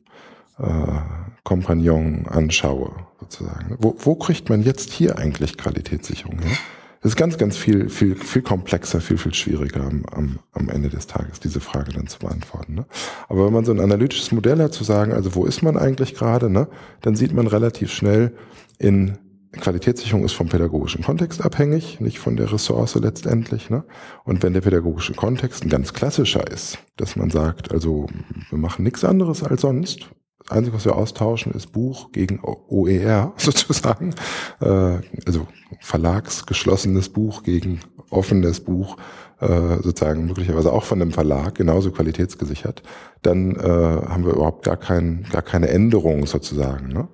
äh, 0.58 1.00
Kompagnon 1.42 2.26
anschaue, 2.28 2.92
sozusagen. 3.18 3.76
Wo, 3.80 3.96
wo 3.98 4.14
kriegt 4.14 4.48
man 4.48 4.62
jetzt 4.62 4.92
hier 4.92 5.18
eigentlich 5.18 5.58
Qualitätssicherung 5.58 6.38
her? 6.38 6.56
Das 7.02 7.12
ist 7.12 7.16
ganz, 7.16 7.36
ganz 7.36 7.56
viel, 7.56 7.88
viel, 7.88 8.14
viel 8.14 8.42
komplexer, 8.42 9.00
viel, 9.00 9.18
viel 9.18 9.34
schwieriger 9.34 9.80
am, 9.80 10.04
am, 10.12 10.38
am 10.52 10.68
Ende 10.68 10.90
des 10.90 11.08
Tages, 11.08 11.40
diese 11.40 11.58
Frage 11.60 11.92
dann 11.92 12.06
zu 12.06 12.20
beantworten. 12.20 12.74
Ne? 12.74 12.86
Aber 13.28 13.46
wenn 13.46 13.52
man 13.52 13.64
so 13.64 13.72
ein 13.72 13.80
analytisches 13.80 14.30
Modell 14.30 14.62
hat, 14.62 14.74
zu 14.74 14.84
sagen, 14.84 15.12
also 15.12 15.34
wo 15.34 15.44
ist 15.44 15.62
man 15.62 15.76
eigentlich 15.76 16.14
gerade, 16.14 16.50
ne, 16.50 16.68
dann 17.00 17.16
sieht 17.16 17.32
man 17.32 17.48
relativ 17.48 17.90
schnell 17.90 18.36
in 18.78 19.18
Qualitätssicherung 19.52 20.24
ist 20.24 20.32
vom 20.32 20.48
pädagogischen 20.48 21.02
Kontext 21.02 21.44
abhängig, 21.44 22.00
nicht 22.00 22.20
von 22.20 22.36
der 22.36 22.52
Ressource 22.52 22.94
letztendlich. 22.94 23.68
Ne? 23.68 23.84
Und 24.24 24.42
wenn 24.42 24.52
der 24.52 24.60
pädagogische 24.60 25.14
Kontext 25.14 25.64
ein 25.64 25.68
ganz 25.68 25.92
klassischer 25.92 26.46
ist, 26.50 26.78
dass 26.96 27.16
man 27.16 27.30
sagt, 27.30 27.72
also 27.72 28.06
wir 28.48 28.58
machen 28.58 28.84
nichts 28.84 29.04
anderes 29.04 29.42
als 29.42 29.62
sonst, 29.62 30.10
das 30.38 30.56
Einzige, 30.56 30.76
was 30.76 30.84
wir 30.84 30.96
austauschen, 30.96 31.52
ist 31.52 31.72
Buch 31.72 32.12
gegen 32.12 32.40
OER 32.42 33.32
sozusagen. 33.36 34.14
Äh, 34.60 34.98
also 35.26 35.46
verlagsgeschlossenes 35.80 37.08
Buch 37.10 37.42
gegen 37.42 37.80
offenes 38.10 38.60
Buch, 38.60 38.96
äh, 39.40 39.76
sozusagen 39.82 40.26
möglicherweise 40.26 40.72
auch 40.72 40.84
von 40.84 41.00
einem 41.00 41.12
Verlag, 41.12 41.54
genauso 41.54 41.90
qualitätsgesichert. 41.92 42.82
Dann 43.22 43.54
äh, 43.56 43.62
haben 43.62 44.24
wir 44.24 44.32
überhaupt 44.32 44.64
gar, 44.64 44.76
kein, 44.76 45.26
gar 45.30 45.42
keine 45.42 45.68
Änderung 45.68 46.26
sozusagen. 46.26 46.88
Ne? 46.88 47.08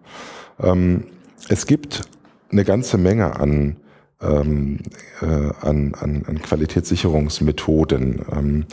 Ähm, 0.61 1.05
es 1.49 1.67
gibt 1.67 2.03
eine 2.51 2.65
ganze 2.65 2.99
Menge 2.99 3.39
an, 3.39 3.77
ähm, 4.21 4.79
äh, 5.21 5.27
an, 5.27 5.95
an, 5.95 6.25
an 6.27 6.43
Qualitätssicherungsmethoden. 6.43 8.25
Ähm, 8.33 8.67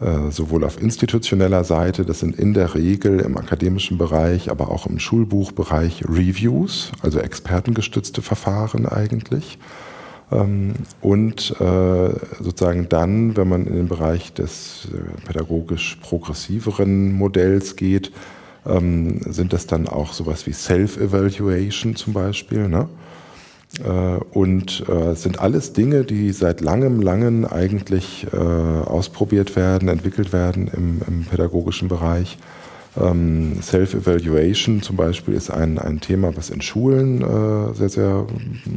äh, 0.00 0.30
sowohl 0.30 0.62
auf 0.62 0.80
institutioneller 0.80 1.64
Seite, 1.64 2.04
das 2.04 2.20
sind 2.20 2.38
in 2.38 2.54
der 2.54 2.76
Regel 2.76 3.18
im 3.18 3.36
akademischen 3.36 3.98
Bereich, 3.98 4.48
aber 4.48 4.70
auch 4.70 4.86
im 4.86 5.00
Schulbuchbereich 5.00 6.04
Reviews, 6.04 6.92
also 7.02 7.18
expertengestützte 7.18 8.22
Verfahren 8.22 8.86
eigentlich. 8.86 9.58
Ähm, 10.30 10.74
und 11.00 11.50
äh, 11.60 12.10
sozusagen 12.40 12.88
dann, 12.88 13.36
wenn 13.36 13.48
man 13.48 13.66
in 13.66 13.74
den 13.74 13.88
Bereich 13.88 14.32
des 14.32 14.86
äh, 14.92 15.26
pädagogisch 15.26 15.98
progressiveren 16.00 17.12
Modells 17.12 17.74
geht, 17.74 18.12
ähm, 18.68 19.20
sind 19.26 19.52
das 19.52 19.66
dann 19.66 19.88
auch 19.88 20.12
sowas 20.12 20.46
wie 20.46 20.52
Self-Evaluation 20.52 21.96
zum 21.96 22.12
Beispiel. 22.12 22.68
Ne? 22.68 22.88
Äh, 23.84 24.18
und 24.32 24.84
äh, 24.88 25.14
sind 25.14 25.40
alles 25.40 25.72
Dinge, 25.72 26.04
die 26.04 26.32
seit 26.32 26.60
langem, 26.60 27.00
langen 27.00 27.44
eigentlich 27.44 28.26
äh, 28.32 28.36
ausprobiert 28.36 29.56
werden, 29.56 29.88
entwickelt 29.88 30.32
werden 30.32 30.68
im, 30.68 31.00
im 31.06 31.24
pädagogischen 31.24 31.88
Bereich. 31.88 32.38
Ähm, 32.98 33.60
Self-Evaluation 33.62 34.82
zum 34.82 34.96
Beispiel 34.96 35.34
ist 35.34 35.50
ein, 35.50 35.78
ein 35.78 36.00
Thema, 36.00 36.36
was 36.36 36.50
in 36.50 36.60
Schulen 36.62 37.22
äh, 37.22 37.74
sehr, 37.74 37.88
sehr 37.88 38.26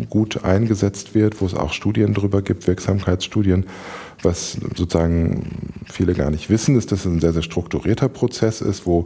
gut 0.09 0.43
eingesetzt 0.43 1.15
wird, 1.15 1.41
wo 1.41 1.45
es 1.45 1.55
auch 1.55 1.73
Studien 1.73 2.13
drüber 2.13 2.41
gibt, 2.41 2.67
Wirksamkeitsstudien. 2.67 3.65
Was 4.21 4.57
sozusagen 4.75 5.71
viele 5.91 6.13
gar 6.13 6.29
nicht 6.29 6.49
wissen, 6.49 6.77
ist, 6.77 6.91
dass 6.91 7.01
es 7.01 7.05
ein 7.07 7.21
sehr, 7.21 7.33
sehr 7.33 7.41
strukturierter 7.41 8.07
Prozess 8.07 8.61
ist, 8.61 8.85
wo 8.85 9.05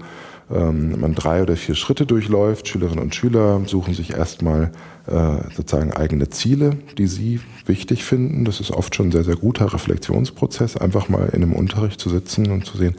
ähm, 0.51 0.99
man 0.99 1.15
drei 1.15 1.41
oder 1.41 1.55
vier 1.55 1.75
Schritte 1.75 2.05
durchläuft. 2.05 2.67
Schülerinnen 2.67 2.99
und 3.01 3.15
Schüler 3.15 3.61
suchen 3.65 3.93
sich 3.93 4.11
erstmal 4.11 4.71
äh, 5.07 5.37
sozusagen 5.55 5.93
eigene 5.93 6.29
Ziele, 6.29 6.71
die 6.97 7.07
sie 7.07 7.39
wichtig 7.65 8.03
finden. 8.03 8.43
Das 8.43 8.59
ist 8.59 8.71
oft 8.71 8.93
schon 8.93 9.07
ein 9.07 9.11
sehr, 9.11 9.23
sehr 9.23 9.37
guter 9.37 9.71
Reflexionsprozess, 9.71 10.75
einfach 10.75 11.07
mal 11.07 11.29
in 11.29 11.43
einem 11.43 11.53
Unterricht 11.53 12.01
zu 12.01 12.09
sitzen 12.09 12.51
und 12.51 12.65
zu 12.65 12.77
sehen, 12.77 12.95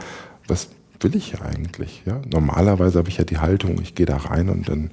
was 0.49 0.69
will 1.01 1.15
ich 1.15 1.31
hier 1.31 1.43
eigentlich? 1.43 2.03
Ja? 2.07 2.21
Normalerweise 2.31 2.99
habe 2.99 3.09
ich 3.09 3.19
ja 3.19 3.25
die 3.25 3.39
Haltung, 3.39 3.81
ich 3.83 3.95
gehe 3.95 4.07
da 4.07 4.17
rein 4.17 4.49
und 4.49 4.69
dann 4.69 4.91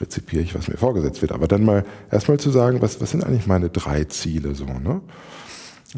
rezipiere 0.00 0.42
ich, 0.42 0.54
was 0.54 0.68
mir 0.68 0.76
vorgesetzt 0.76 1.22
wird. 1.22 1.32
Aber 1.32 1.48
dann 1.48 1.64
mal 1.64 1.84
erstmal 2.10 2.38
zu 2.38 2.50
sagen, 2.50 2.80
was, 2.82 3.00
was 3.00 3.10
sind 3.10 3.24
eigentlich 3.24 3.46
meine 3.46 3.68
drei 3.68 4.04
Ziele 4.04 4.54
so, 4.54 4.66
ne? 4.66 5.00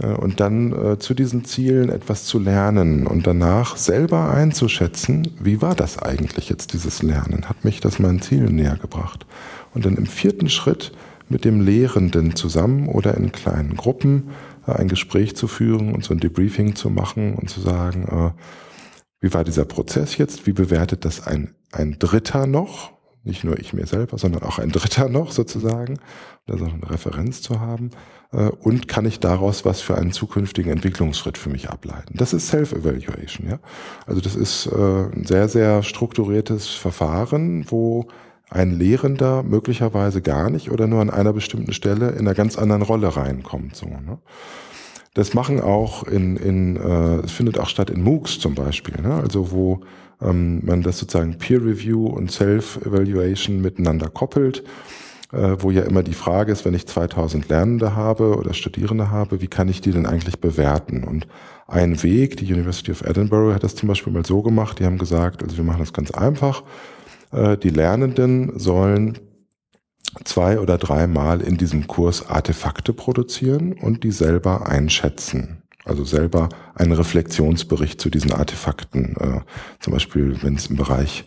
Äh, 0.00 0.06
und 0.06 0.40
dann 0.40 0.72
äh, 0.72 0.98
zu 0.98 1.14
diesen 1.14 1.44
Zielen 1.44 1.90
etwas 1.90 2.24
zu 2.24 2.38
lernen 2.38 3.06
und 3.06 3.26
danach 3.26 3.76
selber 3.76 4.30
einzuschätzen, 4.30 5.28
wie 5.40 5.62
war 5.62 5.74
das 5.74 5.98
eigentlich 5.98 6.48
jetzt, 6.48 6.72
dieses 6.72 7.02
Lernen? 7.02 7.48
Hat 7.48 7.64
mich 7.64 7.80
das 7.80 7.98
meinen 7.98 8.22
Zielen 8.22 8.56
näher 8.56 8.78
gebracht? 8.80 9.26
Und 9.74 9.84
dann 9.84 9.96
im 9.96 10.06
vierten 10.06 10.48
Schritt 10.48 10.92
mit 11.28 11.44
dem 11.44 11.60
Lehrenden 11.60 12.34
zusammen 12.34 12.88
oder 12.88 13.16
in 13.16 13.32
kleinen 13.32 13.76
Gruppen 13.76 14.30
äh, 14.66 14.72
ein 14.72 14.88
Gespräch 14.88 15.36
zu 15.36 15.48
führen 15.48 15.94
und 15.94 16.04
so 16.04 16.14
ein 16.14 16.20
Debriefing 16.20 16.74
zu 16.74 16.90
machen 16.90 17.34
und 17.34 17.50
zu 17.50 17.60
sagen, 17.60 18.04
äh, 18.04 18.30
wie 19.20 19.32
war 19.34 19.44
dieser 19.44 19.64
Prozess 19.64 20.16
jetzt? 20.16 20.46
Wie 20.46 20.52
bewertet 20.52 21.04
das 21.04 21.26
ein, 21.26 21.54
ein 21.72 21.98
Dritter 21.98 22.46
noch? 22.46 22.92
Nicht 23.22 23.44
nur 23.44 23.58
ich 23.58 23.74
mir 23.74 23.86
selber, 23.86 24.16
sondern 24.16 24.42
auch 24.42 24.58
ein 24.58 24.70
Dritter 24.70 25.08
noch 25.10 25.30
sozusagen, 25.30 26.00
also 26.48 26.64
eine 26.64 26.90
Referenz 26.90 27.42
zu 27.42 27.60
haben. 27.60 27.90
Äh, 28.32 28.48
und 28.48 28.88
kann 28.88 29.04
ich 29.04 29.20
daraus 29.20 29.64
was 29.64 29.82
für 29.82 29.96
einen 29.96 30.12
zukünftigen 30.12 30.72
Entwicklungsschritt 30.72 31.36
für 31.36 31.50
mich 31.50 31.68
ableiten? 31.68 32.14
Das 32.16 32.32
ist 32.32 32.48
Self-Evaluation, 32.48 33.48
ja. 33.48 33.58
Also 34.06 34.22
das 34.22 34.36
ist 34.36 34.66
äh, 34.66 34.70
ein 34.76 35.26
sehr, 35.26 35.48
sehr 35.48 35.82
strukturiertes 35.82 36.68
Verfahren, 36.68 37.66
wo 37.68 38.08
ein 38.48 38.72
Lehrender 38.72 39.42
möglicherweise 39.42 40.22
gar 40.22 40.50
nicht 40.50 40.70
oder 40.70 40.86
nur 40.86 41.00
an 41.00 41.10
einer 41.10 41.32
bestimmten 41.32 41.72
Stelle 41.72 42.10
in 42.10 42.20
einer 42.20 42.34
ganz 42.34 42.58
anderen 42.58 42.82
Rolle 42.82 43.16
reinkommt. 43.16 43.76
So, 43.76 43.86
ne? 43.86 44.18
Das 45.14 45.34
machen 45.34 45.60
auch 45.60 46.04
in, 46.04 46.36
in 46.36 46.76
äh, 46.76 47.24
es 47.24 47.32
findet 47.32 47.58
auch 47.58 47.68
statt 47.68 47.90
in 47.90 48.02
MOOCs 48.02 48.38
zum 48.38 48.54
Beispiel, 48.54 49.00
ne? 49.02 49.14
also 49.14 49.50
wo 49.50 49.80
ähm, 50.22 50.64
man 50.64 50.82
das 50.82 50.98
sozusagen 50.98 51.38
Peer 51.38 51.64
Review 51.64 52.06
und 52.06 52.30
Self-Evaluation 52.30 53.60
miteinander 53.60 54.08
koppelt, 54.08 54.62
äh, 55.32 55.56
wo 55.58 55.72
ja 55.72 55.82
immer 55.82 56.04
die 56.04 56.14
Frage 56.14 56.52
ist, 56.52 56.64
wenn 56.64 56.74
ich 56.74 56.86
2000 56.86 57.48
Lernende 57.48 57.96
habe 57.96 58.36
oder 58.36 58.54
Studierende 58.54 59.10
habe, 59.10 59.40
wie 59.40 59.48
kann 59.48 59.68
ich 59.68 59.80
die 59.80 59.90
denn 59.90 60.06
eigentlich 60.06 60.40
bewerten? 60.40 61.02
Und 61.02 61.26
ein 61.66 62.02
Weg, 62.02 62.36
die 62.36 62.52
University 62.52 62.92
of 62.92 63.02
Edinburgh 63.02 63.54
hat 63.54 63.64
das 63.64 63.74
zum 63.74 63.88
Beispiel 63.88 64.12
mal 64.12 64.24
so 64.24 64.42
gemacht, 64.42 64.78
die 64.78 64.84
haben 64.84 64.98
gesagt, 64.98 65.42
also 65.42 65.56
wir 65.56 65.64
machen 65.64 65.80
das 65.80 65.92
ganz 65.92 66.12
einfach, 66.12 66.62
äh, 67.32 67.56
die 67.56 67.70
Lernenden 67.70 68.58
sollen 68.58 69.18
zwei 70.24 70.58
oder 70.58 70.78
dreimal 70.78 71.40
in 71.40 71.56
diesem 71.56 71.86
Kurs 71.86 72.28
Artefakte 72.28 72.92
produzieren 72.92 73.72
und 73.72 74.04
die 74.04 74.10
selber 74.10 74.66
einschätzen. 74.66 75.62
Also 75.84 76.04
selber 76.04 76.48
einen 76.74 76.92
Reflexionsbericht 76.92 78.00
zu 78.00 78.10
diesen 78.10 78.32
Artefakten. 78.32 79.16
Äh, 79.16 79.40
zum 79.80 79.92
Beispiel, 79.92 80.36
wenn 80.42 80.56
es 80.56 80.66
im 80.66 80.76
Bereich 80.76 81.24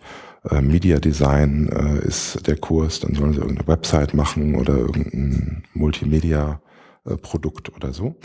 äh, 0.49 0.61
Media 0.61 0.99
Design 0.99 1.69
äh, 1.69 2.05
ist 2.05 2.45
der 2.47 2.57
Kurs, 2.57 2.99
dann 2.99 3.15
sollen 3.15 3.33
sie 3.33 3.39
irgendeine 3.39 3.67
Website 3.67 4.13
machen 4.13 4.55
oder 4.55 4.77
irgendein 4.77 5.63
Multimedia-Produkt 5.73 7.75
oder 7.75 7.93
so 7.93 8.15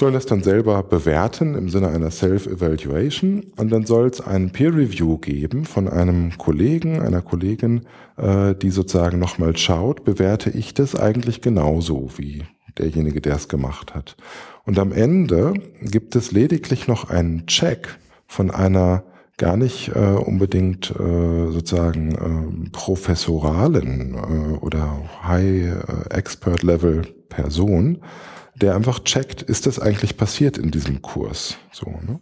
sollen 0.00 0.14
das 0.14 0.26
dann 0.26 0.42
selber 0.42 0.82
bewerten 0.82 1.54
im 1.54 1.68
Sinne 1.68 1.88
einer 1.88 2.10
Self-Evaluation 2.10 3.44
und 3.56 3.70
dann 3.70 3.86
soll 3.86 4.08
es 4.08 4.20
ein 4.20 4.50
Peer-Review 4.50 5.18
geben 5.18 5.64
von 5.64 5.88
einem 5.88 6.36
Kollegen, 6.38 7.00
einer 7.00 7.22
Kollegin, 7.22 7.82
äh, 8.16 8.54
die 8.54 8.70
sozusagen 8.70 9.18
nochmal 9.18 9.56
schaut, 9.56 10.04
bewerte 10.04 10.50
ich 10.50 10.74
das 10.74 10.96
eigentlich 10.96 11.40
genauso 11.42 12.10
wie 12.16 12.42
derjenige, 12.78 13.20
der 13.20 13.36
es 13.36 13.48
gemacht 13.48 13.94
hat. 13.94 14.16
Und 14.64 14.78
am 14.78 14.92
Ende 14.92 15.54
gibt 15.82 16.16
es 16.16 16.32
lediglich 16.32 16.88
noch 16.88 17.10
einen 17.10 17.46
Check 17.46 17.98
von 18.26 18.50
einer 18.50 19.04
gar 19.36 19.56
nicht 19.56 19.88
äh, 19.94 19.98
unbedingt 19.98 20.90
äh, 20.90 21.50
sozusagen 21.50 22.14
äh, 22.14 22.70
professoralen 22.70 24.14
äh, 24.14 24.58
oder 24.58 25.02
High 25.24 25.72
äh, 25.72 26.14
der 28.60 28.74
einfach 28.74 29.00
checkt, 29.00 29.42
ist 29.42 29.66
das 29.66 29.78
eigentlich 29.78 30.16
passiert 30.16 30.58
in 30.58 30.70
diesem 30.70 31.02
Kurs? 31.02 31.56
So, 31.72 31.86
ne? 31.86 32.20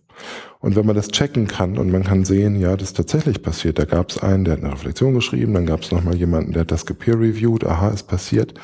Und 0.61 0.75
wenn 0.75 0.87
man 0.87 0.97
das 0.97 1.09
checken 1.09 1.47
kann 1.47 1.79
und 1.79 1.93
man 1.93 2.03
kann 2.03 2.25
sehen, 2.25 2.61
ja, 2.61 2.77
das 2.77 2.89
ist 2.89 2.97
tatsächlich 2.97 3.43
passiert, 3.43 3.79
da 3.79 3.85
gab 3.85 4.11
es 4.11 4.19
einen, 4.19 4.45
der 4.45 4.55
hat 4.55 4.65
eine 4.65 4.73
Reflexion 4.73 5.15
geschrieben, 5.15 5.55
dann 5.55 5.67
gab 5.67 5.83
es 5.83 5.93
nochmal 5.93 6.17
jemanden, 6.17 6.53
der 6.53 6.63
hat 6.63 6.73
das 6.73 6.85
gepeer-reviewed, 6.85 7.65
aha, 7.65 7.91
ist 7.91 8.09
passiert, 8.09 8.55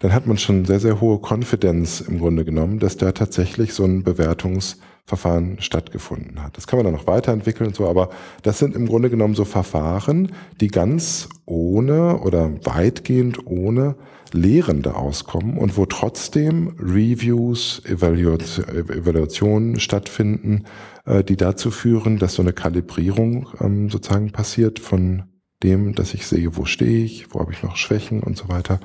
dann 0.00 0.14
hat 0.14 0.26
man 0.26 0.38
schon 0.38 0.64
sehr, 0.64 0.80
sehr 0.80 1.00
hohe 1.00 1.18
Konfidenz 1.18 2.00
im 2.00 2.18
Grunde 2.18 2.46
genommen, 2.46 2.78
dass 2.78 2.96
da 2.96 3.12
tatsächlich 3.12 3.74
so 3.74 3.84
ein 3.84 4.02
Bewertungsverfahren 4.02 5.60
stattgefunden 5.60 6.42
hat. 6.42 6.56
Das 6.56 6.66
kann 6.66 6.78
man 6.78 6.84
dann 6.84 6.94
noch 6.94 7.06
weiterentwickeln 7.06 7.68
und 7.68 7.76
so, 7.76 7.86
aber 7.86 8.08
das 8.42 8.58
sind 8.58 8.74
im 8.74 8.86
Grunde 8.86 9.10
genommen 9.10 9.34
so 9.34 9.44
Verfahren, 9.44 10.32
die 10.60 10.68
ganz 10.68 11.28
ohne 11.44 12.20
oder 12.20 12.50
weitgehend 12.64 13.46
ohne 13.46 13.96
Lehrende 14.32 14.94
auskommen 14.96 15.58
und 15.58 15.76
wo 15.76 15.86
trotzdem 15.86 16.74
Reviews, 16.78 17.82
Evaluationen 17.84 19.78
stattfinden, 19.80 20.64
äh, 21.04 21.22
die 21.24 21.36
dazu 21.36 21.70
führen, 21.70 22.18
dass 22.18 22.34
so 22.34 22.42
eine 22.42 22.52
Kalibrierung 22.52 23.48
ähm, 23.60 23.90
sozusagen 23.90 24.32
passiert 24.32 24.78
von 24.78 25.24
dem, 25.62 25.94
dass 25.94 26.14
ich 26.14 26.26
sehe, 26.26 26.56
wo 26.56 26.64
stehe 26.64 27.04
ich, 27.04 27.32
wo 27.32 27.40
habe 27.40 27.52
ich 27.52 27.62
noch 27.62 27.76
Schwächen 27.76 28.22
und 28.22 28.36
so 28.36 28.48
weiter. 28.48 28.80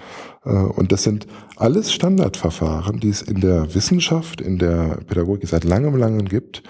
Äh, 0.45 0.51
und 0.51 0.91
das 0.91 1.03
sind 1.03 1.27
alles 1.55 1.91
Standardverfahren, 1.91 2.99
die 2.99 3.09
es 3.09 3.21
in 3.21 3.41
der 3.41 3.73
Wissenschaft, 3.73 4.41
in 4.41 4.59
der 4.59 4.99
Pädagogik 5.07 5.47
seit 5.47 5.63
langem, 5.63 5.95
langem 5.95 6.27
gibt 6.27 6.63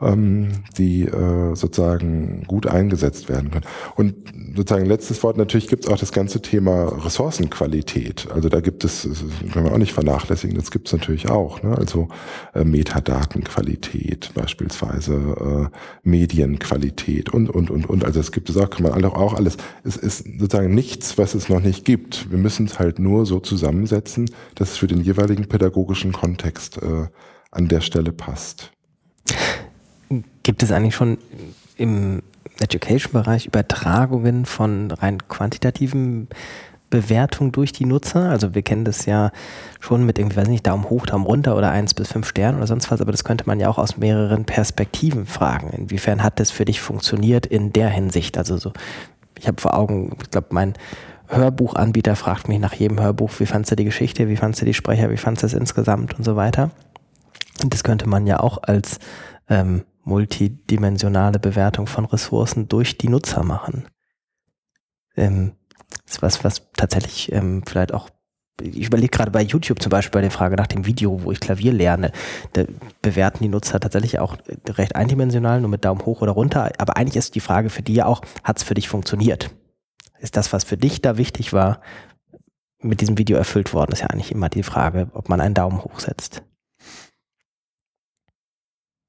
ähm, 0.00 0.48
die 0.76 1.02
äh, 1.02 1.54
sozusagen 1.54 2.44
gut 2.46 2.66
eingesetzt 2.66 3.28
werden 3.28 3.50
können. 3.50 3.64
Und 3.96 4.14
sozusagen 4.56 4.86
letztes 4.86 5.22
Wort, 5.22 5.36
natürlich 5.36 5.68
gibt 5.68 5.84
es 5.84 5.90
auch 5.90 5.98
das 5.98 6.12
ganze 6.12 6.40
Thema 6.40 7.04
Ressourcenqualität. 7.04 8.28
Also 8.32 8.48
da 8.48 8.60
gibt 8.60 8.84
es, 8.84 9.08
können 9.52 9.64
wir 9.64 9.72
auch 9.72 9.78
nicht 9.78 9.92
vernachlässigen, 9.92 10.56
das 10.56 10.70
gibt 10.70 10.86
es 10.88 10.92
natürlich 10.92 11.28
auch. 11.28 11.62
Ne? 11.62 11.76
Also 11.76 12.08
äh, 12.54 12.64
Metadatenqualität 12.64 14.30
beispielsweise, 14.34 15.70
äh, 15.72 15.76
Medienqualität 16.02 17.30
und, 17.30 17.50
und, 17.50 17.70
und, 17.70 17.88
und. 17.88 18.04
Also 18.04 18.20
es 18.20 18.32
gibt 18.32 18.50
es 18.50 18.56
auch, 18.56 18.70
kann 18.70 18.84
man 18.84 19.04
auch 19.04 19.34
alles. 19.34 19.56
Es 19.84 19.96
ist 19.96 20.24
sozusagen 20.38 20.74
nichts, 20.74 21.18
was 21.18 21.34
es 21.34 21.48
noch 21.48 21.60
nicht 21.60 21.84
gibt. 21.84 22.30
Wir 22.30 22.38
müssen 22.38 22.66
es 22.66 22.78
halt 22.78 22.98
nur 22.98 23.26
so 23.26 23.40
zusammensetzen, 23.40 24.30
dass 24.54 24.72
es 24.72 24.76
für 24.76 24.86
den 24.86 25.00
jeweiligen 25.00 25.46
pädagogischen 25.46 26.12
Kontext 26.12 26.80
äh, 26.82 27.08
an 27.50 27.68
der 27.68 27.80
Stelle 27.80 28.12
passt. 28.12 28.70
Gibt 30.48 30.62
es 30.62 30.72
eigentlich 30.72 30.94
schon 30.94 31.18
im 31.76 32.22
Education-Bereich 32.58 33.44
Übertragungen 33.44 34.46
von 34.46 34.90
rein 34.90 35.18
quantitativen 35.28 36.28
Bewertungen 36.88 37.52
durch 37.52 37.72
die 37.72 37.84
Nutzer? 37.84 38.30
Also 38.30 38.54
wir 38.54 38.62
kennen 38.62 38.86
das 38.86 39.04
ja 39.04 39.30
schon 39.78 40.06
mit 40.06 40.18
irgendwie, 40.18 40.38
weiß 40.38 40.48
nicht, 40.48 40.66
Daumen 40.66 40.88
hoch, 40.88 41.04
Daumen 41.04 41.26
runter 41.26 41.54
oder 41.54 41.70
eins 41.70 41.92
bis 41.92 42.12
fünf 42.12 42.26
Sternen 42.26 42.56
oder 42.56 42.66
sonst 42.66 42.90
was, 42.90 43.02
aber 43.02 43.12
das 43.12 43.24
könnte 43.24 43.44
man 43.46 43.60
ja 43.60 43.68
auch 43.68 43.76
aus 43.76 43.98
mehreren 43.98 44.46
Perspektiven 44.46 45.26
fragen. 45.26 45.68
Inwiefern 45.68 46.22
hat 46.22 46.40
das 46.40 46.50
für 46.50 46.64
dich 46.64 46.80
funktioniert 46.80 47.44
in 47.44 47.74
der 47.74 47.90
Hinsicht? 47.90 48.38
Also 48.38 48.56
so, 48.56 48.72
ich 49.38 49.48
habe 49.48 49.60
vor 49.60 49.76
Augen, 49.76 50.16
ich 50.22 50.30
glaube, 50.30 50.46
mein 50.52 50.72
Hörbuchanbieter 51.26 52.16
fragt 52.16 52.48
mich 52.48 52.58
nach 52.58 52.72
jedem 52.72 52.98
Hörbuch, 52.98 53.32
wie 53.38 53.44
fandst 53.44 53.70
du 53.70 53.76
die 53.76 53.84
Geschichte, 53.84 54.30
wie 54.30 54.36
fandst 54.36 54.62
du 54.62 54.64
die 54.64 54.72
Sprecher, 54.72 55.10
wie 55.10 55.18
fandst 55.18 55.42
du 55.42 55.46
es 55.46 55.52
insgesamt 55.52 56.16
und 56.16 56.24
so 56.24 56.36
weiter. 56.36 56.70
Und 57.62 57.74
das 57.74 57.84
könnte 57.84 58.08
man 58.08 58.26
ja 58.26 58.40
auch 58.40 58.62
als 58.62 58.98
ähm, 59.50 59.82
multidimensionale 60.08 61.38
Bewertung 61.38 61.86
von 61.86 62.06
Ressourcen 62.06 62.68
durch 62.68 62.98
die 62.98 63.08
Nutzer 63.08 63.44
machen. 63.44 63.86
Ähm, 65.16 65.52
ist 66.06 66.22
was, 66.22 66.42
was 66.44 66.70
tatsächlich 66.72 67.30
ähm, 67.32 67.62
vielleicht 67.66 67.92
auch 67.94 68.10
ich 68.60 68.86
überlege 68.86 69.10
gerade 69.10 69.30
bei 69.30 69.42
YouTube 69.42 69.80
zum 69.80 69.90
Beispiel 69.90 70.10
bei 70.10 70.20
der 70.20 70.32
Frage 70.32 70.56
nach 70.56 70.66
dem 70.66 70.84
Video, 70.84 71.22
wo 71.22 71.30
ich 71.30 71.38
Klavier 71.38 71.72
lerne, 71.72 72.10
da 72.54 72.64
bewerten 73.02 73.44
die 73.44 73.48
Nutzer 73.48 73.78
tatsächlich 73.78 74.18
auch 74.18 74.36
recht 74.66 74.96
eindimensional, 74.96 75.60
nur 75.60 75.70
mit 75.70 75.84
Daumen 75.84 76.04
hoch 76.04 76.22
oder 76.22 76.32
runter. 76.32 76.72
Aber 76.78 76.96
eigentlich 76.96 77.14
ist 77.14 77.36
die 77.36 77.40
Frage 77.40 77.70
für 77.70 77.82
die 77.82 77.94
ja 77.94 78.06
auch, 78.06 78.20
hat 78.42 78.56
es 78.56 78.64
für 78.64 78.74
dich 78.74 78.88
funktioniert? 78.88 79.54
Ist 80.18 80.36
das, 80.36 80.52
was 80.52 80.64
für 80.64 80.76
dich 80.76 81.00
da 81.00 81.16
wichtig 81.18 81.52
war, 81.52 81.80
mit 82.80 83.00
diesem 83.00 83.16
Video 83.16 83.36
erfüllt 83.36 83.72
worden? 83.72 83.92
ist 83.92 84.00
ja 84.00 84.08
eigentlich 84.08 84.32
immer 84.32 84.48
die 84.48 84.64
Frage, 84.64 85.08
ob 85.12 85.28
man 85.28 85.40
einen 85.40 85.54
Daumen 85.54 85.84
hoch 85.84 86.00
setzt. 86.00 86.42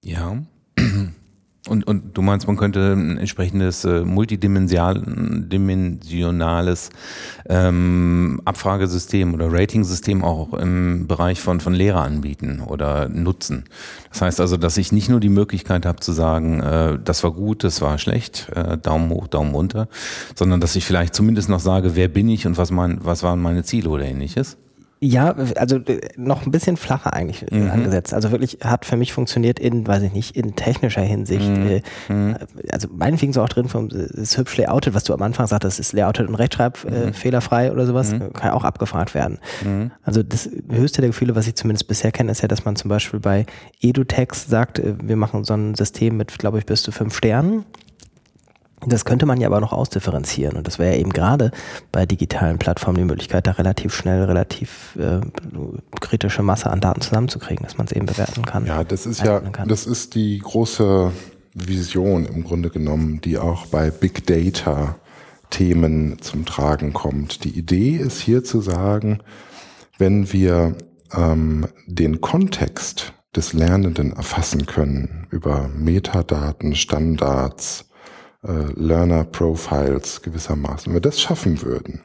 Ja, 0.03 0.37
und, 1.67 1.85
und 1.85 2.17
du 2.17 2.21
meinst, 2.21 2.47
man 2.47 2.55
könnte 2.55 2.93
ein 2.93 3.17
entsprechendes 3.17 3.83
äh, 3.83 4.05
multidimensionales 4.05 6.89
ähm, 7.49 8.39
Abfragesystem 8.45 9.33
oder 9.33 9.51
Ratingsystem 9.51 10.23
auch 10.23 10.53
im 10.53 11.07
Bereich 11.07 11.41
von, 11.41 11.59
von 11.59 11.73
Lehrer 11.73 12.03
anbieten 12.03 12.61
oder 12.65 13.09
nutzen. 13.09 13.65
Das 14.09 14.21
heißt 14.21 14.39
also, 14.39 14.55
dass 14.55 14.77
ich 14.77 14.93
nicht 14.93 15.09
nur 15.09 15.19
die 15.19 15.27
Möglichkeit 15.27 15.85
habe 15.85 15.99
zu 15.99 16.13
sagen, 16.13 16.61
äh, 16.61 16.97
das 17.03 17.25
war 17.25 17.31
gut, 17.31 17.65
das 17.65 17.81
war 17.81 17.97
schlecht, 17.97 18.49
äh, 18.55 18.77
Daumen 18.77 19.09
hoch, 19.09 19.27
Daumen 19.27 19.53
runter, 19.53 19.89
sondern 20.35 20.61
dass 20.61 20.77
ich 20.77 20.85
vielleicht 20.85 21.13
zumindest 21.13 21.49
noch 21.49 21.59
sage, 21.59 21.93
wer 21.95 22.07
bin 22.07 22.29
ich 22.29 22.47
und 22.47 22.57
was, 22.57 22.71
mein, 22.71 22.99
was 23.03 23.21
waren 23.21 23.41
meine 23.41 23.65
Ziele 23.65 23.89
oder 23.89 24.05
ähnliches. 24.05 24.55
Ja, 25.01 25.33
also 25.55 25.77
äh, 25.77 26.01
noch 26.17 26.45
ein 26.45 26.51
bisschen 26.51 26.75
flacher 26.75 27.13
eigentlich 27.13 27.49
äh, 27.51 27.55
mhm. 27.55 27.71
angesetzt. 27.71 28.13
Also 28.13 28.31
wirklich 28.31 28.59
hat 28.63 28.85
für 28.85 28.97
mich 28.97 29.13
funktioniert 29.13 29.57
in, 29.57 29.87
weiß 29.87 30.03
ich 30.03 30.11
nicht, 30.11 30.35
in 30.35 30.55
technischer 30.55 31.01
Hinsicht. 31.01 31.47
Mhm. 31.47 31.67
Äh, 31.67 31.81
mhm. 32.09 32.35
Also 32.71 32.89
meinetwegen 32.91 33.31
so 33.31 33.41
auch 33.41 33.49
drin 33.49 33.69
vom 33.69 33.87
ist 33.89 34.37
hübsch 34.37 34.57
layoutet, 34.57 34.93
was 34.93 35.05
du 35.05 35.13
am 35.13 35.21
Anfang 35.21 35.47
sagtest, 35.47 35.79
ist 35.79 35.93
layoutet 35.93 36.27
und 36.27 36.35
Rechtschreib 36.35 36.83
mhm. 36.83 37.13
fehlerfrei 37.13 37.71
oder 37.71 37.85
sowas, 37.85 38.11
mhm. 38.11 38.33
kann 38.33 38.49
ja 38.49 38.53
auch 38.53 38.65
abgefragt 38.65 39.13
werden. 39.13 39.39
Mhm. 39.63 39.91
Also 40.03 40.21
das 40.21 40.49
höchste 40.69 41.01
der 41.01 41.11
Gefühle, 41.11 41.35
was 41.35 41.47
ich 41.47 41.55
zumindest 41.55 41.87
bisher 41.87 42.11
kenne, 42.11 42.31
ist 42.31 42.41
ja, 42.41 42.49
dass 42.49 42.65
man 42.65 42.75
zum 42.75 42.89
Beispiel 42.89 43.21
bei 43.21 43.45
EduText 43.81 44.49
sagt, 44.49 44.81
wir 44.83 45.15
machen 45.15 45.45
so 45.45 45.53
ein 45.53 45.75
System 45.75 46.17
mit, 46.17 46.37
glaube 46.39 46.59
ich, 46.59 46.65
bis 46.65 46.83
zu 46.83 46.91
fünf 46.91 47.15
Sternen 47.15 47.63
das 48.85 49.05
könnte 49.05 49.25
man 49.25 49.41
ja 49.41 49.47
aber 49.47 49.59
noch 49.59 49.73
ausdifferenzieren. 49.73 50.57
Und 50.57 50.67
das 50.67 50.79
wäre 50.79 50.93
ja 50.93 50.99
eben 50.99 51.11
gerade 51.11 51.51
bei 51.91 52.05
digitalen 52.05 52.57
Plattformen 52.57 52.97
die 52.97 53.03
Möglichkeit, 53.03 53.45
da 53.47 53.51
relativ 53.51 53.93
schnell, 53.93 54.23
relativ 54.23 54.97
äh, 54.97 55.19
kritische 55.99 56.43
Masse 56.43 56.69
an 56.69 56.79
Daten 56.79 57.01
zusammenzukriegen, 57.01 57.63
dass 57.63 57.77
man 57.77 57.87
es 57.87 57.93
eben 57.93 58.05
bewerten 58.05 58.45
kann. 58.45 58.65
Ja, 58.65 58.83
das 58.83 59.05
ist 59.05 59.21
ja, 59.21 59.39
kann. 59.39 59.67
das 59.67 59.85
ist 59.85 60.15
die 60.15 60.39
große 60.39 61.11
Vision 61.53 62.25
im 62.25 62.43
Grunde 62.43 62.69
genommen, 62.69 63.21
die 63.21 63.37
auch 63.37 63.65
bei 63.65 63.91
Big 63.91 64.25
Data 64.25 64.95
Themen 65.49 66.21
zum 66.21 66.45
Tragen 66.45 66.93
kommt. 66.93 67.43
Die 67.43 67.57
Idee 67.57 67.95
ist 67.95 68.21
hier 68.21 68.43
zu 68.43 68.61
sagen, 68.61 69.19
wenn 69.97 70.31
wir 70.31 70.75
ähm, 71.13 71.67
den 71.87 72.21
Kontext 72.21 73.13
des 73.35 73.53
Lernenden 73.53 74.13
erfassen 74.13 74.65
können 74.65 75.27
über 75.31 75.67
Metadaten, 75.69 76.75
Standards, 76.75 77.88
äh, 78.45 78.71
Learner 78.75 79.25
Profiles 79.25 80.21
gewissermaßen, 80.21 80.87
wenn 80.87 80.95
wir 80.95 81.01
das 81.01 81.19
schaffen 81.19 81.61
würden 81.61 82.01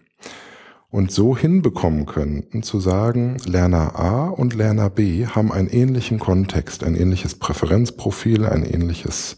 und 0.94 1.10
so 1.10 1.36
hinbekommen 1.36 2.06
könnten, 2.06 2.62
zu 2.62 2.78
sagen, 2.78 3.36
Lerner 3.46 3.98
A 3.98 4.28
und 4.28 4.54
Lerner 4.54 4.90
B 4.90 5.26
haben 5.26 5.50
einen 5.50 5.66
ähnlichen 5.66 6.20
Kontext, 6.20 6.84
ein 6.84 6.94
ähnliches 6.94 7.34
Präferenzprofil, 7.34 8.46
ein 8.46 8.64
ähnliches, 8.64 9.36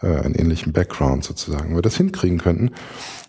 äh, 0.00 0.06
einen 0.06 0.34
ähnlichen 0.34 0.72
Background 0.72 1.22
sozusagen, 1.22 1.68
wenn 1.68 1.76
wir 1.76 1.82
das 1.82 1.98
hinkriegen 1.98 2.38
könnten 2.38 2.70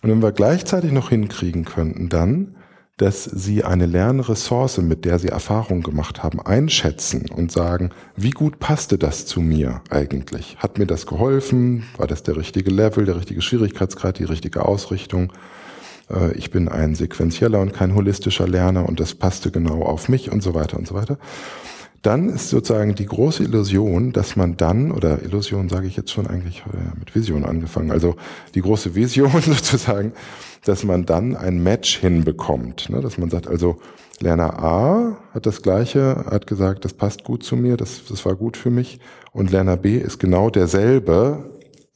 und 0.01 0.09
wenn 0.09 0.22
wir 0.22 0.32
gleichzeitig 0.32 0.93
noch 0.93 1.09
hinkriegen 1.09 1.66
könnten, 1.66 2.07
dann 2.07 2.55
dass 2.98 3.26
sie 3.26 3.66
eine 3.66 3.86
Lernressource, 3.86 4.78
mit 4.78 5.04
der 5.04 5.20
sie 5.20 5.28
Erfahrung 5.28 5.82
gemacht 5.82 6.24
haben, 6.24 6.39
einschätzen 6.39 7.30
und 7.30 7.52
sagen, 7.52 7.89
wie 8.16 8.30
gut 8.30 8.60
passte 8.60 8.98
das 8.98 9.26
zu 9.26 9.41
mir 9.41 9.82
eigentlich? 9.89 10.58
Hat 10.60 10.78
mir 10.78 10.86
das 10.88 11.06
geholfen? 11.06 11.84
War 11.98 12.08
das 12.08 12.24
der 12.24 12.38
richtige 12.38 12.72
Level, 12.72 13.06
der 13.06 13.18
richtige 13.18 13.41
Schwierigkeitsgrad, 13.41 14.20
die 14.20 14.24
richtige 14.24 14.66
Ausrichtung? 14.66 15.34
Äh, 16.10 16.34
ich 16.38 16.52
bin 16.52 16.70
ein 16.70 16.96
sequenzieller 16.96 17.60
und 17.60 17.74
kein 17.74 17.96
holistischer 17.96 18.48
Lerner 18.48 18.88
und 18.88 19.02
das 19.02 19.14
passte 19.14 19.52
genau 19.52 19.82
auf 19.82 20.08
mich 20.08 20.32
und 20.32 20.41
so 20.41 20.54
weiter 20.54 20.78
und 20.78 20.88
so 20.88 20.96
weiter. 20.96 21.18
Dann 22.02 22.30
ist 22.30 22.50
sozusagen 22.50 22.93
die 22.93 23.08
große 23.08 23.43
Illusion, 23.43 24.14
dass 24.14 24.36
man 24.36 24.58
dann, 24.58 24.91
oder 24.91 25.24
Illusion 25.24 25.70
sage 25.70 25.88
ich 25.88 25.98
jetzt 25.98 26.12
schon 26.12 26.28
eigentlich 26.28 26.64
äh, 26.72 26.98
mit 27.00 27.16
Vision 27.16 27.43
angefangen, 27.43 27.89
also 27.91 28.16
die 28.54 28.62
große 28.62 28.93
Vision 28.93 29.32
sozusagen, 29.41 30.14
dass 30.66 30.84
man 30.84 31.05
dann 31.05 31.36
ein 31.36 31.61
Match 31.63 31.97
hinbekommt. 31.97 32.89
Ne? 32.89 33.01
Dass 33.01 33.18
man 33.18 33.30
sagt, 33.30 33.47
also 33.47 33.78
Lerner 34.20 34.59
A 34.61 35.18
hat 35.32 35.45
das 35.45 35.61
Gleiche, 35.61 36.26
hat 36.30 36.47
gesagt, 36.47 36.86
das 36.86 36.93
passt 36.93 37.24
gut 37.24 37.43
zu 37.43 37.55
mir, 37.55 37.78
das, 37.78 38.05
das 38.05 38.26
war 38.26 38.36
gut 38.36 38.57
für 38.57 38.72
mich. 38.72 38.99
Und 39.32 39.51
Lerner 39.51 39.78
B 39.78 39.97
ist 39.97 40.20
genau 40.20 40.49
derselbe 40.49 41.51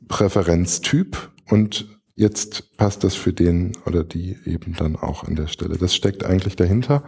Präferenztyp 0.08 1.30
und 1.50 1.88
jetzt 2.16 2.76
passt 2.78 3.04
das 3.04 3.16
für 3.16 3.34
den 3.34 3.74
oder 3.86 4.04
die 4.04 4.38
eben 4.46 4.76
dann 4.78 4.96
auch 4.96 5.24
an 5.24 5.36
der 5.36 5.48
Stelle. 5.48 5.78
Das 5.78 5.96
steckt 5.96 6.26
eigentlich 6.26 6.56
dahinter. 6.56 7.04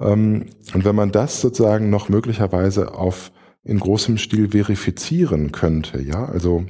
Ähm, 0.00 0.46
und 0.72 0.84
wenn 0.84 0.96
man 0.96 1.12
das 1.12 1.40
sozusagen 1.40 1.90
noch 1.90 2.08
möglicherweise 2.08 2.94
auf 2.94 3.32
in 3.62 3.78
großem 3.78 4.16
Stil 4.16 4.50
verifizieren 4.50 5.52
könnte, 5.52 6.00
ja, 6.00 6.24
also 6.24 6.64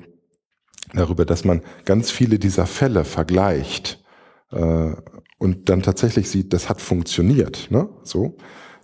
darüber, 0.93 1.25
dass 1.25 1.45
man 1.45 1.63
ganz 1.85 2.11
viele 2.11 2.41
dieser 2.41 2.67
Fälle 2.67 3.05
vergleicht, 3.05 4.03
äh, 4.51 4.93
und 5.39 5.69
dann 5.69 5.83
tatsächlich 5.83 6.29
sieht, 6.29 6.53
das 6.53 6.69
hat 6.69 6.81
funktioniert, 6.81 7.69
ne? 7.71 7.89
so, 8.03 8.37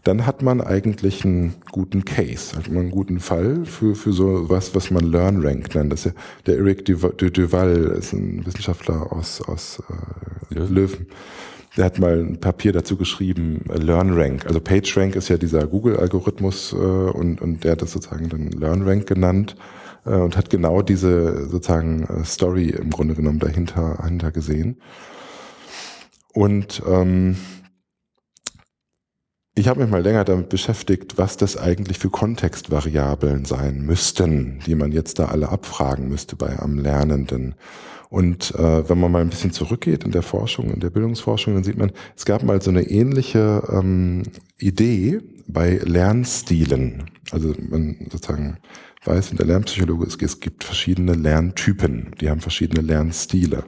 dann 0.06 0.24
hat 0.24 0.40
man 0.40 0.60
eigentlich 0.60 1.24
einen 1.24 1.54
guten 1.72 2.04
Case, 2.04 2.56
hat 2.56 2.68
man 2.68 2.84
einen 2.84 2.90
guten 2.90 3.18
Fall 3.18 3.64
für, 3.64 3.94
für 3.96 4.12
so 4.12 4.48
was, 4.48 4.74
was 4.74 4.90
man 4.90 5.04
Learn 5.04 5.44
Rank 5.44 5.74
nennt. 5.74 5.92
Das 5.92 6.06
ist 6.06 6.14
ja, 6.14 6.20
der 6.46 6.58
Eric 6.58 6.84
Duval 6.84 7.76
ist 7.98 8.12
ein 8.12 8.46
Wissenschaftler 8.46 9.12
aus, 9.12 9.42
aus 9.42 9.82
äh, 9.90 10.54
Löwen. 10.54 10.74
Löwen. 10.74 11.06
Der 11.76 11.84
hat 11.84 11.98
mal 11.98 12.20
ein 12.20 12.40
Papier 12.40 12.72
dazu 12.72 12.96
geschrieben, 12.96 13.64
Learn 13.68 14.14
Rank. 14.14 14.46
Also 14.46 14.60
PageRank 14.60 15.14
ist 15.14 15.28
ja 15.28 15.36
dieser 15.36 15.66
Google-Algorithmus 15.66 16.72
äh, 16.72 16.76
und, 16.76 17.42
und 17.42 17.64
der 17.64 17.72
hat 17.72 17.82
das 17.82 17.92
sozusagen 17.92 18.28
dann 18.28 18.50
Learn 18.52 18.82
Rank 18.82 19.06
genannt 19.06 19.56
äh, 20.06 20.14
und 20.14 20.36
hat 20.36 20.48
genau 20.48 20.80
diese 20.80 21.48
sozusagen 21.48 22.04
äh, 22.04 22.24
Story 22.24 22.70
im 22.70 22.90
Grunde 22.90 23.14
genommen 23.14 23.40
dahinter, 23.40 23.96
dahinter 23.98 24.30
gesehen. 24.30 24.78
Und 26.36 26.82
ähm, 26.86 27.34
ich 29.54 29.68
habe 29.68 29.80
mich 29.80 29.90
mal 29.90 30.02
länger 30.02 30.22
damit 30.24 30.50
beschäftigt, 30.50 31.16
was 31.16 31.38
das 31.38 31.56
eigentlich 31.56 31.98
für 31.98 32.10
Kontextvariablen 32.10 33.46
sein 33.46 33.80
müssten, 33.80 34.60
die 34.66 34.74
man 34.74 34.92
jetzt 34.92 35.18
da 35.18 35.28
alle 35.28 35.48
abfragen 35.48 36.08
müsste 36.08 36.36
bei 36.36 36.58
am 36.58 36.78
Lernenden. 36.78 37.54
Und 38.10 38.54
äh, 38.54 38.86
wenn 38.86 39.00
man 39.00 39.12
mal 39.12 39.22
ein 39.22 39.30
bisschen 39.30 39.52
zurückgeht 39.52 40.04
in 40.04 40.10
der 40.10 40.20
Forschung, 40.20 40.70
in 40.70 40.80
der 40.80 40.90
Bildungsforschung, 40.90 41.54
dann 41.54 41.64
sieht 41.64 41.78
man, 41.78 41.90
es 42.14 42.26
gab 42.26 42.42
mal 42.42 42.60
so 42.60 42.68
eine 42.68 42.82
ähnliche 42.82 43.62
ähm, 43.72 44.24
Idee 44.58 45.22
bei 45.46 45.80
Lernstilen. 45.82 47.10
Also 47.30 47.54
man 47.66 47.96
sozusagen 48.10 48.58
weiß 49.06 49.30
in 49.30 49.38
der 49.38 49.46
Lernpsychologie, 49.46 50.22
es 50.22 50.40
gibt 50.40 50.64
verschiedene 50.64 51.14
Lerntypen, 51.14 52.14
die 52.20 52.28
haben 52.28 52.42
verschiedene 52.42 52.82
Lernstile. 52.82 53.64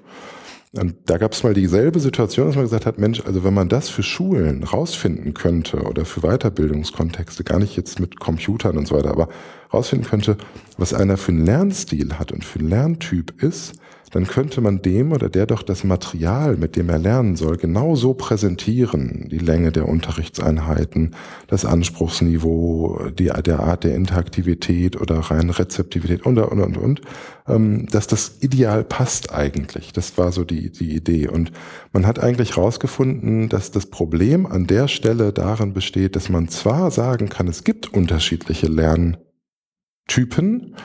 Und 0.72 0.96
da 1.06 1.16
gab 1.16 1.32
es 1.32 1.42
mal 1.42 1.54
dieselbe 1.54 1.98
Situation, 1.98 2.46
dass 2.46 2.56
man 2.56 2.64
gesagt 2.64 2.84
hat, 2.84 2.98
Mensch, 2.98 3.22
also 3.24 3.42
wenn 3.42 3.54
man 3.54 3.70
das 3.70 3.88
für 3.88 4.02
Schulen 4.02 4.64
rausfinden 4.64 5.32
könnte 5.32 5.82
oder 5.82 6.04
für 6.04 6.20
Weiterbildungskontexte, 6.20 7.42
gar 7.42 7.58
nicht 7.58 7.76
jetzt 7.76 8.00
mit 8.00 8.20
Computern 8.20 8.76
und 8.76 8.86
so 8.86 8.94
weiter, 8.94 9.10
aber 9.10 9.28
rausfinden 9.72 10.06
könnte, 10.06 10.36
was 10.76 10.92
einer 10.92 11.16
für 11.16 11.32
einen 11.32 11.46
Lernstil 11.46 12.18
hat 12.18 12.32
und 12.32 12.44
für 12.44 12.58
einen 12.58 12.68
Lerntyp 12.68 13.42
ist, 13.42 13.74
dann 14.11 14.26
könnte 14.26 14.61
man 14.61 14.82
dem 14.82 15.12
oder 15.12 15.28
der 15.28 15.46
doch 15.46 15.62
das 15.62 15.84
Material, 15.84 16.56
mit 16.56 16.76
dem 16.76 16.88
er 16.88 16.98
lernen 16.98 17.36
soll, 17.36 17.56
genauso 17.56 18.14
präsentieren. 18.14 19.28
Die 19.30 19.38
Länge 19.38 19.72
der 19.72 19.88
Unterrichtseinheiten, 19.88 21.14
das 21.46 21.64
Anspruchsniveau, 21.64 23.11
die, 23.11 23.30
der 23.44 23.61
Art 23.61 23.84
der 23.84 23.94
Interaktivität 23.94 25.00
oder 25.00 25.18
rein 25.18 25.50
Rezeptivität 25.50 26.24
und, 26.24 26.38
und, 26.38 26.61
und, 26.61 26.76
und, 26.76 27.00
ähm, 27.46 27.86
dass 27.90 28.06
das 28.06 28.38
ideal 28.40 28.84
passt 28.84 29.32
eigentlich. 29.32 29.92
Das 29.92 30.18
war 30.18 30.32
so 30.32 30.44
die, 30.44 30.70
die 30.70 30.94
Idee. 30.94 31.28
Und 31.28 31.52
man 31.92 32.06
hat 32.06 32.18
eigentlich 32.18 32.56
herausgefunden, 32.56 33.48
dass 33.48 33.70
das 33.70 33.86
Problem 33.86 34.46
an 34.46 34.66
der 34.66 34.88
Stelle 34.88 35.32
darin 35.32 35.72
besteht, 35.72 36.16
dass 36.16 36.28
man 36.28 36.48
zwar 36.48 36.90
sagen 36.90 37.28
kann, 37.28 37.48
es 37.48 37.64
gibt 37.64 37.92
unterschiedliche 37.92 38.68
Lerntypen, 38.68 40.76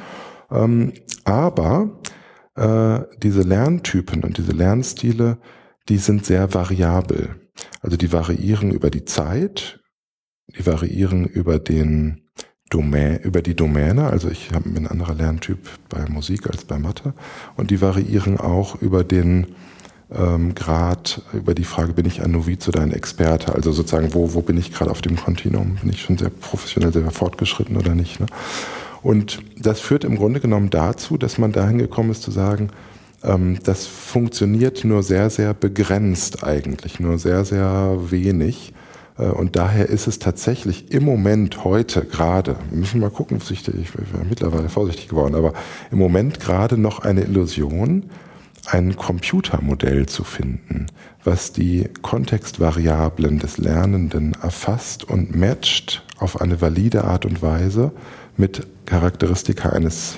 ähm, 0.51 0.93
aber 1.23 1.89
äh, 2.55 2.99
diese 3.17 3.41
Lerntypen 3.41 4.23
und 4.23 4.37
diese 4.37 4.51
Lernstile, 4.51 5.37
die 5.89 5.97
sind 5.97 6.25
sehr 6.25 6.53
variabel. 6.53 7.35
Also 7.81 7.97
die 7.97 8.11
variieren 8.11 8.71
über 8.71 8.89
die 8.89 9.05
Zeit, 9.05 9.79
die 10.47 10.65
variieren 10.65 11.25
über 11.25 11.59
den 11.59 12.23
Domä 12.69 13.19
über 13.23 13.43
die 13.43 13.55
Domäne, 13.55 14.07
also 14.07 14.29
ich 14.29 14.51
habe 14.51 14.67
ein 14.67 14.87
anderer 14.87 15.13
Lerntyp 15.13 15.59
bei 15.89 16.09
Musik 16.09 16.47
als 16.47 16.65
bei 16.65 16.79
Mathe, 16.79 17.13
und 17.55 17.69
die 17.69 17.81
variieren 17.81 18.39
auch 18.39 18.81
über 18.81 19.03
den 19.03 19.55
ähm, 20.11 20.55
Grad, 20.55 21.21
über 21.33 21.53
die 21.53 21.65
Frage, 21.65 21.93
bin 21.93 22.05
ich 22.05 22.23
ein 22.23 22.31
Noviz 22.31 22.67
oder 22.67 22.81
ein 22.81 22.91
Experte? 22.91 23.53
Also 23.53 23.71
sozusagen, 23.71 24.13
wo, 24.13 24.33
wo 24.33 24.41
bin 24.41 24.57
ich 24.57 24.73
gerade 24.73 24.89
auf 24.89 25.01
dem 25.01 25.17
Kontinuum? 25.17 25.75
Bin 25.81 25.89
ich 25.89 26.01
schon 26.01 26.17
sehr 26.17 26.29
professionell, 26.29 26.91
sehr 26.91 27.09
fortgeschritten 27.11 27.77
oder 27.77 27.93
nicht? 27.93 28.19
Ne? 28.19 28.25
Und 29.03 29.39
das 29.59 29.81
führt 29.81 30.05
im 30.05 30.15
Grunde 30.15 30.39
genommen 30.39 30.69
dazu, 30.69 31.17
dass 31.17 31.37
man 31.37 31.51
dahin 31.51 31.77
gekommen 31.77 32.11
ist 32.11 32.23
zu 32.23 32.31
sagen, 32.31 32.69
ähm, 33.23 33.59
das 33.63 33.85
funktioniert 33.85 34.83
nur 34.85 35.03
sehr, 35.03 35.29
sehr 35.29 35.53
begrenzt 35.53 36.43
eigentlich, 36.43 36.99
nur 36.99 37.17
sehr, 37.17 37.45
sehr 37.45 37.97
wenig. 38.09 38.73
Äh, 39.17 39.25
und 39.25 39.55
daher 39.55 39.89
ist 39.89 40.07
es 40.07 40.19
tatsächlich 40.19 40.91
im 40.91 41.03
Moment 41.03 41.63
heute 41.63 42.05
gerade, 42.05 42.55
wir 42.69 42.79
müssen 42.79 43.01
mal 43.01 43.09
gucken, 43.09 43.39
ich 43.49 43.63
bin 43.63 43.85
mittlerweile 44.29 44.69
vorsichtig 44.69 45.09
geworden, 45.09 45.35
aber 45.35 45.53
im 45.91 45.97
Moment 45.97 46.39
gerade 46.39 46.77
noch 46.77 46.99
eine 46.99 47.23
Illusion, 47.23 48.09
ein 48.65 48.95
Computermodell 48.95 50.05
zu 50.05 50.23
finden, 50.23 50.85
was 51.25 51.51
die 51.51 51.89
Kontextvariablen 52.01 53.39
des 53.39 53.57
Lernenden 53.57 54.37
erfasst 54.41 55.03
und 55.03 55.35
matcht 55.35 56.05
auf 56.17 56.39
eine 56.39 56.61
valide 56.61 57.03
Art 57.03 57.25
und 57.25 57.41
Weise 57.41 57.91
mit 58.37 58.65
Charakteristika 58.85 59.69
eines, 59.69 60.15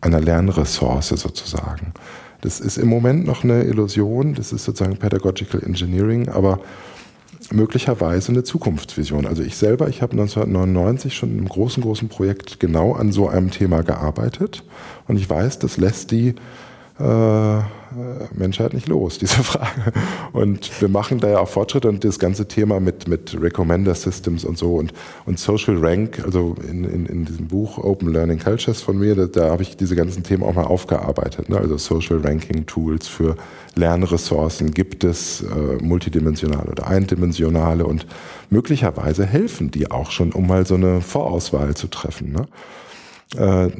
einer 0.00 0.20
Lernressource 0.20 1.08
sozusagen. 1.08 1.92
Das 2.40 2.60
ist 2.60 2.76
im 2.76 2.88
Moment 2.88 3.26
noch 3.26 3.42
eine 3.42 3.62
Illusion, 3.64 4.34
das 4.34 4.52
ist 4.52 4.64
sozusagen 4.64 4.98
Pedagogical 4.98 5.62
Engineering, 5.62 6.28
aber 6.28 6.60
möglicherweise 7.52 8.32
eine 8.32 8.44
Zukunftsvision. 8.44 9.26
Also 9.26 9.42
ich 9.42 9.56
selber, 9.56 9.88
ich 9.88 10.02
habe 10.02 10.12
1999 10.12 11.14
schon 11.14 11.30
in 11.30 11.38
einem 11.38 11.48
großen, 11.48 11.82
großen 11.82 12.08
Projekt 12.08 12.60
genau 12.60 12.92
an 12.92 13.12
so 13.12 13.28
einem 13.28 13.50
Thema 13.50 13.82
gearbeitet 13.82 14.62
und 15.08 15.16
ich 15.16 15.28
weiß, 15.28 15.58
das 15.58 15.76
lässt 15.76 16.10
die 16.10 16.34
äh, 16.98 17.58
Menschheit 18.32 18.74
nicht 18.74 18.88
los, 18.88 19.18
diese 19.20 19.42
Frage. 19.42 19.92
Und 20.32 20.80
wir 20.80 20.88
machen 20.88 21.18
da 21.18 21.28
ja 21.28 21.38
auch 21.38 21.48
Fortschritte 21.48 21.88
und 21.88 22.04
das 22.04 22.18
ganze 22.18 22.46
Thema 22.46 22.80
mit, 22.80 23.08
mit 23.08 23.36
Recommender 23.40 23.94
Systems 23.94 24.44
und 24.44 24.58
so 24.58 24.76
und, 24.76 24.92
und 25.26 25.38
Social 25.38 25.76
Rank, 25.78 26.22
also 26.24 26.54
in, 26.68 26.84
in, 26.84 27.06
in 27.06 27.24
diesem 27.24 27.48
Buch 27.48 27.78
Open 27.78 28.12
Learning 28.12 28.38
Cultures 28.38 28.82
von 28.82 28.98
mir, 28.98 29.14
da, 29.14 29.26
da 29.26 29.50
habe 29.50 29.62
ich 29.62 29.76
diese 29.76 29.96
ganzen 29.96 30.22
Themen 30.22 30.42
auch 30.42 30.54
mal 30.54 30.64
aufgearbeitet. 30.64 31.48
Ne? 31.48 31.58
Also 31.58 31.76
Social 31.78 32.20
Ranking 32.20 32.66
Tools 32.66 33.06
für 33.06 33.36
Lernressourcen 33.74 34.70
gibt 34.72 35.04
es, 35.04 35.42
äh, 35.42 35.82
multidimensionale 35.82 36.70
oder 36.70 36.86
eindimensionale 36.86 37.86
und 37.86 38.06
möglicherweise 38.50 39.26
helfen 39.26 39.70
die 39.70 39.90
auch 39.90 40.10
schon, 40.10 40.32
um 40.32 40.46
mal 40.46 40.66
so 40.66 40.74
eine 40.74 41.00
Vorauswahl 41.00 41.74
zu 41.74 41.88
treffen. 41.88 42.32
Ne? 42.32 42.46
Äh, 43.36 43.70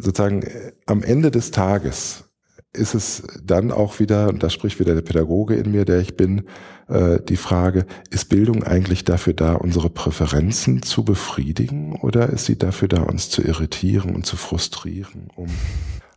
sozusagen 0.00 0.42
äh, 0.42 0.72
am 0.86 1.02
Ende 1.02 1.30
des 1.30 1.52
Tages 1.52 2.23
ist 2.74 2.94
es 2.94 3.22
dann 3.42 3.70
auch 3.70 4.00
wieder, 4.00 4.28
und 4.28 4.42
da 4.42 4.50
spricht 4.50 4.80
wieder 4.80 4.94
der 4.94 5.02
Pädagoge 5.02 5.54
in 5.54 5.70
mir, 5.70 5.84
der 5.84 6.00
ich 6.00 6.16
bin, 6.16 6.44
äh, 6.88 7.20
die 7.20 7.36
Frage, 7.36 7.86
ist 8.10 8.28
Bildung 8.28 8.62
eigentlich 8.62 9.04
dafür 9.04 9.32
da, 9.32 9.54
unsere 9.54 9.88
Präferenzen 9.88 10.82
zu 10.82 11.04
befriedigen 11.04 11.96
oder 12.02 12.28
ist 12.28 12.46
sie 12.46 12.58
dafür 12.58 12.88
da, 12.88 13.02
uns 13.02 13.30
zu 13.30 13.42
irritieren 13.42 14.14
und 14.14 14.26
zu 14.26 14.36
frustrieren? 14.36 15.28
Um 15.36 15.48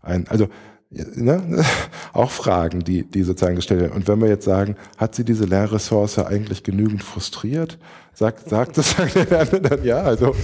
ein, 0.01 0.27
also 0.27 0.47
ne, 0.89 1.63
auch 2.13 2.31
Fragen, 2.31 2.83
die, 2.83 3.03
die 3.03 3.23
sozusagen 3.23 3.55
gestellt 3.55 3.81
werden. 3.81 3.93
Und 3.93 4.07
wenn 4.07 4.19
wir 4.19 4.27
jetzt 4.27 4.45
sagen, 4.45 4.75
hat 4.97 5.15
sie 5.15 5.23
diese 5.23 5.45
Lehrressource 5.45 6.19
eigentlich 6.19 6.63
genügend 6.63 7.03
frustriert? 7.03 7.77
Sagt, 8.19 8.49
sagt 8.49 8.75
das 8.75 8.93
sagt 8.93 9.13
der 9.13 9.25
Lernende 9.25 9.61
dann 9.61 9.83
ja, 9.83 10.01
also 10.01 10.35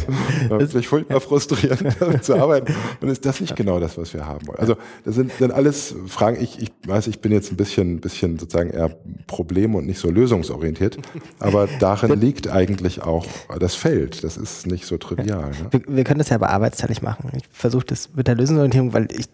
wirklich 0.47 0.87
furchtbar 0.87 1.19
frustrierend 1.21 1.95
damit 1.99 2.23
zu 2.23 2.35
arbeiten. 2.35 2.71
Und 3.01 3.09
ist 3.09 3.25
das 3.25 3.41
nicht 3.41 3.55
genau 3.55 3.79
das, 3.79 3.97
was 3.97 4.13
wir 4.13 4.27
haben 4.27 4.45
wollen? 4.45 4.59
Also 4.59 4.75
das 5.03 5.15
sind 5.15 5.31
dann 5.39 5.49
alles 5.49 5.95
Fragen, 6.05 6.39
ich, 6.39 6.61
ich 6.61 6.71
weiß, 6.85 7.07
ich 7.07 7.19
bin 7.19 7.31
jetzt 7.31 7.51
ein 7.51 7.57
bisschen, 7.57 7.99
bisschen 7.99 8.37
sozusagen 8.37 8.69
eher 8.69 8.95
Problem 9.25 9.73
und 9.73 9.87
nicht 9.87 9.97
so 9.97 10.11
lösungsorientiert, 10.11 10.99
aber 11.39 11.67
darin 11.79 12.19
liegt 12.19 12.47
eigentlich 12.47 13.01
auch 13.01 13.25
das 13.57 13.73
Feld. 13.73 14.23
Das 14.23 14.37
ist 14.37 14.67
nicht 14.67 14.85
so 14.85 14.99
trivial. 14.99 15.49
Ne? 15.49 15.55
Wir, 15.71 15.81
wir, 15.87 16.03
können 16.03 16.19
das 16.19 16.29
ja 16.29 16.35
aber 16.35 16.51
arbeitsteilig 16.51 17.01
machen. 17.01 17.31
Ich 17.35 17.45
versuche 17.51 17.87
das 17.87 18.09
mit 18.13 18.27
der 18.27 18.35
Lösungsorientierung, 18.35 18.93
weil 18.93 19.07
ich 19.09 19.25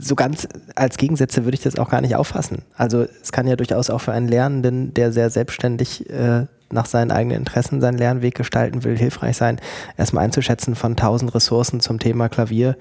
so 0.00 0.16
ganz 0.16 0.48
als 0.74 0.96
Gegensätze 0.96 1.44
würde 1.44 1.54
ich 1.54 1.62
das 1.62 1.78
auch 1.78 1.90
gar 1.90 2.00
nicht 2.00 2.16
auffassen. 2.16 2.62
Also 2.74 3.06
es 3.22 3.30
kann 3.30 3.46
ja 3.46 3.54
durchaus 3.54 3.88
auch 3.88 4.00
für 4.00 4.10
einen 4.10 4.26
Lernenden, 4.26 4.94
der 4.94 5.12
sehr 5.12 5.30
selbstständig 5.30 6.10
äh, 6.10 6.46
nach 6.74 6.86
seinen 6.86 7.10
eigenen 7.10 7.38
Interessen 7.38 7.80
seinen 7.80 7.98
Lernweg 7.98 8.34
gestalten 8.34 8.84
will, 8.84 8.98
hilfreich 8.98 9.36
sein, 9.36 9.60
erstmal 9.96 10.24
einzuschätzen 10.24 10.74
von 10.74 10.96
tausend 10.96 11.34
Ressourcen 11.34 11.80
zum 11.80 11.98
Thema 11.98 12.28
Klavier. 12.28 12.76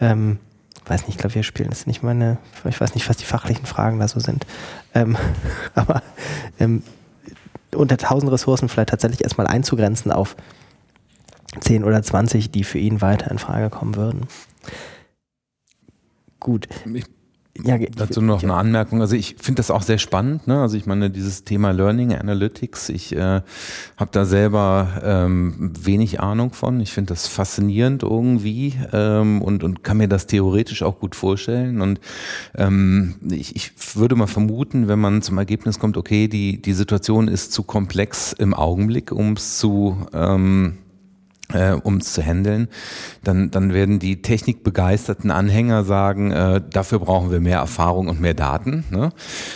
Ähm, 0.00 0.38
weiß 0.84 1.06
nicht, 1.06 1.18
Klavier 1.18 1.42
spielen 1.42 1.72
ist 1.72 1.86
nicht 1.86 2.02
meine, 2.02 2.38
ich 2.68 2.80
weiß 2.80 2.94
nicht, 2.94 3.08
was 3.08 3.16
die 3.16 3.24
fachlichen 3.24 3.66
Fragen 3.66 3.98
da 3.98 4.08
so 4.08 4.20
sind. 4.20 4.46
Ähm, 4.94 5.16
aber 5.74 6.02
ähm, 6.60 6.82
unter 7.74 7.96
tausend 7.96 8.30
Ressourcen 8.30 8.68
vielleicht 8.68 8.90
tatsächlich 8.90 9.22
erstmal 9.22 9.46
einzugrenzen 9.46 10.12
auf 10.12 10.36
zehn 11.60 11.84
oder 11.84 12.02
zwanzig, 12.02 12.50
die 12.50 12.64
für 12.64 12.78
ihn 12.78 13.00
weiter 13.00 13.30
in 13.30 13.38
Frage 13.38 13.70
kommen 13.70 13.96
würden. 13.96 14.26
Gut. 16.40 16.68
Ich 16.92 17.04
ja, 17.64 17.78
dazu 17.96 18.20
noch 18.20 18.42
eine 18.42 18.54
Anmerkung. 18.54 19.00
Also 19.00 19.16
ich 19.16 19.36
finde 19.40 19.60
das 19.60 19.70
auch 19.70 19.82
sehr 19.82 19.98
spannend. 19.98 20.46
Ne? 20.46 20.60
Also 20.60 20.76
ich 20.76 20.86
meine, 20.86 21.10
dieses 21.10 21.44
Thema 21.44 21.70
Learning 21.70 22.14
Analytics, 22.14 22.88
ich 22.88 23.14
äh, 23.14 23.40
habe 23.96 24.10
da 24.10 24.24
selber 24.24 25.00
ähm, 25.04 25.72
wenig 25.78 26.20
Ahnung 26.20 26.52
von. 26.52 26.80
Ich 26.80 26.92
finde 26.92 27.14
das 27.14 27.26
faszinierend 27.26 28.02
irgendwie 28.02 28.74
ähm, 28.92 29.42
und, 29.42 29.64
und 29.64 29.84
kann 29.84 29.98
mir 29.98 30.08
das 30.08 30.26
theoretisch 30.26 30.82
auch 30.82 30.98
gut 30.98 31.14
vorstellen. 31.14 31.80
Und 31.80 32.00
ähm, 32.56 33.16
ich, 33.30 33.56
ich 33.56 33.72
würde 33.94 34.16
mal 34.16 34.26
vermuten, 34.26 34.88
wenn 34.88 34.98
man 34.98 35.22
zum 35.22 35.38
Ergebnis 35.38 35.78
kommt, 35.78 35.96
okay, 35.96 36.28
die, 36.28 36.60
die 36.60 36.72
Situation 36.72 37.28
ist 37.28 37.52
zu 37.52 37.62
komplex 37.62 38.32
im 38.32 38.54
Augenblick, 38.54 39.12
um 39.12 39.32
es 39.32 39.58
zu 39.58 40.06
ähm, 40.12 40.78
äh, 41.52 41.72
um 41.72 41.98
es 41.98 42.12
zu 42.12 42.22
handeln, 42.22 42.68
dann, 43.22 43.50
dann 43.50 43.72
werden 43.72 43.98
die 43.98 44.22
technikbegeisterten 44.22 45.30
Anhänger 45.30 45.84
sagen, 45.84 46.30
äh, 46.30 46.60
dafür 46.70 46.98
brauchen 46.98 47.30
wir 47.30 47.40
mehr 47.40 47.58
Erfahrung 47.58 48.08
und 48.08 48.20
mehr 48.20 48.34
Daten. 48.34 48.84
Ne? 48.90 49.10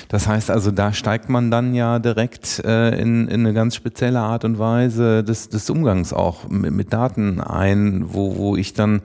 Das 0.08 0.26
heißt 0.26 0.50
also, 0.50 0.70
da 0.70 0.92
steigt 0.92 1.28
man 1.28 1.50
dann 1.50 1.74
ja 1.74 1.98
direkt 1.98 2.62
äh, 2.64 2.90
in, 3.00 3.28
in 3.28 3.40
eine 3.40 3.54
ganz 3.54 3.74
spezielle 3.74 4.20
Art 4.20 4.44
und 4.44 4.58
Weise 4.58 5.24
des, 5.24 5.48
des 5.48 5.68
Umgangs 5.68 6.12
auch 6.12 6.48
mit, 6.48 6.72
mit 6.72 6.92
Daten 6.92 7.40
ein, 7.40 8.04
wo, 8.06 8.36
wo 8.36 8.56
ich 8.56 8.72
dann 8.72 9.02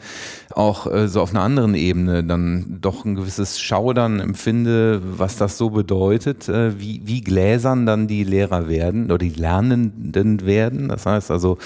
auch 0.51 0.91
äh, 0.91 1.07
so 1.07 1.21
auf 1.21 1.31
einer 1.31 1.41
anderen 1.41 1.75
Ebene 1.75 2.23
dann 2.23 2.77
doch 2.81 3.03
ein 3.03 3.15
gewisses 3.15 3.59
Schaudern 3.59 4.19
empfinde, 4.19 5.01
was 5.03 5.38
das 5.38 5.57
so 5.57 5.71
bedeutet, 5.71 6.47
äh, 6.49 6.79
wie, 6.79 7.01
wie 7.03 7.21
gläsern 7.21 7.86
dann 7.86 8.07
die 8.07 8.23
Lehrer 8.23 8.69
werden 8.69 9.05
oder 9.05 9.17
die 9.17 9.29
Lernenden 9.29 10.45
werden. 10.45 10.88
Das 10.88 11.05
heißt 11.05 11.31
also, 11.31 11.57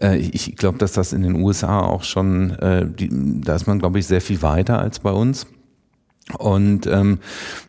äh, 0.00 0.16
ich 0.16 0.54
glaube, 0.56 0.65
dass 0.72 0.92
das 0.92 1.12
in 1.12 1.22
den 1.22 1.36
USA 1.36 1.80
auch 1.80 2.02
schon, 2.02 2.50
äh, 2.58 2.86
die, 2.86 3.10
da 3.40 3.54
ist 3.54 3.66
man, 3.66 3.78
glaube 3.78 3.98
ich, 3.98 4.06
sehr 4.06 4.20
viel 4.20 4.42
weiter 4.42 4.78
als 4.78 5.00
bei 5.00 5.10
uns. 5.10 5.46
Und 6.38 6.88
ähm, 6.88 7.20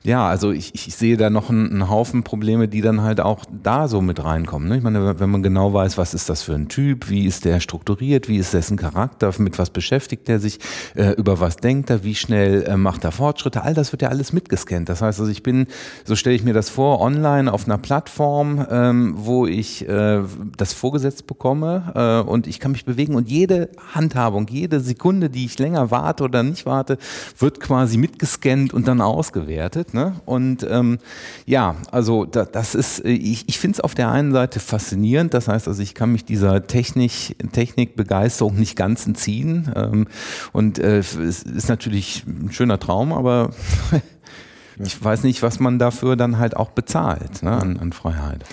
ja, 0.02 0.28
also 0.28 0.52
ich, 0.52 0.74
ich 0.74 0.96
sehe 0.96 1.16
da 1.16 1.30
noch 1.30 1.52
einen, 1.52 1.70
einen 1.70 1.90
Haufen 1.92 2.24
Probleme, 2.24 2.68
die 2.68 2.82
dann 2.82 3.02
halt 3.02 3.22
auch 3.22 3.46
da 3.52 3.88
so 3.88 4.02
mit 4.02 4.24
reinkommen. 4.24 4.68
Ne? 4.68 4.78
Ich 4.78 4.84
meine, 4.84 5.20
wenn 5.20 5.30
man 5.30 5.44
genau 5.44 5.74
weiß, 5.74 6.00
was 6.00 6.16
ist 6.16 6.28
das 6.28 6.42
für 6.42 6.56
ein 6.56 6.68
Typ, 6.68 7.08
wie 7.08 7.28
ist 7.28 7.46
der 7.46 7.60
strukturiert, 7.60 8.28
wie 8.28 8.38
ist 8.38 8.56
dessen 8.56 8.76
Charakter, 8.76 9.32
mit 9.38 9.60
was 9.60 9.70
beschäftigt 9.70 10.28
er 10.28 10.40
sich, 10.40 10.60
äh, 10.96 11.12
über 11.12 11.40
was 11.40 11.58
denkt 11.58 11.92
er, 11.92 12.04
wie 12.04 12.16
schnell 12.16 12.64
äh, 12.64 12.78
macht 12.78 13.04
er 13.04 13.12
Fortschritte, 13.12 13.62
all 13.62 13.76
das 13.76 13.92
wird 13.92 14.02
ja 14.02 14.10
alles 14.10 14.34
mitgescannt. 14.34 14.90
Das 14.90 15.04
heißt 15.04 15.20
also, 15.20 15.32
ich 15.32 15.44
bin, 15.44 15.68
so 16.04 16.16
stelle 16.16 16.36
ich 16.36 16.44
mir 16.44 16.54
das 16.54 16.72
vor, 16.72 17.00
online 17.00 17.54
auf 17.54 17.66
einer 17.66 17.78
Plattform, 17.78 18.66
ähm, 18.72 19.14
wo 19.18 19.46
ich 19.46 19.88
äh, 19.88 20.22
das 20.58 20.74
vorgesetzt 20.74 21.28
bekomme 21.28 22.24
äh, 22.26 22.28
und 22.28 22.48
ich 22.48 22.60
kann 22.60 22.72
mich 22.72 22.86
bewegen 22.86 23.14
und 23.14 23.30
jede 23.30 23.70
Handhabung, 23.94 24.48
jede 24.50 24.80
Sekunde, 24.80 25.30
die 25.30 25.46
ich 25.46 25.60
länger 25.60 25.92
warte 25.92 26.24
oder 26.24 26.42
nicht 26.42 26.66
warte, 26.66 26.98
wird 27.38 27.60
quasi 27.60 27.98
mitgescannt 27.98 28.47
gescannt 28.48 28.74
und 28.74 28.88
dann 28.88 29.02
ausgewertet. 29.02 29.94
Ne? 29.94 30.16
Und 30.26 30.66
ähm, 30.70 31.00
ja, 31.46 31.76
also 31.92 32.26
da, 32.26 32.46
das 32.46 32.76
ist, 32.76 33.04
ich, 33.06 33.48
ich 33.48 33.60
finde 33.60 33.76
es 33.76 33.82
auf 33.82 33.96
der 33.96 34.12
einen 34.12 34.32
Seite 34.32 34.60
faszinierend. 34.60 35.34
Das 35.34 35.48
heißt, 35.48 35.68
also 35.68 35.82
ich 35.82 35.94
kann 35.94 36.12
mich 36.12 36.26
dieser 36.26 36.66
Technik, 36.68 37.36
Technikbegeisterung 37.52 38.56
nicht 38.56 38.76
ganz 38.76 39.06
entziehen. 39.06 39.72
Ähm, 39.76 40.08
und 40.54 40.80
äh, 40.80 41.00
es 41.00 41.16
ist 41.16 41.70
natürlich 41.70 42.24
ein 42.26 42.52
schöner 42.52 42.80
Traum, 42.80 43.14
aber 43.14 43.52
ich 44.80 45.04
weiß 45.04 45.24
nicht, 45.24 45.42
was 45.42 45.60
man 45.60 45.80
dafür 45.80 46.16
dann 46.16 46.38
halt 46.38 46.56
auch 46.56 46.72
bezahlt 46.72 47.44
ne, 47.44 47.52
an, 47.52 47.78
an 47.78 47.94
Freiheit. 47.94 48.44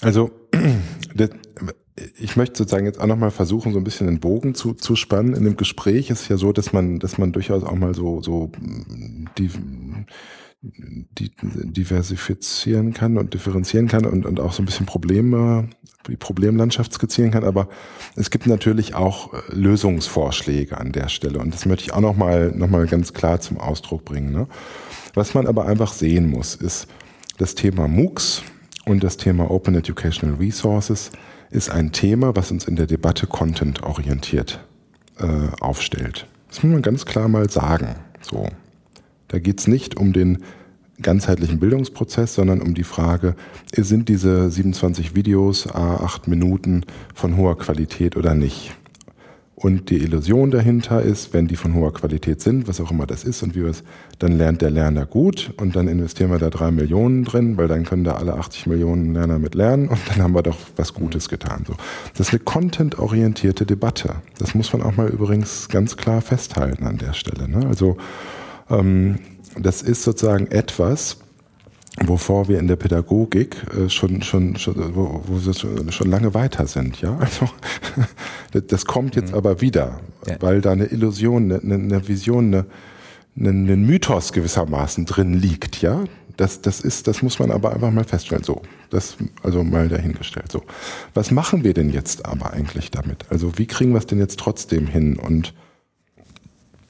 Also 0.00 0.30
das, 1.14 1.30
ich 2.18 2.36
möchte 2.36 2.56
sozusagen 2.56 2.86
jetzt 2.86 3.00
auch 3.00 3.06
nochmal 3.06 3.30
versuchen, 3.30 3.72
so 3.72 3.78
ein 3.78 3.84
bisschen 3.84 4.06
den 4.06 4.20
Bogen 4.20 4.54
zu, 4.54 4.72
zu 4.72 4.96
spannen. 4.96 5.34
In 5.34 5.44
dem 5.44 5.56
Gespräch 5.56 6.08
ist 6.10 6.22
es 6.22 6.28
ja 6.28 6.36
so, 6.36 6.52
dass 6.52 6.72
man, 6.72 6.98
dass 6.98 7.18
man 7.18 7.32
durchaus 7.32 7.64
auch 7.64 7.74
mal 7.74 7.94
so, 7.94 8.22
so 8.22 8.50
die, 9.38 9.50
die 10.62 11.32
diversifizieren 11.42 12.94
kann 12.94 13.18
und 13.18 13.34
differenzieren 13.34 13.88
kann 13.88 14.06
und, 14.06 14.24
und 14.24 14.40
auch 14.40 14.52
so 14.52 14.62
ein 14.62 14.66
bisschen 14.66 14.86
Probleme, 14.86 15.68
die 16.08 16.16
Problemlandschaft 16.16 16.94
skizzieren 16.94 17.30
kann. 17.30 17.44
Aber 17.44 17.68
es 18.16 18.30
gibt 18.30 18.46
natürlich 18.46 18.94
auch 18.94 19.34
äh, 19.34 19.38
Lösungsvorschläge 19.50 20.78
an 20.78 20.92
der 20.92 21.08
Stelle. 21.08 21.40
Und 21.40 21.52
das 21.52 21.66
möchte 21.66 21.84
ich 21.84 21.92
auch 21.92 22.00
nochmal 22.00 22.52
noch 22.52 22.68
mal 22.68 22.86
ganz 22.86 23.12
klar 23.12 23.40
zum 23.40 23.58
Ausdruck 23.58 24.06
bringen. 24.06 24.32
Ne? 24.32 24.46
Was 25.12 25.34
man 25.34 25.46
aber 25.46 25.66
einfach 25.66 25.92
sehen 25.92 26.30
muss, 26.30 26.54
ist 26.54 26.86
das 27.36 27.54
Thema 27.54 27.86
MOOCs 27.86 28.42
und 28.86 29.04
das 29.04 29.18
Thema 29.18 29.50
Open 29.50 29.74
Educational 29.74 30.36
Resources 30.36 31.10
ist 31.52 31.70
ein 31.70 31.92
Thema, 31.92 32.34
was 32.34 32.50
uns 32.50 32.66
in 32.66 32.76
der 32.76 32.86
Debatte 32.86 33.26
content-orientiert 33.26 34.60
äh, 35.18 35.26
aufstellt. 35.60 36.26
Das 36.48 36.62
muss 36.62 36.72
man 36.72 36.82
ganz 36.82 37.06
klar 37.06 37.28
mal 37.28 37.48
sagen. 37.50 37.96
So. 38.20 38.48
Da 39.28 39.38
geht 39.38 39.60
es 39.60 39.66
nicht 39.66 39.96
um 39.96 40.12
den 40.12 40.38
ganzheitlichen 41.00 41.58
Bildungsprozess, 41.58 42.34
sondern 42.34 42.60
um 42.60 42.74
die 42.74 42.84
Frage, 42.84 43.34
sind 43.74 44.08
diese 44.08 44.50
27 44.50 45.14
Videos, 45.14 45.66
a 45.66 45.96
8 45.96 46.28
Minuten 46.28 46.84
von 47.14 47.36
hoher 47.36 47.58
Qualität 47.58 48.16
oder 48.16 48.34
nicht? 48.34 48.74
Und 49.62 49.90
die 49.90 49.98
Illusion 49.98 50.50
dahinter 50.50 51.02
ist, 51.02 51.32
wenn 51.32 51.46
die 51.46 51.54
von 51.54 51.74
hoher 51.74 51.92
Qualität 51.92 52.40
sind, 52.40 52.66
was 52.66 52.80
auch 52.80 52.90
immer 52.90 53.06
das 53.06 53.22
ist 53.22 53.44
und 53.44 53.54
wie 53.54 53.62
wir 53.62 53.70
es, 53.70 53.84
dann 54.18 54.32
lernt 54.32 54.60
der 54.60 54.70
Lerner 54.70 55.06
gut 55.06 55.52
und 55.56 55.76
dann 55.76 55.86
investieren 55.86 56.32
wir 56.32 56.38
da 56.38 56.50
drei 56.50 56.72
Millionen 56.72 57.24
drin, 57.24 57.56
weil 57.56 57.68
dann 57.68 57.84
können 57.84 58.02
da 58.02 58.14
alle 58.14 58.34
80 58.34 58.66
Millionen 58.66 59.14
Lerner 59.14 59.38
mit 59.38 59.54
lernen 59.54 59.86
und 59.88 60.00
dann 60.08 60.20
haben 60.20 60.34
wir 60.34 60.42
doch 60.42 60.58
was 60.74 60.94
Gutes 60.94 61.28
getan. 61.28 61.62
So. 61.64 61.74
Das 62.16 62.26
ist 62.26 62.32
eine 62.32 62.40
content-orientierte 62.40 63.64
Debatte. 63.64 64.16
Das 64.36 64.56
muss 64.56 64.72
man 64.72 64.82
auch 64.82 64.96
mal 64.96 65.08
übrigens 65.08 65.68
ganz 65.68 65.96
klar 65.96 66.22
festhalten 66.22 66.84
an 66.84 66.98
der 66.98 67.12
Stelle. 67.12 67.48
Ne? 67.48 67.64
Also 67.68 67.96
ähm, 68.68 69.20
das 69.56 69.82
ist 69.82 70.02
sozusagen 70.02 70.48
etwas, 70.48 71.18
wovor 72.00 72.48
wir 72.48 72.58
in 72.58 72.68
der 72.68 72.76
Pädagogik 72.76 73.56
äh, 73.76 73.88
schon, 73.88 74.22
schon, 74.22 74.56
schon, 74.56 74.94
wo, 74.94 75.22
wo 75.26 75.44
wir 75.44 75.92
schon 75.92 76.10
lange 76.10 76.34
weiter 76.34 76.66
sind. 76.66 77.00
Ja, 77.00 77.16
also 77.18 77.48
das 78.68 78.86
kommt 78.86 79.16
jetzt 79.16 79.32
mhm. 79.32 79.38
aber 79.38 79.60
wieder, 79.60 80.00
ja. 80.26 80.36
weil 80.40 80.60
da 80.60 80.72
eine 80.72 80.86
Illusion, 80.86 81.52
eine, 81.52 81.74
eine 81.74 82.08
Vision, 82.08 82.46
eine, 82.46 82.66
eine, 83.38 83.72
ein 83.74 83.84
Mythos 83.84 84.32
gewissermaßen 84.32 85.04
drin 85.04 85.34
liegt. 85.34 85.82
Ja, 85.82 86.04
das, 86.36 86.62
das 86.62 86.80
ist, 86.80 87.08
das 87.08 87.22
muss 87.22 87.38
man 87.38 87.50
aber 87.50 87.74
einfach 87.74 87.90
mal 87.90 88.04
feststellen. 88.04 88.44
So, 88.44 88.62
das 88.90 89.16
also 89.42 89.62
mal 89.62 89.88
dahingestellt. 89.88 90.50
So, 90.50 90.62
was 91.12 91.30
machen 91.30 91.62
wir 91.62 91.74
denn 91.74 91.90
jetzt 91.90 92.24
aber 92.24 92.52
eigentlich 92.52 92.90
damit? 92.90 93.26
Also 93.28 93.58
wie 93.58 93.66
kriegen 93.66 93.92
wir 93.92 93.98
es 93.98 94.06
denn 94.06 94.18
jetzt 94.18 94.38
trotzdem 94.38 94.86
hin? 94.86 95.18
Und 95.18 95.52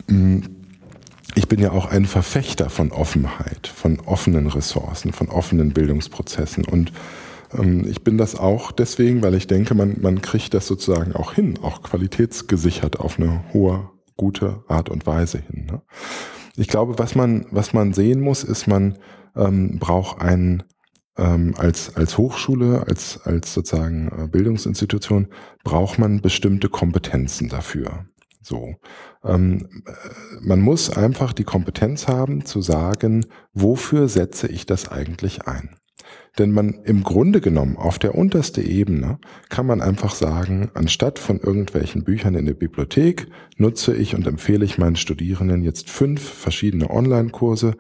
mh, 0.07 0.17
mm, 0.17 0.43
ich 1.35 1.49
bin 1.49 1.61
ja 1.61 1.73
auch 1.73 1.87
ein 1.87 2.05
Verfechter 2.05 2.71
von 2.71 2.93
Offenheit, 2.93 3.67
von 3.67 4.01
offenen 4.01 4.47
Ressourcen, 4.47 5.13
von 5.13 5.29
offenen 5.29 5.73
Bildungsprozessen. 5.73 6.65
Und 6.65 6.93
ähm, 7.57 7.87
ich 7.87 8.05
bin 8.05 8.19
das 8.19 8.37
auch 8.37 8.73
deswegen, 8.73 9.23
weil 9.23 9.35
ich 9.35 9.47
denke, 9.47 9.75
man, 9.75 10.01
man 10.01 10.21
kriegt 10.23 10.55
das 10.55 10.67
sozusagen 10.67 11.15
auch 11.15 11.33
hin, 11.33 11.59
auch 11.63 11.83
qualitätsgesichert 11.83 13.01
auf 13.01 13.19
eine 13.19 13.45
hohe, 13.53 13.91
gute 14.17 14.63
Art 14.69 14.89
und 14.89 15.07
Weise 15.07 15.39
hin. 15.39 15.67
Ne? 15.67 15.83
Ich 16.57 16.69
glaube, 16.69 16.99
was 16.99 17.15
man, 17.15 17.47
was 17.51 17.73
man 17.73 17.95
sehen 17.95 18.21
muss, 18.21 18.45
ist, 18.45 18.67
man 18.67 18.99
ähm, 19.35 19.79
braucht 19.79 20.21
einen 20.21 20.65
ähm, 21.17 21.55
als, 21.57 21.97
als 21.97 22.19
Hochschule, 22.19 22.87
als, 22.87 23.21
als 23.25 23.55
sozusagen 23.55 24.09
äh, 24.09 24.29
Bildungsinstitution, 24.29 25.29
braucht 25.65 25.99
man 25.99 26.21
bestimmte 26.21 26.69
Kompetenzen 26.69 27.49
dafür. 27.49 28.07
So. 28.43 28.75
Ähm, 29.25 29.83
äh, 29.87 29.93
man 30.41 30.61
muss 30.61 30.91
einfach 30.91 31.33
die 31.33 31.45
Kompetenz 31.45 32.09
haben 32.09 32.45
zu 32.45 32.61
sagen, 32.61 33.27
wofür 33.53 34.09
setze 34.09 34.49
ich 34.49 34.67
das 34.67 34.89
eigentlich 34.89 35.47
ein? 35.47 35.77
Denn 36.39 36.51
man 36.51 36.75
im 36.85 37.03
Grunde 37.03 37.41
genommen 37.41 37.77
auf 37.77 37.99
der 37.99 38.15
unterste 38.15 38.63
Ebene 38.63 39.19
kann 39.51 39.67
man 39.67 39.83
einfach 39.83 40.15
sagen, 40.15 40.71
anstatt 40.75 41.19
von 41.19 41.39
irgendwelchen 41.39 42.05
Büchern 42.05 42.35
in 42.35 42.47
der 42.47 42.55
Bibliothek 42.55 43.29
nutze 43.57 43.95
ich 43.95 44.15
und 44.15 44.27
empfehle 44.27 44.65
ich 44.65 44.79
meinen 44.79 44.97
Studierenden 44.97 45.63
jetzt 45.63 45.91
fünf 45.91 46.23
verschiedene 46.23 46.91
Online-Kurse. 46.91 47.77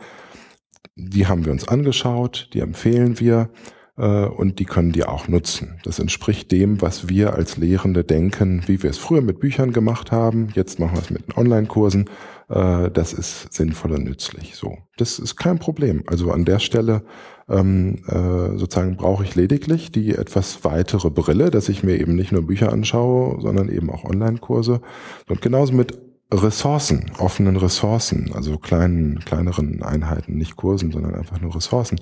Die 0.95 1.27
haben 1.27 1.45
wir 1.47 1.53
uns 1.53 1.67
angeschaut, 1.67 2.51
die 2.53 2.61
empfehlen 2.61 3.19
wir 3.19 3.51
und 3.95 4.59
die 4.59 4.65
können 4.65 4.93
die 4.93 5.05
auch 5.05 5.29
nutzen. 5.29 5.79
Das 5.85 5.99
entspricht 5.99 6.51
dem, 6.51 6.81
was 6.81 7.11
wir 7.11 7.35
als 7.35 7.59
Lehrende 7.59 8.05
denken, 8.05 8.63
wie 8.67 8.83
wir 8.83 8.89
es 8.89 8.97
früher 8.97 9.21
mit 9.21 9.39
Büchern 9.39 9.73
gemacht 9.73 10.11
haben. 10.11 10.49
Jetzt 10.55 10.79
machen 10.79 10.95
wir 10.95 11.03
es 11.03 11.11
mit 11.11 11.37
Online-Kursen. 11.37 12.09
Äh, 12.49 12.91
das 12.91 13.13
ist 13.13 13.53
sinnvoll 13.53 13.93
und 13.93 14.05
nützlich. 14.05 14.57
So, 14.57 14.79
das 14.97 15.19
ist 15.19 15.37
kein 15.37 15.59
Problem. 15.59 16.05
Also 16.07 16.31
an 16.31 16.45
der 16.45 16.59
Stelle 16.59 17.03
ähm, 17.49 18.03
äh, 18.07 18.59
sozusagen 18.59 18.97
brauche 18.97 19.25
ich 19.25 19.35
lediglich 19.35 19.91
die 19.91 20.15
etwas 20.15 20.65
weitere 20.65 21.11
Brille, 21.11 21.51
dass 21.51 21.69
ich 21.69 21.83
mir 21.83 21.99
eben 21.99 22.15
nicht 22.15 22.33
nur 22.33 22.47
Bücher 22.47 22.73
anschaue, 22.73 23.41
sondern 23.41 23.69
eben 23.69 23.91
auch 23.91 24.05
Online-Kurse. 24.05 24.81
Und 25.29 25.43
genauso 25.43 25.73
mit 25.73 25.99
Ressourcen, 26.33 27.11
offenen 27.19 27.57
Ressourcen, 27.57 28.31
also 28.35 28.57
kleinen, 28.57 29.21
kleineren 29.21 29.83
Einheiten, 29.83 30.39
nicht 30.39 30.57
Kursen, 30.57 30.91
sondern 30.91 31.15
einfach 31.15 31.41
nur 31.41 31.55
Ressourcen. 31.55 32.01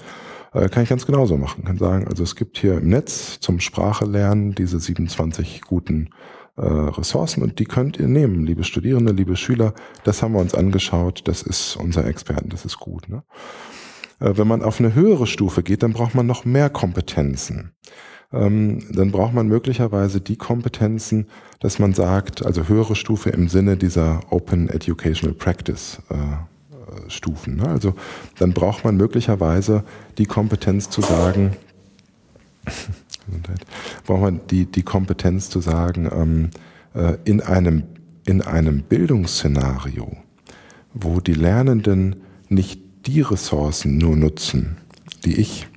Äh, 0.52 0.68
kann 0.68 0.82
ich 0.82 0.88
ganz 0.88 1.06
genauso 1.06 1.36
machen. 1.36 1.64
Kann 1.64 1.78
sagen, 1.78 2.08
also 2.08 2.22
es 2.22 2.36
gibt 2.36 2.58
hier 2.58 2.78
im 2.78 2.88
Netz 2.88 3.40
zum 3.40 3.60
Sprache 3.60 4.04
lernen 4.04 4.54
diese 4.54 4.80
27 4.80 5.62
guten 5.62 6.10
äh, 6.56 6.62
Ressourcen 6.62 7.42
und 7.42 7.58
die 7.58 7.64
könnt 7.64 7.98
ihr 7.98 8.08
nehmen, 8.08 8.44
liebe 8.44 8.64
Studierende, 8.64 9.12
liebe 9.12 9.36
Schüler. 9.36 9.74
Das 10.04 10.22
haben 10.22 10.32
wir 10.32 10.40
uns 10.40 10.54
angeschaut, 10.54 11.22
das 11.24 11.42
ist 11.42 11.76
unser 11.76 12.06
Experten, 12.06 12.48
das 12.48 12.64
ist 12.64 12.78
gut. 12.78 13.08
Ne? 13.08 13.22
Äh, 14.18 14.36
wenn 14.36 14.48
man 14.48 14.62
auf 14.62 14.80
eine 14.80 14.94
höhere 14.94 15.26
Stufe 15.26 15.62
geht, 15.62 15.82
dann 15.82 15.92
braucht 15.92 16.14
man 16.14 16.26
noch 16.26 16.44
mehr 16.44 16.70
Kompetenzen. 16.70 17.72
Ähm, 18.32 18.86
dann 18.92 19.10
braucht 19.10 19.34
man 19.34 19.48
möglicherweise 19.48 20.20
die 20.20 20.36
Kompetenzen, 20.36 21.26
dass 21.58 21.78
man 21.78 21.94
sagt, 21.94 22.44
also 22.46 22.68
höhere 22.68 22.94
Stufe 22.94 23.30
im 23.30 23.48
Sinne 23.48 23.76
dieser 23.76 24.20
Open 24.30 24.68
Educational 24.68 25.34
Practice 25.34 26.00
äh, 26.10 26.14
Stufen. 27.08 27.56
Ne? 27.56 27.68
Also 27.68 27.94
dann 28.38 28.52
braucht 28.52 28.84
man 28.84 28.96
möglicherweise 28.96 29.84
die 30.18 30.26
Kompetenz 30.26 30.90
zu 30.90 31.00
sagen, 31.00 31.56
braucht 34.04 34.20
man 34.20 34.40
die, 34.50 34.66
die 34.66 34.82
Kompetenz 34.82 35.50
zu 35.50 35.60
sagen, 35.60 36.08
ähm, 36.12 36.50
äh, 36.94 37.16
in, 37.24 37.40
einem, 37.40 37.84
in 38.24 38.42
einem 38.42 38.82
Bildungsszenario, 38.82 40.16
wo 40.94 41.20
die 41.20 41.34
Lernenden 41.34 42.16
nicht 42.48 42.80
die 43.06 43.20
Ressourcen 43.20 43.98
nur 43.98 44.16
nutzen, 44.16 44.76
die 45.24 45.36
ich 45.36 45.68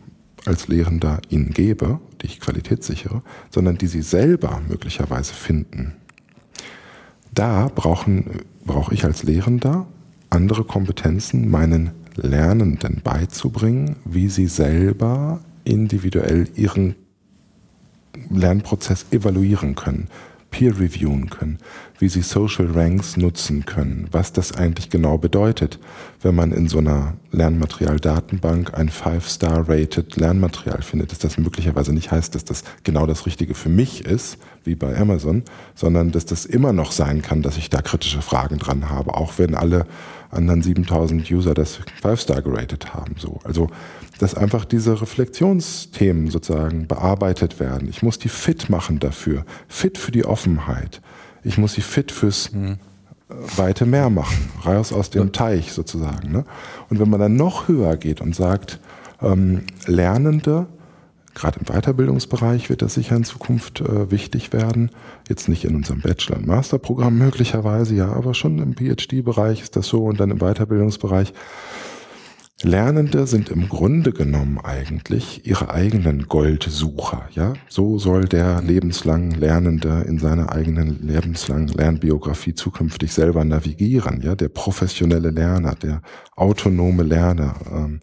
als 0.45 0.68
Lehrender 0.68 1.22
ihnen 1.30 1.51
gebe, 1.51 1.99
die 2.22 2.26
ich 2.26 2.39
qualitätssichere, 2.39 3.22
sondern 3.49 3.78
die 3.78 3.88
sie 3.88 4.01
selber 4.01 4.61
möglicherweise 4.68 5.34
finden. 5.34 5.93
Da 7.34 7.70
brauchen, 7.74 8.41
brauche 8.66 8.93
ich 8.93 9.05
als 9.05 9.24
Lehrender 9.24 9.88
andere 10.34 10.63
Kompetenzen, 10.63 11.49
meinen 11.49 11.91
Lernenden 12.15 13.01
beizubringen, 13.03 13.97
wie 14.05 14.29
sie 14.29 14.47
selber 14.47 15.41
individuell 15.63 16.47
ihren 16.55 16.95
Lernprozess 18.29 19.05
evaluieren 19.11 19.75
können, 19.75 20.07
peer 20.53 20.79
reviewen 20.79 21.31
können, 21.31 21.57
wie 21.97 22.07
sie 22.07 22.21
Social 22.21 22.69
Ranks 22.71 23.17
nutzen 23.17 23.65
können, 23.65 24.07
was 24.11 24.33
das 24.33 24.51
eigentlich 24.53 24.91
genau 24.91 25.17
bedeutet, 25.17 25.79
wenn 26.21 26.35
man 26.35 26.51
in 26.51 26.67
so 26.69 26.77
einer 26.77 27.15
Lernmaterial-Datenbank 27.31 28.77
ein 28.77 28.89
Five-Star-Rated 28.89 30.15
Lernmaterial 30.15 30.83
findet, 30.83 31.11
dass 31.11 31.17
das 31.17 31.39
möglicherweise 31.39 31.91
nicht 31.91 32.11
heißt, 32.11 32.35
dass 32.35 32.45
das 32.45 32.63
genau 32.83 33.07
das 33.07 33.25
Richtige 33.25 33.55
für 33.55 33.69
mich 33.69 34.05
ist, 34.05 34.37
wie 34.63 34.75
bei 34.75 34.95
Amazon, 34.95 35.41
sondern 35.73 36.11
dass 36.11 36.25
das 36.25 36.45
immer 36.45 36.71
noch 36.71 36.91
sein 36.91 37.23
kann, 37.23 37.41
dass 37.41 37.57
ich 37.57 37.71
da 37.71 37.81
kritische 37.81 38.21
Fragen 38.21 38.59
dran 38.59 38.89
habe, 38.89 39.15
auch 39.15 39.33
wenn 39.37 39.55
alle 39.55 39.87
anderen 40.29 40.61
7000 40.61 41.29
User 41.31 41.55
das 41.55 41.79
Five-Star 42.01 42.43
geratet 42.43 42.93
haben. 42.93 43.15
So. 43.17 43.39
Also, 43.43 43.69
dass 44.24 44.36
einfach 44.36 44.63
diese 44.63 45.01
Reflexionsthemen 45.01 46.32
sozusagen 46.32 46.88
bearbeitet 46.88 47.59
werden. 47.59 47.89
Ich 47.89 48.03
muss 48.03 48.17
die 48.19 48.30
fit 48.30 48.69
machen 48.69 48.99
dafür. 48.99 49.43
Fit 49.67 49.97
für 49.97 50.13
die 50.13 50.24
Offenheit. 50.24 51.01
Ich 51.43 51.57
muss 51.57 51.74
sie 51.74 51.82
fit 51.82 52.09
fürs 52.09 52.53
mhm. 52.53 52.78
weite 53.57 53.86
Meer 53.86 54.09
machen. 54.09 54.49
Raus 54.65 54.93
aus 54.93 55.09
dem 55.09 55.34
Teich 55.34 55.74
sozusagen. 55.74 56.32
Ne? 56.32 56.45
Und 56.89 57.01
wenn 57.01 57.09
man 57.09 57.19
dann 57.19 57.36
noch 57.36 57.67
höher 57.67 57.97
geht 57.97 58.21
und 58.21 58.34
sagt, 58.34 58.80
ähm, 59.21 59.63
Lernende, 59.88 60.67
gerade 61.34 61.59
im 61.59 61.65
Weiterbildungsbereich 61.65 62.69
wird 62.69 62.82
das 62.82 62.93
sicher 62.93 63.17
in 63.17 63.26
Zukunft 63.26 63.82
äh, 63.82 64.09
wichtig 64.09 64.53
werden. 64.53 64.91
Jetzt 65.28 65.49
nicht 65.49 65.65
in 65.65 65.76
unserem 65.76 65.99
Bachelor- 65.99 66.38
und 66.38 66.47
Masterprogramm 66.47 67.17
möglicherweise, 67.17 67.93
ja, 67.93 68.09
aber 68.13 68.34
schon 68.36 68.59
im 68.59 68.74
PhD-Bereich 68.74 69.61
ist 69.61 69.76
das 69.76 69.88
so 69.88 70.05
und 70.05 70.21
dann 70.21 70.32
im 70.32 70.39
Weiterbildungsbereich. 70.39 71.34
Lernende 72.64 73.28
sind 73.28 73.49
im 73.49 73.68
Grunde 73.68 74.14
genommen 74.14 74.57
eigentlich 74.57 75.45
ihre 75.45 75.70
eigenen 75.70 76.30
Goldsucher, 76.30 77.28
ja. 77.32 77.53
So 77.68 77.97
soll 77.97 78.24
der 78.26 78.61
lebenslang 78.61 79.32
Lernende 79.32 80.05
in 80.07 80.18
seiner 80.18 80.49
eigenen 80.51 81.05
lebenslangen 81.05 81.68
Lernbiografie 81.68 82.53
zukünftig 82.53 83.11
selber 83.11 83.43
navigieren, 83.43 84.22
ja. 84.22 84.36
Der 84.36 84.47
professionelle 84.47 85.32
Lerner, 85.32 85.76
der 85.76 86.01
autonome 86.36 87.03
Lerner, 87.03 87.55
ähm, 87.70 87.99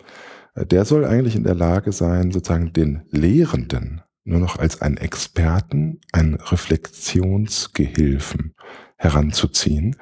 der 0.55 0.85
soll 0.85 1.07
eigentlich 1.07 1.37
in 1.37 1.45
der 1.45 1.55
Lage 1.55 1.93
sein, 1.93 2.31
sozusagen 2.31 2.75
den 2.75 3.05
Lehrenden 3.11 4.03
nur 4.25 4.41
noch 4.41 4.59
als 4.59 4.83
einen 4.83 4.99
Experten, 4.99 6.01
einen 6.13 6.35
Reflexionsgehilfen 6.35 8.55
heranzuziehen, 8.97 9.97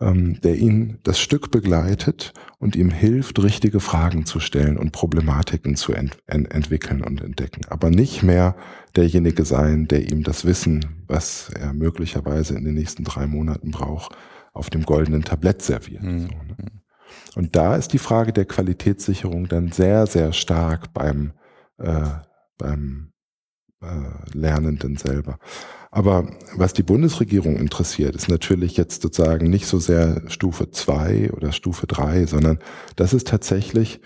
ähm, 0.00 0.40
der 0.42 0.56
ihn 0.56 0.98
das 1.04 1.18
Stück 1.18 1.50
begleitet 1.50 2.32
und 2.58 2.76
ihm 2.76 2.90
hilft, 2.90 3.42
richtige 3.42 3.80
Fragen 3.80 4.26
zu 4.26 4.40
stellen 4.40 4.76
und 4.76 4.92
Problematiken 4.92 5.76
zu 5.76 5.92
ent 5.92 6.18
ent 6.26 6.52
entwickeln 6.52 7.02
und 7.02 7.22
entdecken. 7.22 7.62
Aber 7.68 7.90
nicht 7.90 8.22
mehr 8.22 8.56
derjenige 8.94 9.44
sein, 9.44 9.88
der 9.88 10.10
ihm 10.10 10.22
das 10.22 10.44
Wissen, 10.44 11.04
was 11.06 11.50
er 11.58 11.72
möglicherweise 11.72 12.56
in 12.56 12.64
den 12.64 12.74
nächsten 12.74 13.04
drei 13.04 13.26
Monaten 13.26 13.70
braucht, 13.70 14.16
auf 14.52 14.70
dem 14.70 14.82
goldenen 14.84 15.22
Tablett 15.22 15.62
serviert. 15.62 16.02
Mhm. 16.02 16.20
So, 16.20 16.28
ne? 16.28 16.56
Und 17.34 17.54
da 17.54 17.76
ist 17.76 17.92
die 17.92 17.98
Frage 17.98 18.32
der 18.32 18.46
Qualitätssicherung 18.46 19.48
dann 19.48 19.70
sehr, 19.70 20.06
sehr 20.06 20.32
stark 20.32 20.92
beim, 20.92 21.32
äh, 21.78 22.08
beim 22.58 23.12
äh, 23.82 24.10
Lernenden 24.32 24.96
selber. 24.96 25.38
Aber 25.96 26.28
was 26.54 26.74
die 26.74 26.82
Bundesregierung 26.82 27.56
interessiert, 27.56 28.14
ist 28.16 28.28
natürlich 28.28 28.76
jetzt 28.76 29.00
sozusagen 29.00 29.48
nicht 29.48 29.64
so 29.64 29.78
sehr 29.78 30.20
Stufe 30.26 30.70
zwei 30.70 31.30
oder 31.32 31.52
Stufe 31.52 31.86
drei, 31.86 32.26
sondern 32.26 32.58
das 32.96 33.14
ist 33.14 33.28
tatsächlich 33.28 34.00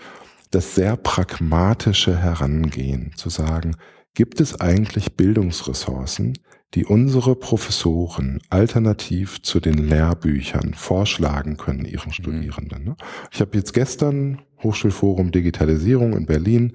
das 0.51 0.73
sehr 0.73 0.95
pragmatische 0.95 2.15
Herangehen, 2.15 3.11
zu 3.17 3.29
sagen, 3.29 3.75
gibt 4.13 4.39
es 4.39 4.61
eigentlich 4.61 5.17
Bildungsressourcen, 5.17 6.39
die 6.75 6.85
unsere 6.85 7.35
Professoren 7.35 8.39
alternativ 8.49 9.41
zu 9.41 9.59
den 9.59 9.89
Lehrbüchern 9.89 10.73
vorschlagen 10.73 11.57
können 11.57 11.83
ihren 11.83 12.07
mhm. 12.07 12.13
Studierenden. 12.13 12.85
Ne? 12.85 12.95
Ich 13.33 13.41
habe 13.41 13.57
jetzt 13.57 13.73
gestern 13.73 14.41
Hochschulforum 14.63 15.31
Digitalisierung 15.31 16.15
in 16.15 16.25
Berlin 16.25 16.71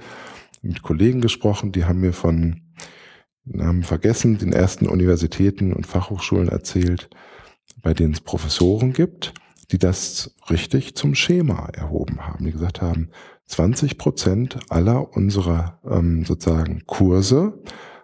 mit 0.61 0.83
Kollegen 0.83 1.23
gesprochen, 1.23 1.73
die 1.73 1.87
haben 1.87 2.01
mir 2.01 2.13
von, 2.13 2.61
haben 3.59 3.83
vergessen, 3.83 4.39
den 4.39 4.53
ersten 4.53 4.87
Universitäten 4.87 5.73
und 5.73 5.87
Fachhochschulen 5.87 6.49
erzählt, 6.49 7.09
bei 7.83 7.95
denen 7.95 8.13
es 8.13 8.21
Professoren 8.21 8.93
gibt, 8.93 9.35
die 9.71 9.79
das 9.79 10.35
richtig 10.51 10.95
zum 10.95 11.15
Schema 11.15 11.69
erhoben 11.73 12.27
haben, 12.27 12.45
die 12.45 12.53
gesagt 12.53 12.83
haben, 12.83 13.11
20 13.47 13.99
Prozent 13.99 14.59
aller 14.71 15.17
unserer 15.17 15.81
ähm, 15.89 16.25
sozusagen 16.25 16.83
Kurse 16.87 17.63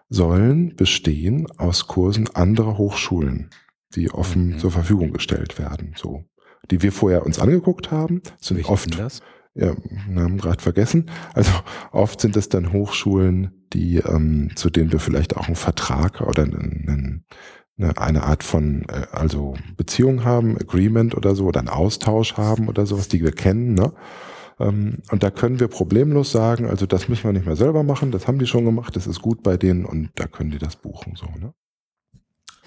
sollen 0.09 0.76
bestehen 0.76 1.47
aus 1.57 1.86
Kursen 1.86 2.28
anderer 2.34 2.78
Hochschulen, 2.78 3.51
die 3.95 4.11
offen 4.11 4.51
mhm. 4.51 4.59
zur 4.59 4.70
Verfügung 4.70 5.12
gestellt 5.12 5.59
werden, 5.59 5.95
so. 5.97 6.24
Die 6.70 6.80
wir 6.80 6.93
vorher 6.93 7.26
uns 7.26 7.40
angeguckt 7.40 7.90
haben, 7.90 8.22
sind 8.40 8.59
Welche 8.59 8.70
oft, 8.70 8.99
das? 8.99 9.20
Ja, 9.55 9.74
Namen 10.09 10.38
gerade 10.38 10.62
vergessen. 10.62 11.11
Also 11.34 11.53
oft 11.92 12.20
sind 12.20 12.36
es 12.36 12.48
dann 12.48 12.72
Hochschulen, 12.72 13.66
die, 13.72 13.98
ähm, 13.98 14.50
zu 14.55 14.70
denen 14.70 14.92
wir 14.92 15.00
vielleicht 15.00 15.36
auch 15.36 15.46
einen 15.46 15.57
Vertrag 15.57 16.20
oder 16.20 16.44
einen, 16.44 17.24
eine, 17.76 17.96
eine 17.98 18.22
Art 18.24 18.42
von, 18.42 18.82
äh, 18.88 19.07
also 19.12 19.55
Beziehung 19.76 20.24
haben, 20.24 20.57
Agreement 20.57 21.16
oder 21.16 21.34
so, 21.34 21.46
oder 21.46 21.61
einen 21.61 21.68
Austausch 21.68 22.36
haben 22.36 22.68
oder 22.68 22.86
sowas, 22.86 23.09
die 23.09 23.22
wir 23.22 23.32
kennen, 23.32 23.74
ne? 23.74 23.92
Ähm, 24.61 24.98
und 25.11 25.22
da 25.22 25.30
können 25.30 25.61
wir 25.61 25.68
problemlos 25.68 26.30
sagen, 26.32 26.66
also 26.66 26.86
das 26.86 27.09
müssen 27.09 27.24
wir 27.24 27.32
nicht 27.32 27.46
mehr 27.46 27.57
selber 27.57 27.82
machen, 27.82 28.11
das 28.11 28.28
haben 28.28 28.38
die 28.38 28.46
schon 28.46 28.64
gemacht, 28.64 28.96
das 28.96 29.07
ist 29.07 29.22
gut 29.22 29.42
bei 29.42 29.57
denen 29.57 29.84
und 29.84 30.11
da 30.16 30.26
können 30.26 30.50
die 30.50 30.59
das 30.59 30.76
buchen, 30.76 31.14
so, 31.16 31.26
ne? 31.26 31.53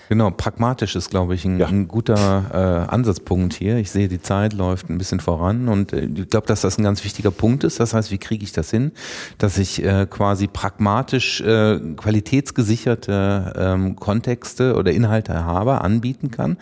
Genau, 0.10 0.30
pragmatisch 0.32 0.96
ist, 0.96 1.10
glaube 1.10 1.36
ich, 1.36 1.46
ein, 1.46 1.60
ja. 1.60 1.68
ein 1.68 1.88
guter 1.88 2.86
äh, 2.88 2.94
Ansatzpunkt 2.94 3.54
hier. 3.54 3.78
Ich 3.78 3.92
sehe, 3.92 4.08
die 4.08 4.22
Zeit 4.22 4.54
läuft 4.54 4.90
ein 4.90 4.98
bisschen 4.98 5.20
voran 5.20 5.68
und 5.68 5.94
äh, 5.94 6.06
ich 6.06 6.30
glaube, 6.30 6.48
dass 6.48 6.62
das 6.62 6.78
ein 6.78 6.84
ganz 6.84 7.04
wichtiger 7.04 7.32
Punkt 7.32 7.64
ist. 7.64 7.80
Das 7.80 7.94
heißt, 7.94 8.12
wie 8.12 8.18
kriege 8.18 8.44
ich 8.44 8.52
das 8.52 8.70
hin, 8.70 8.92
dass 9.38 9.58
ich 9.58 9.84
äh, 9.84 10.06
quasi 10.10 10.48
pragmatisch 10.48 11.42
äh, 11.42 11.80
qualitätsgesicherte 11.96 13.54
ähm, 13.58 13.96
Kontexte 13.96 14.76
oder 14.76 14.92
Inhalte 14.92 15.44
habe, 15.44 15.82
anbieten 15.82 16.32
kann. 16.32 16.58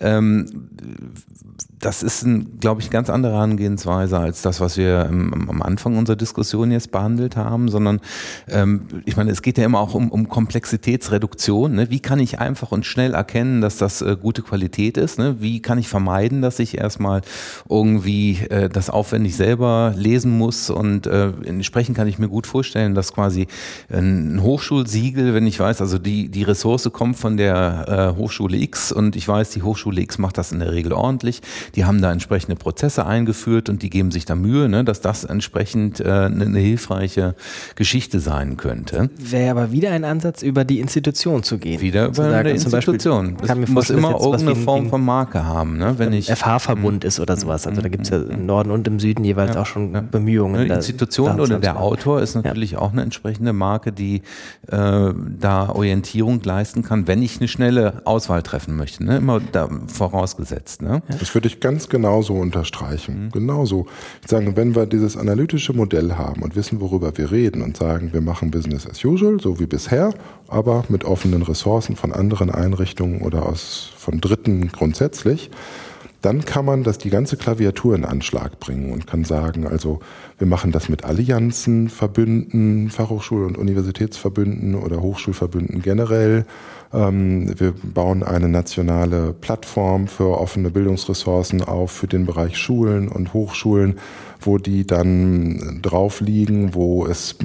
Ähm, 0.00 0.68
das 1.80 2.02
ist, 2.02 2.22
ein, 2.22 2.58
glaube 2.60 2.80
ich, 2.80 2.90
ganz 2.90 3.10
andere 3.10 3.34
Herangehensweise 3.34 4.18
als 4.18 4.42
das, 4.42 4.60
was 4.60 4.76
wir 4.76 5.06
am 5.08 5.62
Anfang 5.62 5.96
unserer 5.96 6.16
Diskussion 6.16 6.70
jetzt 6.70 6.90
behandelt 6.90 7.36
haben, 7.36 7.68
sondern 7.68 8.00
ähm, 8.48 8.82
ich 9.04 9.16
meine, 9.16 9.30
es 9.30 9.42
geht 9.42 9.58
ja 9.58 9.64
immer 9.64 9.80
auch 9.80 9.94
um, 9.94 10.10
um 10.10 10.28
Komplexitätsreduktion. 10.28 11.74
Ne? 11.74 11.90
Wie 11.90 12.00
kann 12.00 12.18
ich 12.18 12.40
einfach 12.40 12.72
und 12.72 12.86
schnell 12.86 13.14
erkennen, 13.14 13.60
dass 13.60 13.76
das 13.76 14.02
äh, 14.02 14.16
gute 14.20 14.42
Qualität 14.42 14.96
ist? 14.96 15.18
Ne? 15.18 15.36
Wie 15.40 15.60
kann 15.60 15.78
ich 15.78 15.88
vermeiden, 15.88 16.42
dass 16.42 16.58
ich 16.58 16.78
erstmal 16.78 17.22
irgendwie 17.68 18.38
äh, 18.50 18.68
das 18.68 18.90
aufwendig 18.90 19.36
selber 19.36 19.94
lesen 19.96 20.36
muss? 20.36 20.70
Und 20.70 21.06
äh, 21.06 21.32
entsprechend 21.44 21.96
kann 21.96 22.08
ich 22.08 22.18
mir 22.18 22.28
gut 22.28 22.46
vorstellen, 22.46 22.94
dass 22.94 23.12
quasi 23.12 23.46
ein 23.90 24.42
Hochschulsiegel, 24.42 25.34
wenn 25.34 25.46
ich 25.46 25.58
weiß, 25.58 25.80
also 25.80 25.98
die, 25.98 26.28
die 26.28 26.42
Ressource 26.42 26.88
kommt 26.92 27.16
von 27.16 27.36
der 27.36 28.14
äh, 28.14 28.18
Hochschule 28.18 28.56
X 28.56 28.92
und 28.92 29.16
ich 29.16 29.26
weiß, 29.26 29.50
die 29.50 29.62
Hochschule 29.62 30.00
X 30.00 30.18
macht 30.18 30.38
das 30.38 30.52
in 30.52 30.60
der 30.60 30.72
Regel 30.72 30.92
ordentlich, 30.92 31.42
die 31.74 31.84
haben 31.84 32.00
da 32.00 32.12
entsprechende 32.12 32.56
Prozesse 32.56 33.06
eingeführt 33.06 33.68
und 33.68 33.82
die 33.82 33.90
geben 33.90 34.10
sich 34.10 34.24
da 34.24 34.34
Mühe, 34.34 34.68
ne, 34.68 34.84
dass 34.84 35.00
das 35.00 35.24
entsprechend 35.24 36.00
äh, 36.00 36.04
eine, 36.04 36.44
eine 36.44 36.58
hilfreiche 36.58 37.34
Geschichte 37.76 38.20
sein 38.20 38.56
könnte. 38.56 39.10
Wäre 39.18 39.50
aber 39.50 39.72
wieder 39.72 39.92
ein 39.92 40.04
Ansatz, 40.04 40.42
über 40.42 40.64
die 40.64 40.80
Institution 40.80 41.42
zu 41.42 41.58
gehen. 41.58 41.80
Wieder 41.80 42.06
über 42.06 42.14
sagen, 42.14 42.58
Zum 42.58 42.74
Institution. 42.74 43.36
Es 43.42 43.68
muss 43.68 43.90
immer 43.90 44.12
irgendeine 44.12 44.56
Form 44.56 44.88
von 44.88 45.04
Marke 45.04 45.44
haben. 45.44 45.78
Ne? 45.78 45.94
Wenn 45.98 46.12
ich 46.12 46.30
FH-Verbund 46.30 47.04
ist 47.04 47.20
oder 47.20 47.36
sowas. 47.36 47.66
Also 47.66 47.80
da 47.80 47.88
gibt 47.88 48.04
es 48.04 48.10
ja 48.10 48.18
im 48.18 48.46
Norden 48.46 48.70
und 48.70 48.86
im 48.86 49.00
Süden 49.00 49.24
jeweils 49.24 49.56
auch 49.56 49.66
schon 49.66 50.08
Bemühungen. 50.10 50.62
Eine 50.62 50.74
Institution 50.74 51.36
da 51.36 51.42
oder 51.42 51.58
der. 51.58 51.78
Autor 51.78 52.20
ist 52.20 52.34
natürlich 52.34 52.76
auch 52.76 52.92
eine 52.92 53.02
entsprechende 53.02 53.52
Marke, 53.52 53.92
die 53.92 54.22
äh, 54.66 55.12
da 55.38 55.68
Orientierung 55.68 56.42
leisten 56.42 56.82
kann, 56.82 57.06
wenn 57.06 57.22
ich 57.22 57.38
eine 57.38 57.48
schnelle 57.48 58.02
Auswahl 58.04 58.42
treffen 58.42 58.76
möchte. 58.76 59.04
Ne? 59.04 59.18
Immer 59.18 59.40
da 59.40 59.68
vorausgesetzt. 59.86 60.82
Ne? 60.82 61.02
Das 61.18 61.34
würde 61.34 61.48
ich 61.48 61.57
ganz 61.60 61.88
genauso 61.88 62.34
unterstreichen. 62.34 63.30
Genauso. 63.32 63.86
Ich 64.22 64.30
sage, 64.30 64.56
wenn 64.56 64.74
wir 64.74 64.86
dieses 64.86 65.16
analytische 65.16 65.72
Modell 65.72 66.12
haben 66.12 66.42
und 66.42 66.56
wissen, 66.56 66.80
worüber 66.80 67.16
wir 67.16 67.30
reden 67.30 67.62
und 67.62 67.76
sagen, 67.76 68.12
wir 68.12 68.20
machen 68.20 68.50
Business 68.50 68.86
as 68.86 69.04
usual, 69.04 69.40
so 69.40 69.58
wie 69.60 69.66
bisher, 69.66 70.12
aber 70.48 70.84
mit 70.88 71.04
offenen 71.04 71.42
Ressourcen 71.42 71.96
von 71.96 72.12
anderen 72.12 72.50
Einrichtungen 72.50 73.22
oder 73.22 73.46
aus, 73.46 73.90
von 73.96 74.20
Dritten 74.20 74.68
grundsätzlich, 74.72 75.50
dann 76.20 76.44
kann 76.44 76.64
man 76.64 76.82
das 76.82 76.98
die 76.98 77.10
ganze 77.10 77.36
Klaviatur 77.36 77.94
in 77.94 78.04
Anschlag 78.04 78.58
bringen 78.58 78.92
und 78.92 79.06
kann 79.06 79.24
sagen, 79.24 79.66
also 79.66 80.00
wir 80.38 80.48
machen 80.48 80.72
das 80.72 80.88
mit 80.88 81.04
Allianzen, 81.04 81.88
Verbünden, 81.88 82.90
Fachhochschul- 82.90 83.46
und 83.46 83.56
Universitätsverbünden 83.56 84.74
oder 84.74 85.00
Hochschulverbünden 85.00 85.80
generell. 85.80 86.44
Ähm, 86.92 87.58
wir 87.58 87.72
bauen 87.72 88.22
eine 88.22 88.48
nationale 88.48 89.34
Plattform 89.34 90.08
für 90.08 90.38
offene 90.38 90.70
Bildungsressourcen 90.70 91.62
auf 91.62 91.90
für 91.90 92.06
den 92.06 92.24
Bereich 92.24 92.56
Schulen 92.56 93.08
und 93.08 93.34
Hochschulen, 93.34 93.98
wo 94.40 94.56
die 94.58 94.86
dann 94.86 95.80
drauf 95.82 96.20
liegen, 96.20 96.74
wo 96.74 97.06
es 97.06 97.36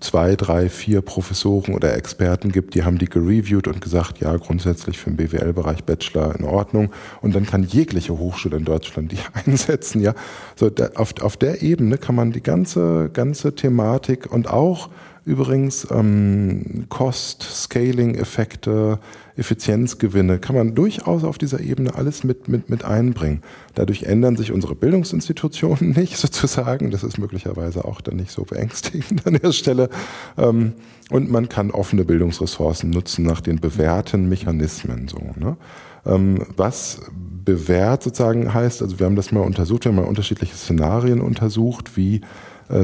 zwei, 0.00 0.36
drei, 0.36 0.68
vier 0.68 1.00
Professoren 1.00 1.74
oder 1.74 1.96
Experten 1.96 2.52
gibt, 2.52 2.74
die 2.74 2.84
haben 2.84 2.98
die 2.98 3.06
gereviewt 3.06 3.68
und 3.68 3.80
gesagt, 3.80 4.18
ja, 4.20 4.36
grundsätzlich 4.36 4.98
für 4.98 5.10
den 5.10 5.16
BWL-Bereich 5.16 5.84
Bachelor 5.84 6.34
in 6.36 6.44
Ordnung. 6.44 6.90
Und 7.20 7.34
dann 7.34 7.46
kann 7.46 7.62
jegliche 7.62 8.18
Hochschule 8.18 8.56
in 8.56 8.64
Deutschland 8.64 9.12
die 9.12 9.18
einsetzen, 9.46 10.02
ja. 10.02 10.14
So, 10.56 10.70
auf, 10.96 11.14
auf 11.22 11.36
der 11.36 11.62
Ebene 11.62 11.96
kann 11.96 12.14
man 12.14 12.32
die 12.32 12.42
ganze, 12.42 13.08
ganze 13.12 13.54
Thematik 13.54 14.30
und 14.30 14.50
auch 14.50 14.90
übrigens 15.24 15.86
ähm, 15.90 16.86
Cost, 16.88 17.42
Scaling-Effekte, 17.42 18.98
Effizienzgewinne, 19.36 20.38
kann 20.38 20.56
man 20.56 20.74
durchaus 20.74 21.24
auf 21.24 21.38
dieser 21.38 21.60
Ebene 21.60 21.94
alles 21.94 22.24
mit, 22.24 22.48
mit, 22.48 22.68
mit 22.68 22.84
einbringen. 22.84 23.42
Dadurch 23.74 24.02
ändern 24.02 24.36
sich 24.36 24.52
unsere 24.52 24.74
Bildungsinstitutionen 24.74 25.90
nicht 25.96 26.16
sozusagen. 26.16 26.90
Das 26.90 27.04
ist 27.04 27.18
möglicherweise 27.18 27.84
auch 27.84 28.00
dann 28.00 28.16
nicht 28.16 28.30
so 28.30 28.44
beängstigend 28.44 29.26
an 29.26 29.34
der 29.34 29.52
Stelle. 29.52 29.88
Ähm, 30.36 30.72
und 31.10 31.30
man 31.30 31.48
kann 31.48 31.70
offene 31.70 32.04
Bildungsressourcen 32.04 32.90
nutzen 32.90 33.24
nach 33.24 33.40
den 33.40 33.60
bewährten 33.60 34.28
Mechanismen. 34.28 35.08
So, 35.08 35.18
ne? 35.36 35.56
ähm, 36.04 36.46
was 36.56 37.00
bewährt 37.44 38.02
sozusagen 38.02 38.52
heißt, 38.52 38.82
also 38.82 38.98
wir 38.98 39.06
haben 39.06 39.16
das 39.16 39.32
mal 39.32 39.40
untersucht, 39.40 39.84
wir 39.84 39.90
haben 39.90 39.96
mal 39.96 40.04
unterschiedliche 40.04 40.54
Szenarien 40.54 41.20
untersucht, 41.20 41.96
wie 41.96 42.20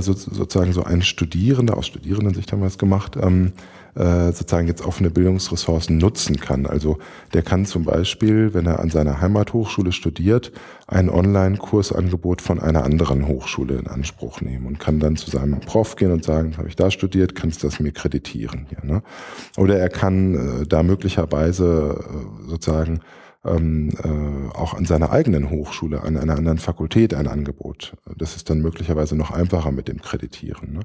so, 0.01 0.12
sozusagen 0.12 0.72
so 0.72 0.84
ein 0.84 1.03
Studierender, 1.03 1.76
aus 1.76 1.86
Studierendensicht 1.86 2.53
haben 2.53 2.61
wir 2.61 2.66
es 2.66 2.78
gemacht, 2.78 3.16
ähm, 3.20 3.53
äh, 3.99 4.32
sozusagen 4.32 4.68
jetzt 4.68 4.84
offene 4.84 5.11
Bildungsressourcen 5.11 5.99
nutzen 5.99 6.39
kann. 6.39 6.66
Also 6.66 6.99
der 7.34 7.43
kann 7.43 7.66
zum 7.66 7.84
Beispiel, 7.84 8.55
wenn 8.55 8.66
er 8.66 8.78
an 8.80 8.91
seiner 8.91 9.20
Heimathochschule 9.20 9.93
studiert, 9.93 10.53
ein 10.86 11.11
Online-Kursangebot 11.11 12.41
von 12.41 12.61
einer 12.61 12.84
anderen 12.84 13.26
Hochschule 13.26 13.76
in 13.76 13.89
Anspruch 13.89 14.41
nehmen 14.41 14.66
und 14.66 14.78
kann 14.78 15.01
dann 15.01 15.16
zu 15.16 15.30
seinem 15.30 15.61
Prof 15.61 15.97
gehen 15.97 16.12
und 16.12 16.24
sagen, 16.24 16.57
habe 16.59 16.68
ich 16.68 16.76
da 16.76 16.91
studiert, 16.91 17.34
kannst 17.34 17.62
du 17.62 17.66
das 17.66 17.80
mir 17.80 17.93
kreditieren 17.93 18.66
hier. 18.68 18.84
Ne? 18.84 19.03
Oder 19.57 19.78
er 19.78 19.89
kann 19.89 20.34
äh, 20.62 20.66
da 20.66 20.82
möglicherweise 20.82 21.99
äh, 21.99 22.49
sozusagen 22.49 23.01
ähm, 23.49 23.90
äh, 24.03 24.57
auch 24.57 24.74
an 24.74 24.84
seiner 24.84 25.11
eigenen 25.11 25.51
Hochschule, 25.51 26.03
an 26.03 26.16
einer 26.16 26.36
anderen 26.36 26.59
Fakultät 26.59 27.14
ein 27.14 27.26
Angebot. 27.26 27.94
Das 28.16 28.36
ist 28.36 28.51
dann 28.51 28.61
möglicherweise 28.61 29.16
noch 29.16 29.30
einfacher 29.30 29.72
mit 29.72 29.88
dem 29.88 30.01
Kreditieren. 30.01 30.72
Ne? 30.74 30.80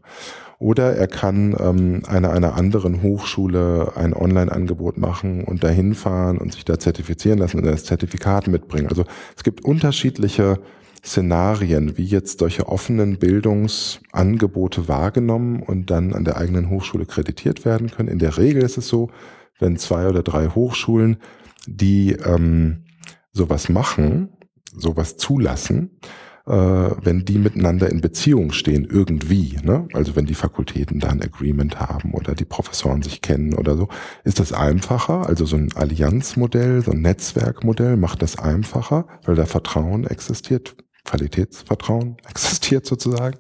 Oder 0.60 0.96
er 0.96 1.08
kann 1.08 1.56
ähm, 1.60 2.04
einer 2.08 2.32
einer 2.32 2.56
anderen 2.56 3.02
Hochschule 3.02 3.94
ein 3.96 4.14
Online-Angebot 4.14 4.98
machen 4.98 5.44
und 5.44 5.64
dahin 5.64 5.94
fahren 5.94 6.38
und 6.38 6.54
sich 6.54 6.66
da 6.66 6.80
zertifizieren 6.80 7.40
lassen 7.40 7.58
und 7.58 7.66
das 7.66 7.86
Zertifikat 7.86 8.48
mitbringen. 8.48 8.88
Also 8.88 9.06
es 9.36 9.44
gibt 9.44 9.64
unterschiedliche 9.66 10.60
Szenarien, 11.06 11.98
wie 11.98 12.06
jetzt 12.06 12.40
solche 12.40 12.70
offenen 12.70 13.18
Bildungsangebote 13.18 14.88
wahrgenommen 14.88 15.62
und 15.62 15.92
dann 15.92 16.14
an 16.14 16.24
der 16.24 16.38
eigenen 16.38 16.70
Hochschule 16.70 17.06
kreditiert 17.06 17.66
werden 17.66 17.92
können. 17.92 18.08
In 18.08 18.20
der 18.20 18.38
Regel 18.38 18.64
ist 18.64 18.78
es 18.78 18.88
so, 18.88 19.10
wenn 19.60 19.78
zwei 19.78 20.08
oder 20.08 20.24
drei 20.24 20.48
Hochschulen 20.48 21.18
die 21.68 22.12
ähm, 22.12 22.86
sowas 23.32 23.70
machen, 23.70 24.30
sowas 24.76 25.18
zulassen, 25.18 26.00
äh, 26.46 26.52
wenn 26.52 27.24
die 27.26 27.38
miteinander 27.38 27.90
in 27.90 28.02
Beziehung 28.02 28.52
stehen, 28.52 28.86
irgendwie, 28.86 29.58
ne? 29.64 29.88
also 29.94 30.16
wenn 30.16 30.26
die 30.26 30.34
Fakultäten 30.34 31.00
da 31.00 31.10
ein 31.10 31.22
Agreement 31.22 31.80
haben 31.80 32.14
oder 32.14 32.36
die 32.36 32.46
Professoren 32.46 33.02
sich 33.02 33.22
kennen 33.22 33.54
oder 33.54 33.78
so, 33.78 33.88
ist 34.24 34.40
das 34.40 34.52
einfacher. 34.52 35.28
Also 35.28 35.46
so 35.46 35.56
ein 35.56 35.72
Allianzmodell, 35.74 36.82
so 36.84 36.92
ein 36.92 37.02
Netzwerkmodell 37.02 37.98
macht 37.98 38.22
das 38.22 38.38
einfacher, 38.38 39.08
weil 39.24 39.36
da 39.36 39.46
Vertrauen 39.46 40.06
existiert, 40.06 40.76
Qualitätsvertrauen 41.06 42.18
existiert 42.30 42.86
sozusagen. 42.86 43.38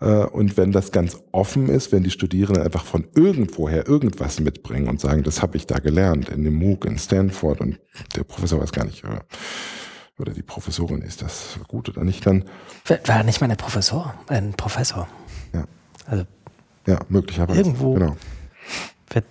Äh, 0.00 0.06
Und 0.26 0.56
wenn 0.56 0.72
das 0.72 0.92
ganz 0.92 1.18
offen 1.32 1.68
ist, 1.68 1.92
wenn 1.92 2.02
die 2.02 2.10
Studierenden 2.10 2.62
einfach 2.62 2.84
von 2.84 3.06
irgendwoher 3.14 3.86
irgendwas 3.88 4.40
mitbringen 4.40 4.88
und 4.88 5.00
sagen, 5.00 5.22
das 5.22 5.42
habe 5.42 5.56
ich 5.56 5.66
da 5.66 5.78
gelernt, 5.78 6.28
in 6.28 6.44
dem 6.44 6.54
MOOC 6.54 6.84
in 6.84 6.98
Stanford 6.98 7.60
und 7.60 7.78
der 8.14 8.24
Professor 8.24 8.60
weiß 8.60 8.72
gar 8.72 8.84
nicht, 8.84 9.04
äh, 9.04 9.08
oder 10.18 10.32
die 10.32 10.42
Professorin, 10.42 11.02
ist 11.02 11.22
das 11.22 11.58
gut 11.68 11.88
oder 11.90 12.02
nicht, 12.04 12.26
dann 12.26 12.44
War- 13.04 13.22
nicht 13.22 13.40
mal 13.40 13.50
ein 13.50 13.56
Professor, 13.56 14.14
ein 14.28 14.52
Professor. 14.54 15.08
Ja. 15.52 15.64
Also 16.06 16.24
ja, 16.86 16.98
möglicherweise. 17.08 17.60
Irgendwo- 17.60 17.94
Genau. 17.94 18.16
Wer 19.10 19.22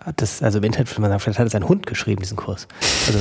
hat 0.00 0.20
das, 0.22 0.42
also 0.42 0.58
im 0.58 0.64
Internet 0.64 0.90
würde 0.90 1.00
man 1.02 1.10
sagen, 1.10 1.20
vielleicht 1.20 1.38
hat 1.38 1.46
es 1.46 1.54
ein 1.54 1.68
Hund 1.68 1.86
geschrieben, 1.86 2.20
diesen 2.22 2.36
Kurs. 2.36 2.66
Also, 3.06 3.18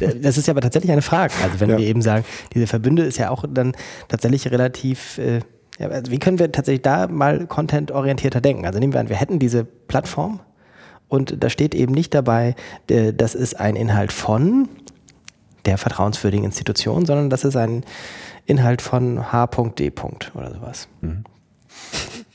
äh, 0.00 0.18
das 0.20 0.38
ist 0.38 0.46
ja 0.46 0.52
aber 0.54 0.60
tatsächlich 0.60 0.90
eine 0.92 1.02
Frage. 1.02 1.34
Also 1.42 1.60
wenn 1.60 1.70
Ja. 1.70 1.78
wir 1.78 1.86
eben 1.86 2.02
sagen, 2.02 2.24
diese 2.54 2.66
Verbünde 2.66 3.02
ist 3.04 3.18
ja 3.18 3.30
auch 3.30 3.44
dann 3.48 3.72
tatsächlich 4.08 4.50
relativ, 4.50 5.18
äh, 5.18 5.40
ja, 5.82 5.88
also 5.88 6.12
wie 6.12 6.18
können 6.18 6.38
wir 6.38 6.50
tatsächlich 6.52 6.82
da 6.82 7.08
mal 7.08 7.46
contentorientierter 7.46 8.40
denken? 8.40 8.66
Also 8.66 8.78
nehmen 8.78 8.92
wir 8.92 9.00
an, 9.00 9.08
wir 9.08 9.16
hätten 9.16 9.38
diese 9.38 9.64
Plattform 9.64 10.40
und 11.08 11.42
da 11.42 11.50
steht 11.50 11.74
eben 11.74 11.92
nicht 11.92 12.14
dabei, 12.14 12.54
äh, 12.88 13.12
das 13.12 13.34
ist 13.34 13.58
ein 13.58 13.76
Inhalt 13.76 14.12
von 14.12 14.68
der 15.64 15.78
vertrauenswürdigen 15.78 16.44
Institution, 16.44 17.04
sondern 17.04 17.30
das 17.30 17.44
ist 17.44 17.56
ein 17.56 17.84
Inhalt 18.46 18.82
von 18.82 19.32
H.D. 19.32 19.92
oder 20.34 20.52
sowas. 20.52 20.88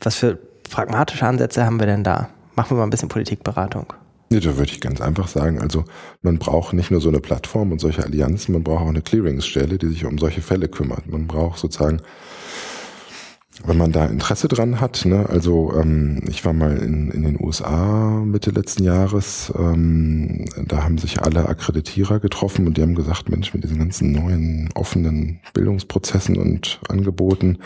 Was 0.02 0.16
für 0.16 0.38
pragmatische 0.70 1.26
Ansätze 1.26 1.66
haben 1.66 1.80
wir 1.80 1.88
denn 1.88 2.04
da? 2.04 2.30
Machen 2.56 2.72
wir 2.72 2.78
mal 2.78 2.84
ein 2.84 2.90
bisschen 2.90 3.10
Politikberatung. 3.10 3.94
Nee, 4.30 4.42
da 4.42 4.58
würde 4.58 4.72
ich 4.72 4.82
ganz 4.82 5.00
einfach 5.00 5.28
sagen, 5.28 5.62
also 5.62 5.86
man 6.22 6.38
braucht 6.38 6.74
nicht 6.74 6.92
nur 6.92 7.00
so 7.00 7.08
eine 7.08 7.20
Plattform 7.20 7.72
und 7.72 7.80
solche 7.80 8.04
Allianzen, 8.04 8.54
man 8.54 8.64
braucht 8.64 8.84
auch 8.84 8.90
eine 8.90 9.02
Clearingsstelle, 9.02 9.78
die 9.78 9.88
sich 9.88 10.06
um 10.06 10.18
solche 10.18 10.42
Fälle 10.42 10.68
kümmert. 10.68 11.08
Man 11.08 11.28
braucht 11.28 11.60
sozusagen, 11.60 12.02
wenn 13.66 13.78
man 13.78 13.92
da 13.92 14.06
Interesse 14.06 14.48
dran 14.48 14.80
hat, 14.80 15.06
ne, 15.06 15.28
also 15.30 15.74
ähm, 15.74 16.22
ich 16.28 16.46
war 16.46 16.54
mal 16.54 16.78
in, 16.78 17.12
in 17.12 17.24
den 17.24 17.38
USA 17.40 18.22
Mitte 18.24 18.52
letzten 18.52 18.84
Jahres, 18.84 19.52
ähm, 19.58 20.46
da 20.66 20.84
haben 20.84 20.98
sich 20.98 21.22
alle 21.22 21.48
Akkreditierer 21.48 22.20
getroffen 22.20 22.68
und 22.68 22.78
die 22.78 22.82
haben 22.82 22.96
gesagt, 22.96 23.30
Mensch, 23.30 23.54
mit 23.54 23.64
diesen 23.64 23.80
ganzen 23.80 24.12
neuen 24.12 24.70
offenen 24.76 25.40
Bildungsprozessen 25.54 26.38
und 26.38 26.80
Angeboten, 26.88 27.58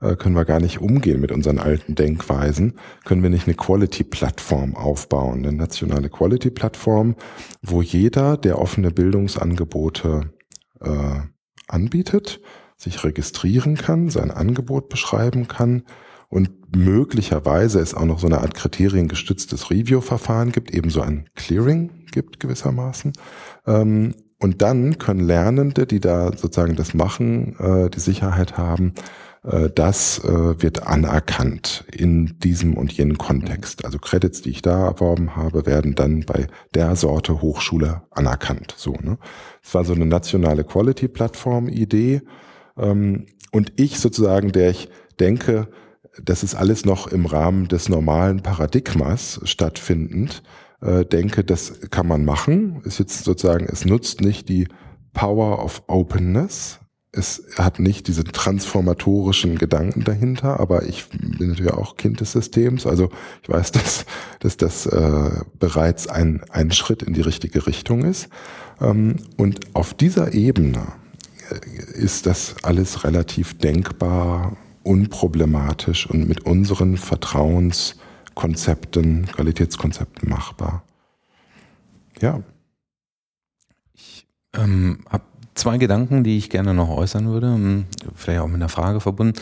äh, 0.00 0.16
können 0.16 0.34
wir 0.34 0.44
gar 0.44 0.60
nicht 0.60 0.80
umgehen 0.80 1.20
mit 1.20 1.32
unseren 1.32 1.58
alten 1.58 1.94
Denkweisen, 1.94 2.74
können 3.04 3.22
wir 3.22 3.30
nicht 3.30 3.46
eine 3.46 3.56
Quality-Plattform 3.56 4.76
aufbauen, 4.76 5.44
eine 5.44 5.52
nationale 5.52 6.10
Quality-Plattform, 6.10 7.14
wo 7.62 7.82
jeder, 7.82 8.36
der 8.36 8.58
offene 8.58 8.90
Bildungsangebote 8.90 10.32
äh, 10.80 11.20
anbietet, 11.68 12.40
sich 12.76 13.04
registrieren 13.04 13.76
kann, 13.76 14.10
sein 14.10 14.30
Angebot 14.30 14.88
beschreiben 14.88 15.48
kann 15.48 15.82
und 16.28 16.76
möglicherweise 16.76 17.80
es 17.80 17.94
auch 17.94 18.04
noch 18.04 18.18
so 18.18 18.26
eine 18.26 18.40
Art 18.40 18.54
kriteriengestütztes 18.54 19.70
Review-Verfahren 19.70 20.52
gibt, 20.52 20.72
ebenso 20.72 21.00
ein 21.00 21.28
Clearing 21.34 22.06
gibt 22.10 22.40
gewissermaßen. 22.40 23.12
Ähm, 23.66 24.14
und 24.38 24.60
dann 24.60 24.98
können 24.98 25.20
Lernende, 25.20 25.86
die 25.86 26.00
da 26.00 26.36
sozusagen 26.36 26.76
das 26.76 26.92
machen, 26.92 27.56
äh, 27.58 27.88
die 27.88 28.00
Sicherheit 28.00 28.58
haben, 28.58 28.92
äh, 29.44 29.70
das 29.74 30.18
äh, 30.24 30.62
wird 30.62 30.86
anerkannt 30.86 31.84
in 31.90 32.38
diesem 32.40 32.76
und 32.76 32.92
jenem 32.92 33.16
Kontext. 33.16 33.84
Also 33.84 33.98
Credits, 33.98 34.42
die 34.42 34.50
ich 34.50 34.62
da 34.62 34.86
erworben 34.86 35.36
habe, 35.36 35.64
werden 35.64 35.94
dann 35.94 36.24
bei 36.26 36.48
der 36.74 36.96
Sorte 36.96 37.40
Hochschule 37.40 38.02
anerkannt. 38.10 38.74
So, 38.76 38.92
ne? 38.92 39.18
Es 39.62 39.74
war 39.74 39.84
so 39.84 39.94
eine 39.94 40.06
nationale 40.06 40.64
Quality-Plattform-Idee. 40.64 42.22
Ähm, 42.76 43.26
und 43.52 43.72
ich 43.76 43.98
sozusagen, 43.98 44.52
der 44.52 44.70
ich 44.70 44.88
denke, 45.18 45.68
das 46.22 46.42
ist 46.42 46.54
alles 46.54 46.84
noch 46.84 47.06
im 47.06 47.26
Rahmen 47.26 47.68
des 47.68 47.88
normalen 47.88 48.42
Paradigmas 48.42 49.40
stattfindend, 49.44 50.42
äh, 50.80 51.04
denke, 51.04 51.44
das 51.44 51.80
kann 51.90 52.06
man 52.06 52.24
machen. 52.24 52.80
Ist 52.84 52.98
jetzt 52.98 53.24
sozusagen, 53.24 53.66
es 53.66 53.84
nutzt 53.84 54.20
nicht 54.20 54.48
die 54.48 54.68
Power 55.12 55.64
of 55.64 55.82
Openness. 55.86 56.80
Es 57.12 57.44
hat 57.56 57.78
nicht 57.78 58.08
diese 58.08 58.24
transformatorischen 58.24 59.56
Gedanken 59.56 60.04
dahinter, 60.04 60.60
aber 60.60 60.82
ich 60.82 61.08
bin 61.08 61.48
natürlich 61.48 61.72
auch 61.72 61.96
Kind 61.96 62.20
des 62.20 62.32
Systems. 62.32 62.86
Also 62.86 63.08
ich 63.42 63.48
weiß, 63.48 63.72
dass, 63.72 64.04
dass 64.40 64.56
das 64.58 64.86
äh, 64.86 65.30
bereits 65.58 66.08
ein, 66.08 66.42
ein 66.50 66.72
Schritt 66.72 67.02
in 67.02 67.14
die 67.14 67.22
richtige 67.22 67.66
Richtung 67.66 68.04
ist. 68.04 68.28
Ähm, 68.80 69.16
und 69.38 69.74
auf 69.74 69.94
dieser 69.94 70.34
Ebene 70.34 70.92
ist 71.94 72.26
das 72.26 72.56
alles 72.62 73.02
relativ 73.04 73.58
denkbar, 73.58 74.56
unproblematisch 74.82 76.08
und 76.08 76.28
mit 76.28 76.46
unseren 76.46 76.96
Vertrauenskonzepten, 76.96 79.26
Qualitätskonzepten 79.26 80.28
machbar. 80.28 80.84
Ja. 82.20 82.42
Ich 83.94 84.26
ähm, 84.54 85.00
habe 85.08 85.24
zwei 85.56 85.78
Gedanken, 85.78 86.22
die 86.22 86.36
ich 86.36 86.50
gerne 86.50 86.74
noch 86.74 86.90
äußern 86.90 87.28
würde, 87.28 87.48
hm, 87.48 87.84
vielleicht 88.14 88.40
auch 88.40 88.46
mit 88.46 88.56
einer 88.56 88.68
Frage 88.68 89.00
verbunden. 89.00 89.40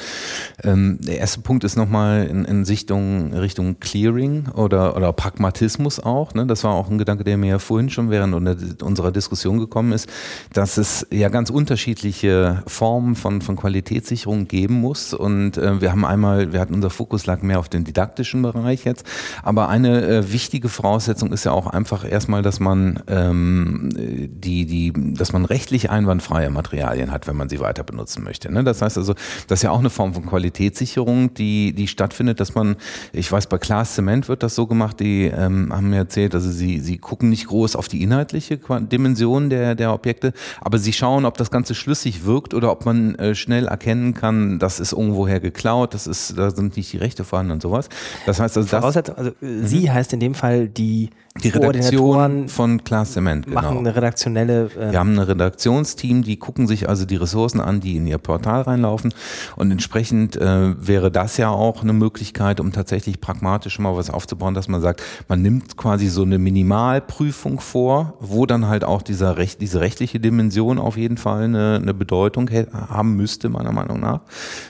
Ähm, 0.62 0.98
der 1.00 1.18
erste 1.18 1.40
Punkt 1.40 1.64
ist 1.64 1.76
nochmal 1.76 2.26
in, 2.26 2.44
in 2.44 2.64
Richtung, 2.64 3.34
Richtung 3.34 3.80
Clearing 3.80 4.48
oder, 4.54 4.96
oder 4.96 5.12
Pragmatismus 5.12 6.00
auch. 6.00 6.34
Ne? 6.34 6.46
Das 6.46 6.64
war 6.64 6.72
auch 6.72 6.88
ein 6.88 6.98
Gedanke, 6.98 7.24
der 7.24 7.36
mir 7.36 7.50
ja 7.50 7.58
vorhin 7.58 7.90
schon 7.90 8.10
während 8.10 8.34
unserer 8.82 9.12
Diskussion 9.12 9.58
gekommen 9.58 9.92
ist, 9.92 10.08
dass 10.52 10.76
es 10.76 11.06
ja 11.10 11.28
ganz 11.28 11.50
unterschiedliche 11.50 12.62
Formen 12.66 13.16
von, 13.16 13.42
von 13.42 13.56
Qualitätssicherung 13.56 14.48
geben 14.48 14.80
muss. 14.80 15.14
Und 15.14 15.56
äh, 15.56 15.80
wir 15.80 15.90
haben 15.90 16.04
einmal, 16.04 16.52
wir 16.52 16.60
hatten 16.60 16.74
unser 16.74 16.90
Fokus 16.90 17.26
lag 17.26 17.42
mehr 17.42 17.58
auf 17.58 17.68
den 17.68 17.84
didaktischen 17.84 18.42
Bereich 18.42 18.84
jetzt, 18.84 19.04
aber 19.42 19.68
eine 19.68 20.06
äh, 20.06 20.32
wichtige 20.32 20.68
Voraussetzung 20.68 21.32
ist 21.32 21.44
ja 21.44 21.52
auch 21.52 21.66
einfach 21.66 22.08
erstmal, 22.08 22.42
dass 22.42 22.60
man 22.60 23.02
ähm, 23.08 23.90
die, 23.94 24.66
die, 24.66 24.92
dass 25.14 25.32
man 25.32 25.44
rechtlich 25.44 25.90
ein 25.90 26.03
einwandfreie 26.04 26.50
Materialien 26.50 27.10
hat, 27.10 27.26
wenn 27.26 27.36
man 27.36 27.48
sie 27.48 27.60
weiter 27.60 27.82
benutzen 27.82 28.22
möchte. 28.22 28.52
Ne? 28.52 28.64
Das 28.64 28.82
heißt 28.82 28.98
also, 28.98 29.14
das 29.48 29.58
ist 29.58 29.62
ja 29.62 29.70
auch 29.70 29.78
eine 29.78 29.90
Form 29.90 30.14
von 30.14 30.26
Qualitätssicherung, 30.26 31.34
die, 31.34 31.72
die 31.72 31.88
stattfindet, 31.88 32.40
dass 32.40 32.54
man, 32.54 32.76
ich 33.12 33.30
weiß, 33.30 33.46
bei 33.48 33.58
Klaas 33.58 33.94
Zement 33.94 34.28
wird 34.28 34.42
das 34.42 34.54
so 34.54 34.66
gemacht, 34.66 35.00
die 35.00 35.24
ähm, 35.24 35.72
haben 35.72 35.90
mir 35.90 35.96
erzählt, 35.96 36.34
also 36.34 36.50
sie, 36.50 36.80
sie 36.80 36.98
gucken 36.98 37.30
nicht 37.30 37.46
groß 37.46 37.76
auf 37.76 37.88
die 37.88 38.02
inhaltliche 38.02 38.58
Dimension 38.58 39.50
der, 39.50 39.74
der 39.74 39.92
Objekte, 39.92 40.32
aber 40.60 40.78
sie 40.78 40.92
schauen, 40.92 41.24
ob 41.24 41.36
das 41.38 41.50
Ganze 41.50 41.74
schlüssig 41.74 42.24
wirkt 42.24 42.54
oder 42.54 42.70
ob 42.70 42.84
man 42.84 43.14
äh, 43.16 43.34
schnell 43.34 43.66
erkennen 43.66 44.14
kann, 44.14 44.58
das 44.58 44.80
ist 44.80 44.92
irgendwoher 44.92 45.40
geklaut, 45.40 45.94
das 45.94 46.06
ist, 46.06 46.36
da 46.38 46.50
sind 46.50 46.76
nicht 46.76 46.92
die 46.92 46.98
Rechte 46.98 47.24
vorhanden 47.24 47.52
und 47.52 47.62
sowas. 47.62 47.88
Das 48.26 48.40
heißt 48.40 48.56
also, 48.56 48.68
das, 48.68 48.96
also 49.10 49.32
mhm. 49.40 49.66
sie 49.66 49.90
heißt 49.90 50.12
in 50.12 50.20
dem 50.20 50.34
Fall 50.34 50.68
die 50.68 51.10
die 51.42 51.48
Redaktion 51.48 52.48
von 52.48 52.84
Klaas 52.84 53.14
Zement, 53.14 53.46
genau. 53.46 53.60
Machen 53.60 53.78
eine 53.78 53.96
redaktionelle. 53.96 54.70
Äh 54.78 54.92
Wir 54.92 55.00
haben 55.00 55.10
eine 55.10 55.26
Redaktionsteam, 55.26 56.22
die 56.22 56.36
gucken 56.36 56.68
sich 56.68 56.88
also 56.88 57.04
die 57.06 57.16
Ressourcen 57.16 57.60
an, 57.60 57.80
die 57.80 57.96
in 57.96 58.06
ihr 58.06 58.18
Portal 58.18 58.62
reinlaufen. 58.62 59.12
Und 59.56 59.72
entsprechend 59.72 60.36
äh, 60.36 60.74
wäre 60.78 61.10
das 61.10 61.36
ja 61.36 61.48
auch 61.48 61.82
eine 61.82 61.92
Möglichkeit, 61.92 62.60
um 62.60 62.70
tatsächlich 62.70 63.20
pragmatisch 63.20 63.80
mal 63.80 63.96
was 63.96 64.10
aufzubauen, 64.10 64.54
dass 64.54 64.68
man 64.68 64.80
sagt, 64.80 65.02
man 65.26 65.42
nimmt 65.42 65.76
quasi 65.76 66.06
so 66.06 66.22
eine 66.22 66.38
Minimalprüfung 66.38 67.58
vor, 67.58 68.14
wo 68.20 68.46
dann 68.46 68.68
halt 68.68 68.84
auch 68.84 69.02
dieser 69.02 69.36
Recht, 69.36 69.60
diese 69.60 69.80
rechtliche 69.80 70.20
Dimension 70.20 70.78
auf 70.78 70.96
jeden 70.96 71.16
Fall 71.16 71.42
eine, 71.42 71.80
eine 71.82 71.94
Bedeutung 71.94 72.48
haben 72.48 73.16
müsste, 73.16 73.48
meiner 73.48 73.72
Meinung 73.72 73.98
nach. 73.98 74.20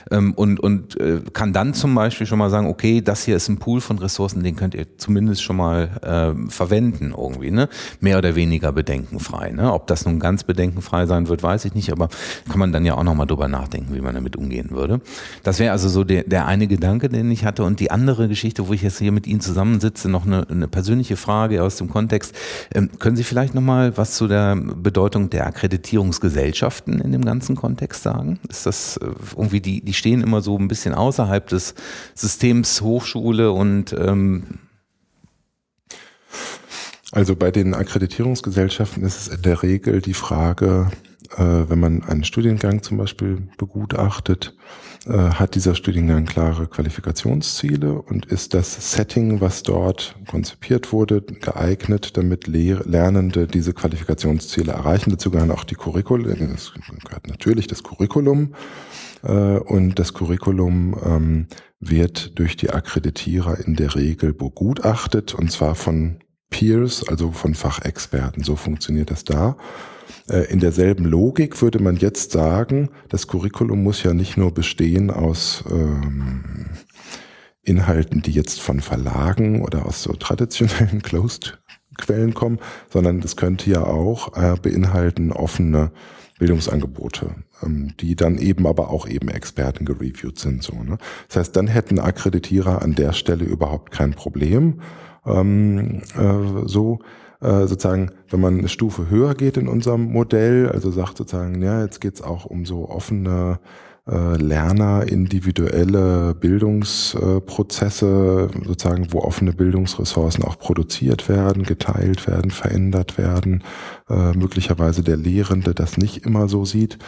Ähm, 0.09 0.33
und 0.33 0.59
und 0.59 0.99
äh, 0.99 1.21
kann 1.31 1.53
dann 1.53 1.75
zum 1.75 1.93
Beispiel 1.93 2.25
schon 2.25 2.39
mal 2.39 2.49
sagen, 2.49 2.65
okay, 2.65 3.01
das 3.01 3.23
hier 3.23 3.35
ist 3.35 3.49
ein 3.49 3.59
Pool 3.59 3.81
von 3.81 3.99
Ressourcen, 3.99 4.41
den 4.41 4.55
könnt 4.55 4.73
ihr 4.73 4.97
zumindest 4.97 5.43
schon 5.43 5.57
mal 5.57 5.89
äh, 6.01 6.49
verwenden 6.55 7.13
irgendwie, 7.15 7.51
ne? 7.51 7.69
Mehr 7.99 8.17
oder 8.17 8.35
weniger 8.35 8.71
bedenkenfrei. 8.71 9.51
Ne? 9.51 9.71
Ob 9.71 9.87
das 9.87 10.05
nun 10.05 10.19
ganz 10.19 10.43
bedenkenfrei 10.43 11.05
sein 11.05 11.27
wird, 11.27 11.43
weiß 11.43 11.65
ich 11.65 11.75
nicht, 11.75 11.91
aber 11.91 12.09
kann 12.49 12.59
man 12.59 12.71
dann 12.71 12.85
ja 12.85 12.95
auch 12.95 13.03
nochmal 13.03 13.27
drüber 13.27 13.47
nachdenken, 13.47 13.93
wie 13.93 14.01
man 14.01 14.15
damit 14.15 14.35
umgehen 14.35 14.71
würde. 14.71 15.01
Das 15.43 15.59
wäre 15.59 15.71
also 15.71 15.89
so 15.89 16.03
der, 16.03 16.23
der 16.23 16.47
eine 16.47 16.67
Gedanke, 16.67 17.09
den 17.09 17.29
ich 17.31 17.45
hatte. 17.45 17.63
Und 17.63 17.79
die 17.79 17.91
andere 17.91 18.27
Geschichte, 18.27 18.67
wo 18.67 18.73
ich 18.73 18.81
jetzt 18.81 18.99
hier 18.99 19.11
mit 19.11 19.27
Ihnen 19.27 19.41
zusammensitze, 19.41 20.09
noch 20.09 20.25
eine, 20.25 20.47
eine 20.49 20.67
persönliche 20.67 21.17
Frage 21.17 21.61
aus 21.63 21.77
dem 21.77 21.89
Kontext. 21.89 22.33
Ähm, 22.73 22.89
können 22.99 23.15
Sie 23.15 23.23
vielleicht 23.23 23.53
nochmal 23.53 23.97
was 23.97 24.15
zu 24.15 24.27
der 24.27 24.55
Bedeutung 24.55 25.29
der 25.29 25.47
Akkreditierungsgesellschaften 25.47 27.01
in 27.01 27.11
dem 27.11 27.25
ganzen 27.25 27.55
Kontext 27.55 28.03
sagen? 28.03 28.39
Ist 28.49 28.65
das 28.65 28.97
äh, 28.97 29.05
irgendwie, 29.35 29.61
die, 29.61 29.81
die 29.81 29.93
stehen 29.93 30.21
immer 30.21 30.41
so 30.41 30.57
ein 30.57 30.67
bisschen 30.67 30.93
außerhalb 30.93 31.47
des 31.47 31.75
Systems 32.13 32.81
Hochschule 32.81 33.51
und 33.51 33.93
ähm, 33.93 34.43
also 37.15 37.35
bei 37.35 37.49
den 37.49 37.73
Akkreditierungsgesellschaften 37.73 39.03
ist 39.03 39.17
es 39.17 39.27
in 39.29 39.41
der 39.41 39.63
Regel 39.63 40.01
die 40.01 40.13
Frage, 40.13 40.91
äh, 41.37 41.43
wenn 41.69 41.79
man 41.79 42.03
einen 42.03 42.25
Studiengang 42.25 42.83
zum 42.83 42.97
Beispiel 42.97 43.47
begutachtet, 43.57 44.53
äh, 45.05 45.13
hat 45.13 45.55
dieser 45.55 45.75
Studiengang 45.75 46.25
klare 46.25 46.67
Qualifikationsziele 46.67 48.01
und 48.01 48.25
ist 48.25 48.53
das 48.53 48.91
Setting, 48.91 49.39
was 49.39 49.63
dort 49.63 50.17
konzipiert 50.27 50.91
wurde, 50.91 51.21
geeignet, 51.21 52.17
damit 52.17 52.47
Lehr 52.47 52.81
Lernende 52.85 53.47
diese 53.47 53.73
Qualifikationsziele 53.73 54.73
erreichen. 54.73 55.11
Dazu 55.11 55.31
gehören 55.31 55.51
auch 55.51 55.63
die 55.63 55.75
Curriculum, 55.75 56.35
das 56.51 56.73
gehört 57.05 57.27
natürlich 57.29 57.67
das 57.67 57.81
Curriculum 57.81 58.55
äh, 59.23 59.31
und 59.31 59.99
das 59.99 60.13
Curriculum 60.13 60.97
ähm, 61.05 61.47
wird 61.79 62.37
durch 62.37 62.57
die 62.57 62.71
Akkreditierer 62.71 63.65
in 63.65 63.75
der 63.75 63.95
Regel 63.95 64.33
begutachtet 64.33 65.33
und 65.33 65.49
zwar 65.49 65.75
von 65.75 66.19
Peers, 66.55 67.05
also 67.05 67.31
von 67.31 67.53
Fachexperten. 67.53 68.41
So 68.41 68.55
funktioniert 68.55 69.11
das 69.11 69.25
da. 69.25 69.57
Äh, 70.29 70.49
in 70.49 70.61
derselben 70.61 71.03
Logik 71.03 71.61
würde 71.61 71.83
man 71.83 71.97
jetzt 71.97 72.31
sagen, 72.31 72.91
das 73.09 73.27
Curriculum 73.27 73.83
muss 73.83 74.03
ja 74.03 74.13
nicht 74.13 74.37
nur 74.37 74.53
bestehen 74.53 75.11
aus 75.11 75.65
ähm, 75.69 76.67
Inhalten, 77.61 78.21
die 78.21 78.31
jetzt 78.31 78.61
von 78.61 78.79
Verlagen 78.79 79.63
oder 79.63 79.85
aus 79.85 80.01
so 80.01 80.13
traditionellen 80.13 81.01
Closed-Quellen 81.03 82.33
kommen, 82.33 82.59
sondern 82.89 83.19
das 83.19 83.35
könnte 83.35 83.69
ja 83.69 83.83
auch 83.83 84.37
äh, 84.37 84.55
beinhalten 84.55 85.33
offene 85.33 85.91
Bildungsangebote, 86.39 87.35
ähm, 87.63 87.97
die 87.99 88.15
dann 88.15 88.37
eben 88.37 88.65
aber 88.65 88.91
auch 88.91 89.09
eben 89.09 89.27
Experten 89.27 89.83
gereviewt 89.83 90.39
sind. 90.39 90.63
So, 90.63 90.81
ne? 90.81 90.99
Das 91.27 91.35
heißt, 91.35 91.55
dann 91.57 91.67
hätten 91.67 91.99
Akkreditierer 91.99 92.81
an 92.81 92.95
der 92.95 93.11
Stelle 93.11 93.43
überhaupt 93.43 93.91
kein 93.91 94.13
Problem 94.13 94.79
ähm, 95.25 96.01
äh, 96.17 96.67
so 96.67 96.99
äh, 97.41 97.67
sozusagen, 97.67 98.11
wenn 98.29 98.39
man 98.39 98.59
eine 98.59 98.69
Stufe 98.69 99.09
höher 99.09 99.35
geht 99.35 99.57
in 99.57 99.67
unserem 99.67 100.11
Modell, 100.11 100.69
also 100.69 100.91
sagt 100.91 101.17
sozusagen, 101.17 101.61
ja, 101.61 101.83
jetzt 101.83 101.99
geht's 102.01 102.21
auch 102.21 102.45
um 102.45 102.65
so 102.65 102.89
offene 102.89 103.59
äh, 104.07 104.37
Lerner, 104.37 105.07
individuelle 105.07 106.35
Bildungsprozesse, 106.35 108.49
sozusagen, 108.63 109.11
wo 109.11 109.19
offene 109.19 109.51
Bildungsressourcen 109.51 110.43
auch 110.43 110.59
produziert 110.59 111.27
werden, 111.27 111.63
geteilt 111.63 112.27
werden, 112.27 112.51
verändert 112.51 113.17
werden, 113.17 113.63
äh, 114.09 114.31
möglicherweise 114.33 115.01
der 115.01 115.17
Lehrende 115.17 115.73
das 115.73 115.97
nicht 115.97 116.23
immer 116.25 116.47
so 116.47 116.65
sieht. 116.65 116.99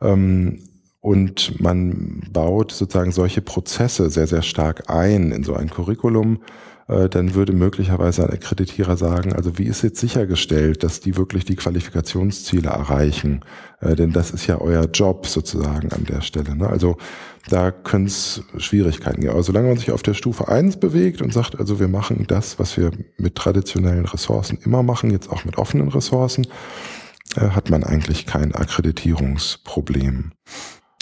Ähm, 0.00 0.60
und 1.00 1.60
man 1.60 2.22
baut 2.32 2.72
sozusagen 2.72 3.12
solche 3.12 3.40
Prozesse 3.40 4.10
sehr, 4.10 4.26
sehr 4.26 4.42
stark 4.42 4.90
ein 4.90 5.30
in 5.30 5.44
so 5.44 5.54
ein 5.54 5.70
Curriculum, 5.70 6.40
dann 6.88 7.34
würde 7.34 7.52
möglicherweise 7.52 8.24
ein 8.24 8.30
Akkreditierer 8.30 8.96
sagen, 8.96 9.34
also 9.34 9.58
wie 9.58 9.66
ist 9.66 9.82
jetzt 9.82 10.00
sichergestellt, 10.00 10.82
dass 10.82 11.00
die 11.00 11.18
wirklich 11.18 11.44
die 11.44 11.56
Qualifikationsziele 11.56 12.70
erreichen? 12.70 13.44
Äh, 13.80 13.94
denn 13.94 14.12
das 14.12 14.30
ist 14.30 14.46
ja 14.46 14.58
euer 14.58 14.84
Job 14.86 15.26
sozusagen 15.26 15.92
an 15.92 16.04
der 16.04 16.22
Stelle. 16.22 16.56
Ne? 16.56 16.66
Also 16.66 16.96
da 17.48 17.70
können 17.70 18.06
es 18.06 18.42
Schwierigkeiten 18.56 19.20
geben. 19.20 19.32
Aber 19.32 19.42
solange 19.42 19.68
man 19.68 19.76
sich 19.76 19.92
auf 19.92 20.02
der 20.02 20.14
Stufe 20.14 20.48
eins 20.48 20.78
bewegt 20.78 21.20
und 21.20 21.32
sagt, 21.32 21.58
also 21.58 21.78
wir 21.78 21.88
machen 21.88 22.24
das, 22.26 22.58
was 22.58 22.76
wir 22.76 22.90
mit 23.18 23.34
traditionellen 23.34 24.06
Ressourcen 24.06 24.58
immer 24.64 24.82
machen, 24.82 25.10
jetzt 25.10 25.30
auch 25.30 25.44
mit 25.44 25.58
offenen 25.58 25.88
Ressourcen, 25.88 26.46
äh, 27.36 27.50
hat 27.50 27.70
man 27.70 27.84
eigentlich 27.84 28.24
kein 28.24 28.54
Akkreditierungsproblem. 28.54 30.32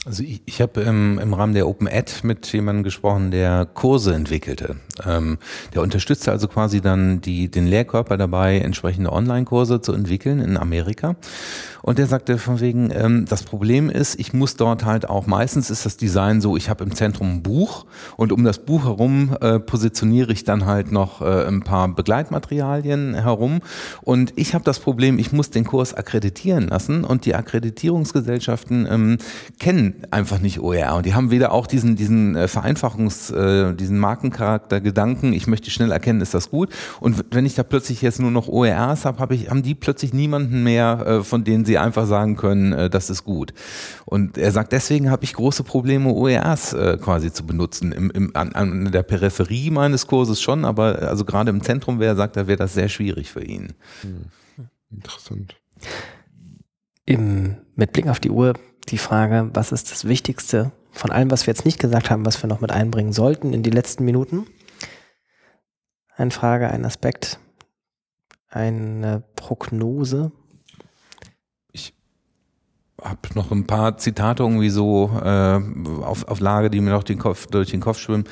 Also 0.07 0.23
ich, 0.23 0.41
ich 0.47 0.61
habe 0.61 0.83
im, 0.83 1.19
im 1.19 1.35
Rahmen 1.35 1.53
der 1.53 1.67
Open 1.67 1.89
Ed 1.89 2.23
mit 2.23 2.53
jemandem 2.53 2.85
gesprochen, 2.85 3.33
der 3.33 3.67
Kurse 3.67 4.15
entwickelte. 4.15 4.77
Ähm, 5.05 5.39
der 5.75 5.83
unterstützte 5.83 6.31
also 6.31 6.47
quasi 6.47 6.81
dann 6.81 7.21
die, 7.21 7.51
den 7.51 7.67
Lehrkörper 7.67 8.17
dabei, 8.17 8.61
entsprechende 8.61 9.13
Online-Kurse 9.13 9.81
zu 9.81 9.93
entwickeln 9.93 10.39
in 10.39 10.57
Amerika. 10.59 11.17
Und 11.83 11.99
der 11.99 12.07
sagte 12.07 12.39
von 12.39 12.61
wegen, 12.61 12.91
ähm, 12.93 13.27
das 13.29 13.43
Problem 13.43 13.91
ist, 13.91 14.19
ich 14.21 14.33
muss 14.33 14.55
dort 14.55 14.85
halt 14.85 15.09
auch, 15.11 15.27
meistens 15.27 15.71
ist 15.71 15.85
das 15.85 15.97
Design 15.97 16.41
so, 16.41 16.57
ich 16.57 16.71
habe 16.71 16.85
im 16.85 16.95
Zentrum 16.95 17.35
ein 17.37 17.43
Buch 17.43 17.87
und 18.17 18.31
um 18.31 18.45
das 18.45 18.61
Buch 18.61 18.85
herum 18.85 19.37
äh, 19.41 19.59
positioniere 19.59 20.33
ich 20.33 20.45
dann 20.45 20.67
halt 20.67 20.93
noch 20.93 21.21
äh, 21.21 21.47
ein 21.47 21.63
paar 21.63 21.89
Begleitmaterialien 21.89 23.15
herum. 23.15 23.61
Und 24.03 24.33
ich 24.37 24.55
habe 24.55 24.63
das 24.63 24.79
Problem, 24.79 25.19
ich 25.19 25.33
muss 25.33 25.51
den 25.51 25.65
Kurs 25.65 25.95
akkreditieren 25.95 26.69
lassen 26.69 27.03
und 27.03 27.25
die 27.25 27.35
Akkreditierungsgesellschaften 27.35 28.87
ähm, 28.89 29.19
kennen 29.59 29.96
einfach 30.11 30.41
nicht 30.41 30.61
OER 30.61 30.97
und 30.97 31.07
die 31.07 31.15
haben 31.15 31.31
weder 31.31 31.53
auch 31.53 31.67
diesen, 31.67 31.97
diesen 31.97 32.37
äh, 32.37 32.49
Vereinfachungs, 32.49 33.31
äh, 33.31 33.75
diesen 33.75 33.99
Markencharakter, 33.99 34.81
Gedanken, 34.81 35.33
ich 35.33 35.47
möchte 35.47 35.71
schnell 35.71 35.93
erkennen, 35.93 36.21
ist 36.21 36.35
das 36.35 36.51
gut. 36.51 36.71
Und 37.01 37.25
wenn 37.31 37.47
ich 37.47 37.55
da 37.55 37.63
plötzlich 37.63 38.03
jetzt 38.03 38.21
nur 38.21 38.31
noch 38.31 38.49
OERs 38.49 39.05
habe, 39.05 39.19
hab 39.19 39.33
ich, 39.33 39.51
haben 39.51 39.63
die 39.63 39.75
plötzlich 39.75 40.13
niemanden 40.13 40.63
mehr, 40.63 41.05
äh, 41.07 41.23
von 41.23 41.45
denen 41.45 41.65
sie 41.65 41.79
einfach 41.79 42.07
sagen 42.07 42.37
können, 42.37 42.73
äh, 42.73 42.91
das 42.91 43.11
ist 43.11 43.25
gut. 43.25 43.53
Und 44.05 44.39
er 44.39 44.53
sagt, 44.53 44.73
deswegen 44.73 45.11
habe 45.11 45.25
ich 45.25 45.35
große 45.35 45.65
Probleme, 45.65 46.11
OERs 46.11 46.73
äh, 46.73 46.99
quasi 47.01 47.33
zu 47.33 47.47
benutzen. 47.47 47.93
Im, 47.93 48.11
im, 48.11 48.31
an, 48.35 48.53
an 48.53 48.93
der 48.93 49.03
Peripherie 49.03 49.71
meines 49.71 50.07
Kurses 50.07 50.41
schon, 50.41 50.65
aber 50.65 51.03
also 51.03 51.25
gerade 51.25 51.51
im 51.51 51.63
Zentrum 51.63 52.01
wäre, 52.01 52.17
sagt 52.17 52.37
er, 52.37 52.47
wäre 52.47 52.59
das 52.59 52.75
sehr 52.75 52.89
schwierig 52.89 53.31
für 53.31 53.43
ihn. 53.43 53.73
Hm. 54.03 54.27
Interessant. 54.91 55.57
Im, 57.05 57.57
mit 57.75 57.93
Blick 57.93 58.09
auf 58.09 58.21
die 58.21 58.31
Uhr 58.31 58.55
die 58.89 58.99
Frage, 58.99 59.51
was 59.53 59.73
ist 59.73 59.91
das 59.91 60.07
Wichtigste 60.07 60.73
von 60.93 61.11
allem, 61.11 61.31
was 61.31 61.47
wir 61.47 61.53
jetzt 61.53 61.65
nicht 61.65 61.81
gesagt 61.81 62.11
haben, 62.11 62.25
was 62.25 62.43
wir 62.43 62.49
noch 62.49 62.61
mit 62.61 62.71
einbringen 62.71 63.13
sollten 63.13 63.53
in 63.53 63.63
die 63.63 63.71
letzten 63.71 64.05
Minuten? 64.05 64.47
Eine 66.17 66.31
Frage, 66.31 66.71
ein 66.71 66.85
Aspekt, 66.85 67.39
eine 68.49 69.23
Prognose, 69.35 70.33
habe 73.09 73.21
noch 73.35 73.51
ein 73.51 73.67
paar 73.67 73.99
Zitate 73.99 74.43
irgendwie 74.43 74.71
so 74.71 75.11
äh, 75.23 75.61
auf, 76.03 76.27
auf 76.29 76.41
Lage, 76.41 76.71
die 76.71 76.81
mir 76.81 76.91
noch 76.91 77.05
den 77.05 77.19
Kopf, 77.19 77.47
durch 77.47 77.71
den 77.71 77.81
Kopf 77.81 77.99
schwimmen, 77.99 78.25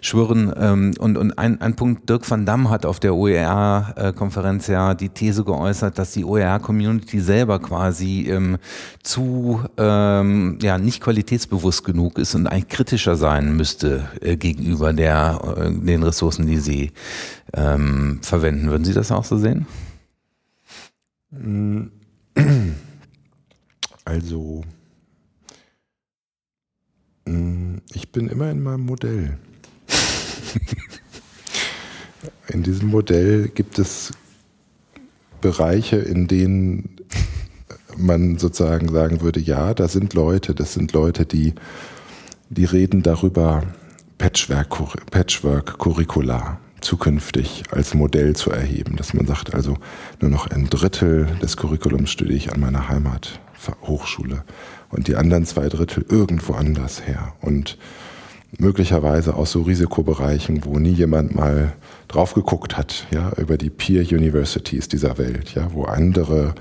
schwirren. 0.00 0.52
Ähm, 0.56 0.94
und 0.98 1.18
und 1.18 1.38
ein, 1.38 1.60
ein 1.60 1.76
Punkt, 1.76 2.08
Dirk 2.08 2.28
van 2.30 2.46
Damme 2.46 2.70
hat 2.70 2.86
auf 2.86 3.00
der 3.00 3.14
OER-Konferenz 3.14 4.66
ja 4.66 4.94
die 4.94 5.08
These 5.08 5.44
geäußert, 5.44 5.98
dass 5.98 6.12
die 6.12 6.24
OER-Community 6.24 7.20
selber 7.20 7.58
quasi 7.58 8.28
ähm, 8.30 8.58
zu 9.02 9.62
ähm, 9.76 10.58
ja 10.62 10.78
nicht 10.78 11.00
qualitätsbewusst 11.00 11.84
genug 11.84 12.18
ist 12.18 12.34
und 12.34 12.46
eigentlich 12.46 12.68
kritischer 12.68 13.16
sein 13.16 13.56
müsste 13.56 14.08
äh, 14.20 14.36
gegenüber 14.36 14.92
der 14.92 15.40
äh, 15.56 15.70
den 15.70 16.02
Ressourcen, 16.02 16.46
die 16.46 16.58
sie 16.58 16.92
ähm, 17.54 18.20
verwenden. 18.22 18.70
Würden 18.70 18.84
Sie 18.84 18.94
das 18.94 19.12
auch 19.12 19.24
so 19.24 19.36
sehen? 19.38 19.66
Also, 24.10 24.62
mm, 27.26 27.76
ich 27.92 28.10
bin 28.10 28.26
immer 28.26 28.50
in 28.50 28.60
meinem 28.60 28.84
Modell. 28.84 29.38
in 32.48 32.64
diesem 32.64 32.88
Modell 32.88 33.46
gibt 33.46 33.78
es 33.78 34.10
Bereiche, 35.40 35.98
in 35.98 36.26
denen 36.26 36.96
man 37.96 38.38
sozusagen 38.38 38.88
sagen 38.88 39.20
würde, 39.20 39.38
ja, 39.38 39.74
da 39.74 39.86
sind 39.86 40.14
Leute, 40.14 40.56
das 40.56 40.74
sind 40.74 40.92
Leute, 40.92 41.24
die, 41.24 41.54
die 42.48 42.64
reden 42.64 43.04
darüber, 43.04 43.62
Patchwork-Curricula 44.18 46.58
zukünftig 46.80 47.62
als 47.70 47.94
Modell 47.94 48.34
zu 48.34 48.50
erheben, 48.50 48.96
dass 48.96 49.14
man 49.14 49.28
sagt, 49.28 49.54
also 49.54 49.76
nur 50.20 50.32
noch 50.32 50.48
ein 50.48 50.68
Drittel 50.68 51.28
des 51.40 51.56
Curriculums 51.56 52.10
studiere 52.10 52.36
ich 52.36 52.52
an 52.52 52.58
meiner 52.58 52.88
Heimat 52.88 53.38
Hochschule 53.82 54.44
und 54.90 55.08
die 55.08 55.16
anderen 55.16 55.44
zwei 55.44 55.68
Drittel 55.68 56.04
irgendwo 56.08 56.54
anders 56.54 57.06
her. 57.06 57.34
Und 57.40 57.78
möglicherweise 58.58 59.34
aus 59.34 59.52
so 59.52 59.62
Risikobereichen, 59.62 60.64
wo 60.64 60.78
nie 60.78 60.92
jemand 60.92 61.34
mal 61.34 61.72
drauf 62.08 62.34
geguckt 62.34 62.76
hat, 62.76 63.06
ja, 63.10 63.32
über 63.36 63.56
die 63.56 63.70
Peer 63.70 64.02
Universities 64.02 64.88
dieser 64.88 65.18
Welt, 65.18 65.54
ja, 65.54 65.72
wo 65.72 65.84
andere 65.84 66.54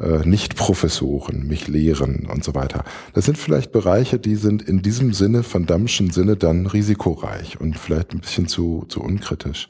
äh, 0.00 0.26
Nicht-Professoren 0.26 1.46
mich 1.46 1.68
lehren 1.68 2.26
und 2.30 2.44
so 2.44 2.54
weiter. 2.54 2.84
Das 3.14 3.24
sind 3.24 3.38
vielleicht 3.38 3.72
Bereiche, 3.72 4.18
die 4.18 4.36
sind 4.36 4.62
in 4.62 4.82
diesem 4.82 5.12
Sinne, 5.12 5.42
von 5.42 5.66
Dammschen 5.66 6.10
Sinne, 6.10 6.36
dann 6.36 6.66
risikoreich 6.66 7.60
und 7.60 7.78
vielleicht 7.78 8.12
ein 8.12 8.20
bisschen 8.20 8.48
zu, 8.48 8.84
zu 8.88 9.00
unkritisch. 9.00 9.68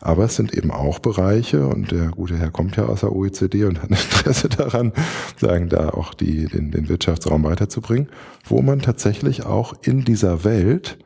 Aber 0.00 0.24
es 0.24 0.36
sind 0.36 0.54
eben 0.54 0.70
auch 0.70 0.98
Bereiche, 0.98 1.66
und 1.66 1.92
der 1.92 2.08
gute 2.08 2.36
Herr 2.38 2.50
kommt 2.50 2.76
ja 2.76 2.86
aus 2.86 3.00
der 3.00 3.14
OECD 3.14 3.64
und 3.64 3.82
hat 3.82 3.90
ein 3.90 3.98
Interesse 4.10 4.48
daran, 4.48 4.92
sagen, 5.36 5.68
da 5.68 5.90
auch 5.90 6.14
die, 6.14 6.46
den, 6.46 6.70
den 6.70 6.88
Wirtschaftsraum 6.88 7.44
weiterzubringen, 7.44 8.08
wo 8.44 8.62
man 8.62 8.80
tatsächlich 8.80 9.44
auch 9.44 9.74
in 9.82 10.04
dieser 10.04 10.44
Welt, 10.44 10.98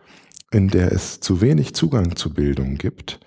in 0.53 0.69
der 0.69 0.93
es 0.93 1.19
zu 1.19 1.41
wenig 1.41 1.75
Zugang 1.75 2.15
zu 2.15 2.33
Bildung 2.33 2.77
gibt, 2.77 3.19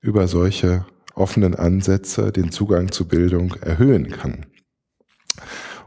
über 0.00 0.26
solche 0.26 0.86
offenen 1.14 1.54
Ansätze 1.54 2.32
den 2.32 2.50
Zugang 2.50 2.90
zu 2.90 3.06
Bildung 3.06 3.54
erhöhen 3.60 4.08
kann. 4.08 4.46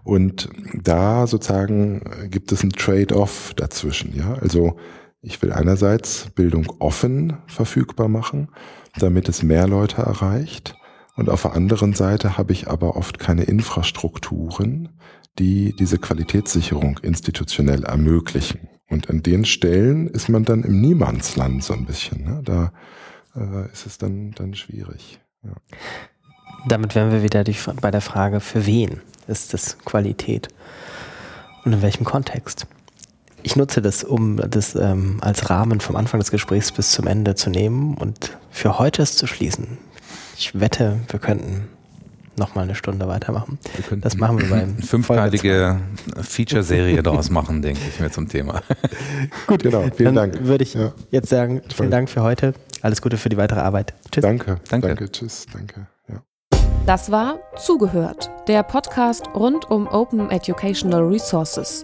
Und 0.03 0.49
da 0.73 1.25
sozusagen 1.25 2.29
gibt 2.29 2.51
es 2.51 2.61
ein 2.61 2.71
Trade-off 2.71 3.53
dazwischen, 3.55 4.15
ja. 4.15 4.35
Also 4.35 4.77
ich 5.21 5.41
will 5.41 5.53
einerseits 5.53 6.29
Bildung 6.35 6.67
offen 6.79 7.37
verfügbar 7.47 8.09
machen 8.09 8.49
damit 8.97 9.29
es 9.29 9.43
mehr 9.43 9.67
Leute 9.67 10.01
erreicht. 10.01 10.75
Und 11.15 11.29
auf 11.29 11.43
der 11.43 11.53
anderen 11.53 11.93
Seite 11.93 12.37
habe 12.37 12.53
ich 12.53 12.67
aber 12.67 12.95
oft 12.95 13.19
keine 13.19 13.43
Infrastrukturen, 13.43 14.89
die 15.39 15.75
diese 15.77 15.97
Qualitätssicherung 15.97 16.99
institutionell 17.01 17.83
ermöglichen. 17.83 18.69
Und 18.89 19.09
an 19.09 19.23
den 19.23 19.45
Stellen 19.45 20.07
ist 20.07 20.29
man 20.29 20.43
dann 20.43 20.63
im 20.63 20.81
Niemandsland 20.81 21.63
so 21.63 21.73
ein 21.73 21.85
bisschen. 21.85 22.23
Ne? 22.23 22.41
Da 22.43 22.71
äh, 23.35 23.71
ist 23.71 23.85
es 23.85 23.97
dann, 23.97 24.31
dann 24.31 24.53
schwierig. 24.53 25.19
Ja. 25.43 25.53
Damit 26.67 26.95
wären 26.95 27.11
wir 27.11 27.23
wieder 27.23 27.43
die, 27.43 27.55
bei 27.81 27.91
der 27.91 28.01
Frage, 28.01 28.39
für 28.39 28.65
wen 28.65 29.01
ist 29.27 29.53
das 29.53 29.77
Qualität 29.79 30.49
und 31.65 31.73
in 31.73 31.81
welchem 31.81 32.05
Kontext? 32.05 32.67
Ich 33.43 33.55
nutze 33.57 33.81
das, 33.81 34.03
um 34.03 34.37
das 34.37 34.73
ähm, 34.75 35.17
als 35.21 35.49
Rahmen 35.49 35.81
vom 35.81 35.97
Anfang 35.97 36.19
des 36.19 36.31
Gesprächs 36.31 36.71
bis 36.71 36.91
zum 36.91 37.07
Ende 37.07 37.35
zu 37.35 37.49
nehmen 37.49 37.95
und 37.95 38.37
für 38.49 38.79
heute 38.79 39.01
es 39.01 39.17
zu 39.17 39.27
schließen. 39.27 39.77
Ich 40.37 40.59
wette, 40.59 40.99
wir 41.09 41.19
könnten 41.19 41.67
noch 42.37 42.55
mal 42.55 42.63
eine 42.63 42.75
Stunde 42.75 43.07
weitermachen. 43.07 43.59
das 44.01 44.17
machen 44.17 44.41
wir 44.41 44.49
beim 44.49 44.77
fünfteilige 44.77 45.79
Feature-Serie 46.21 47.03
daraus 47.03 47.29
machen, 47.29 47.61
denke 47.61 47.81
ich 47.87 47.99
mir 47.99 48.09
zum 48.09 48.27
Thema. 48.27 48.61
Gut, 49.47 49.61
genau. 49.61 49.83
Vielen 49.95 50.15
Dann 50.15 50.31
Dank. 50.31 50.45
Würde 50.45 50.63
ich 50.63 50.73
ja. 50.73 50.93
jetzt 51.11 51.29
sagen, 51.29 51.61
vielen 51.73 51.91
Dank 51.91 52.09
für 52.09 52.23
heute. 52.23 52.53
Alles 52.81 53.01
Gute 53.01 53.17
für 53.17 53.29
die 53.29 53.37
weitere 53.37 53.59
Arbeit. 53.59 53.93
Tschüss. 54.11 54.23
Danke. 54.23 54.59
Danke. 54.69 54.87
Danke. 54.87 55.11
Tschüss. 55.11 55.45
Danke. 55.53 55.87
Ja. 56.09 56.23
Das 56.85 57.11
war 57.11 57.39
Zugehört, 57.57 58.31
der 58.47 58.63
Podcast 58.63 59.25
rund 59.35 59.69
um 59.69 59.87
Open 59.87 60.31
Educational 60.31 61.03
Resources. 61.03 61.83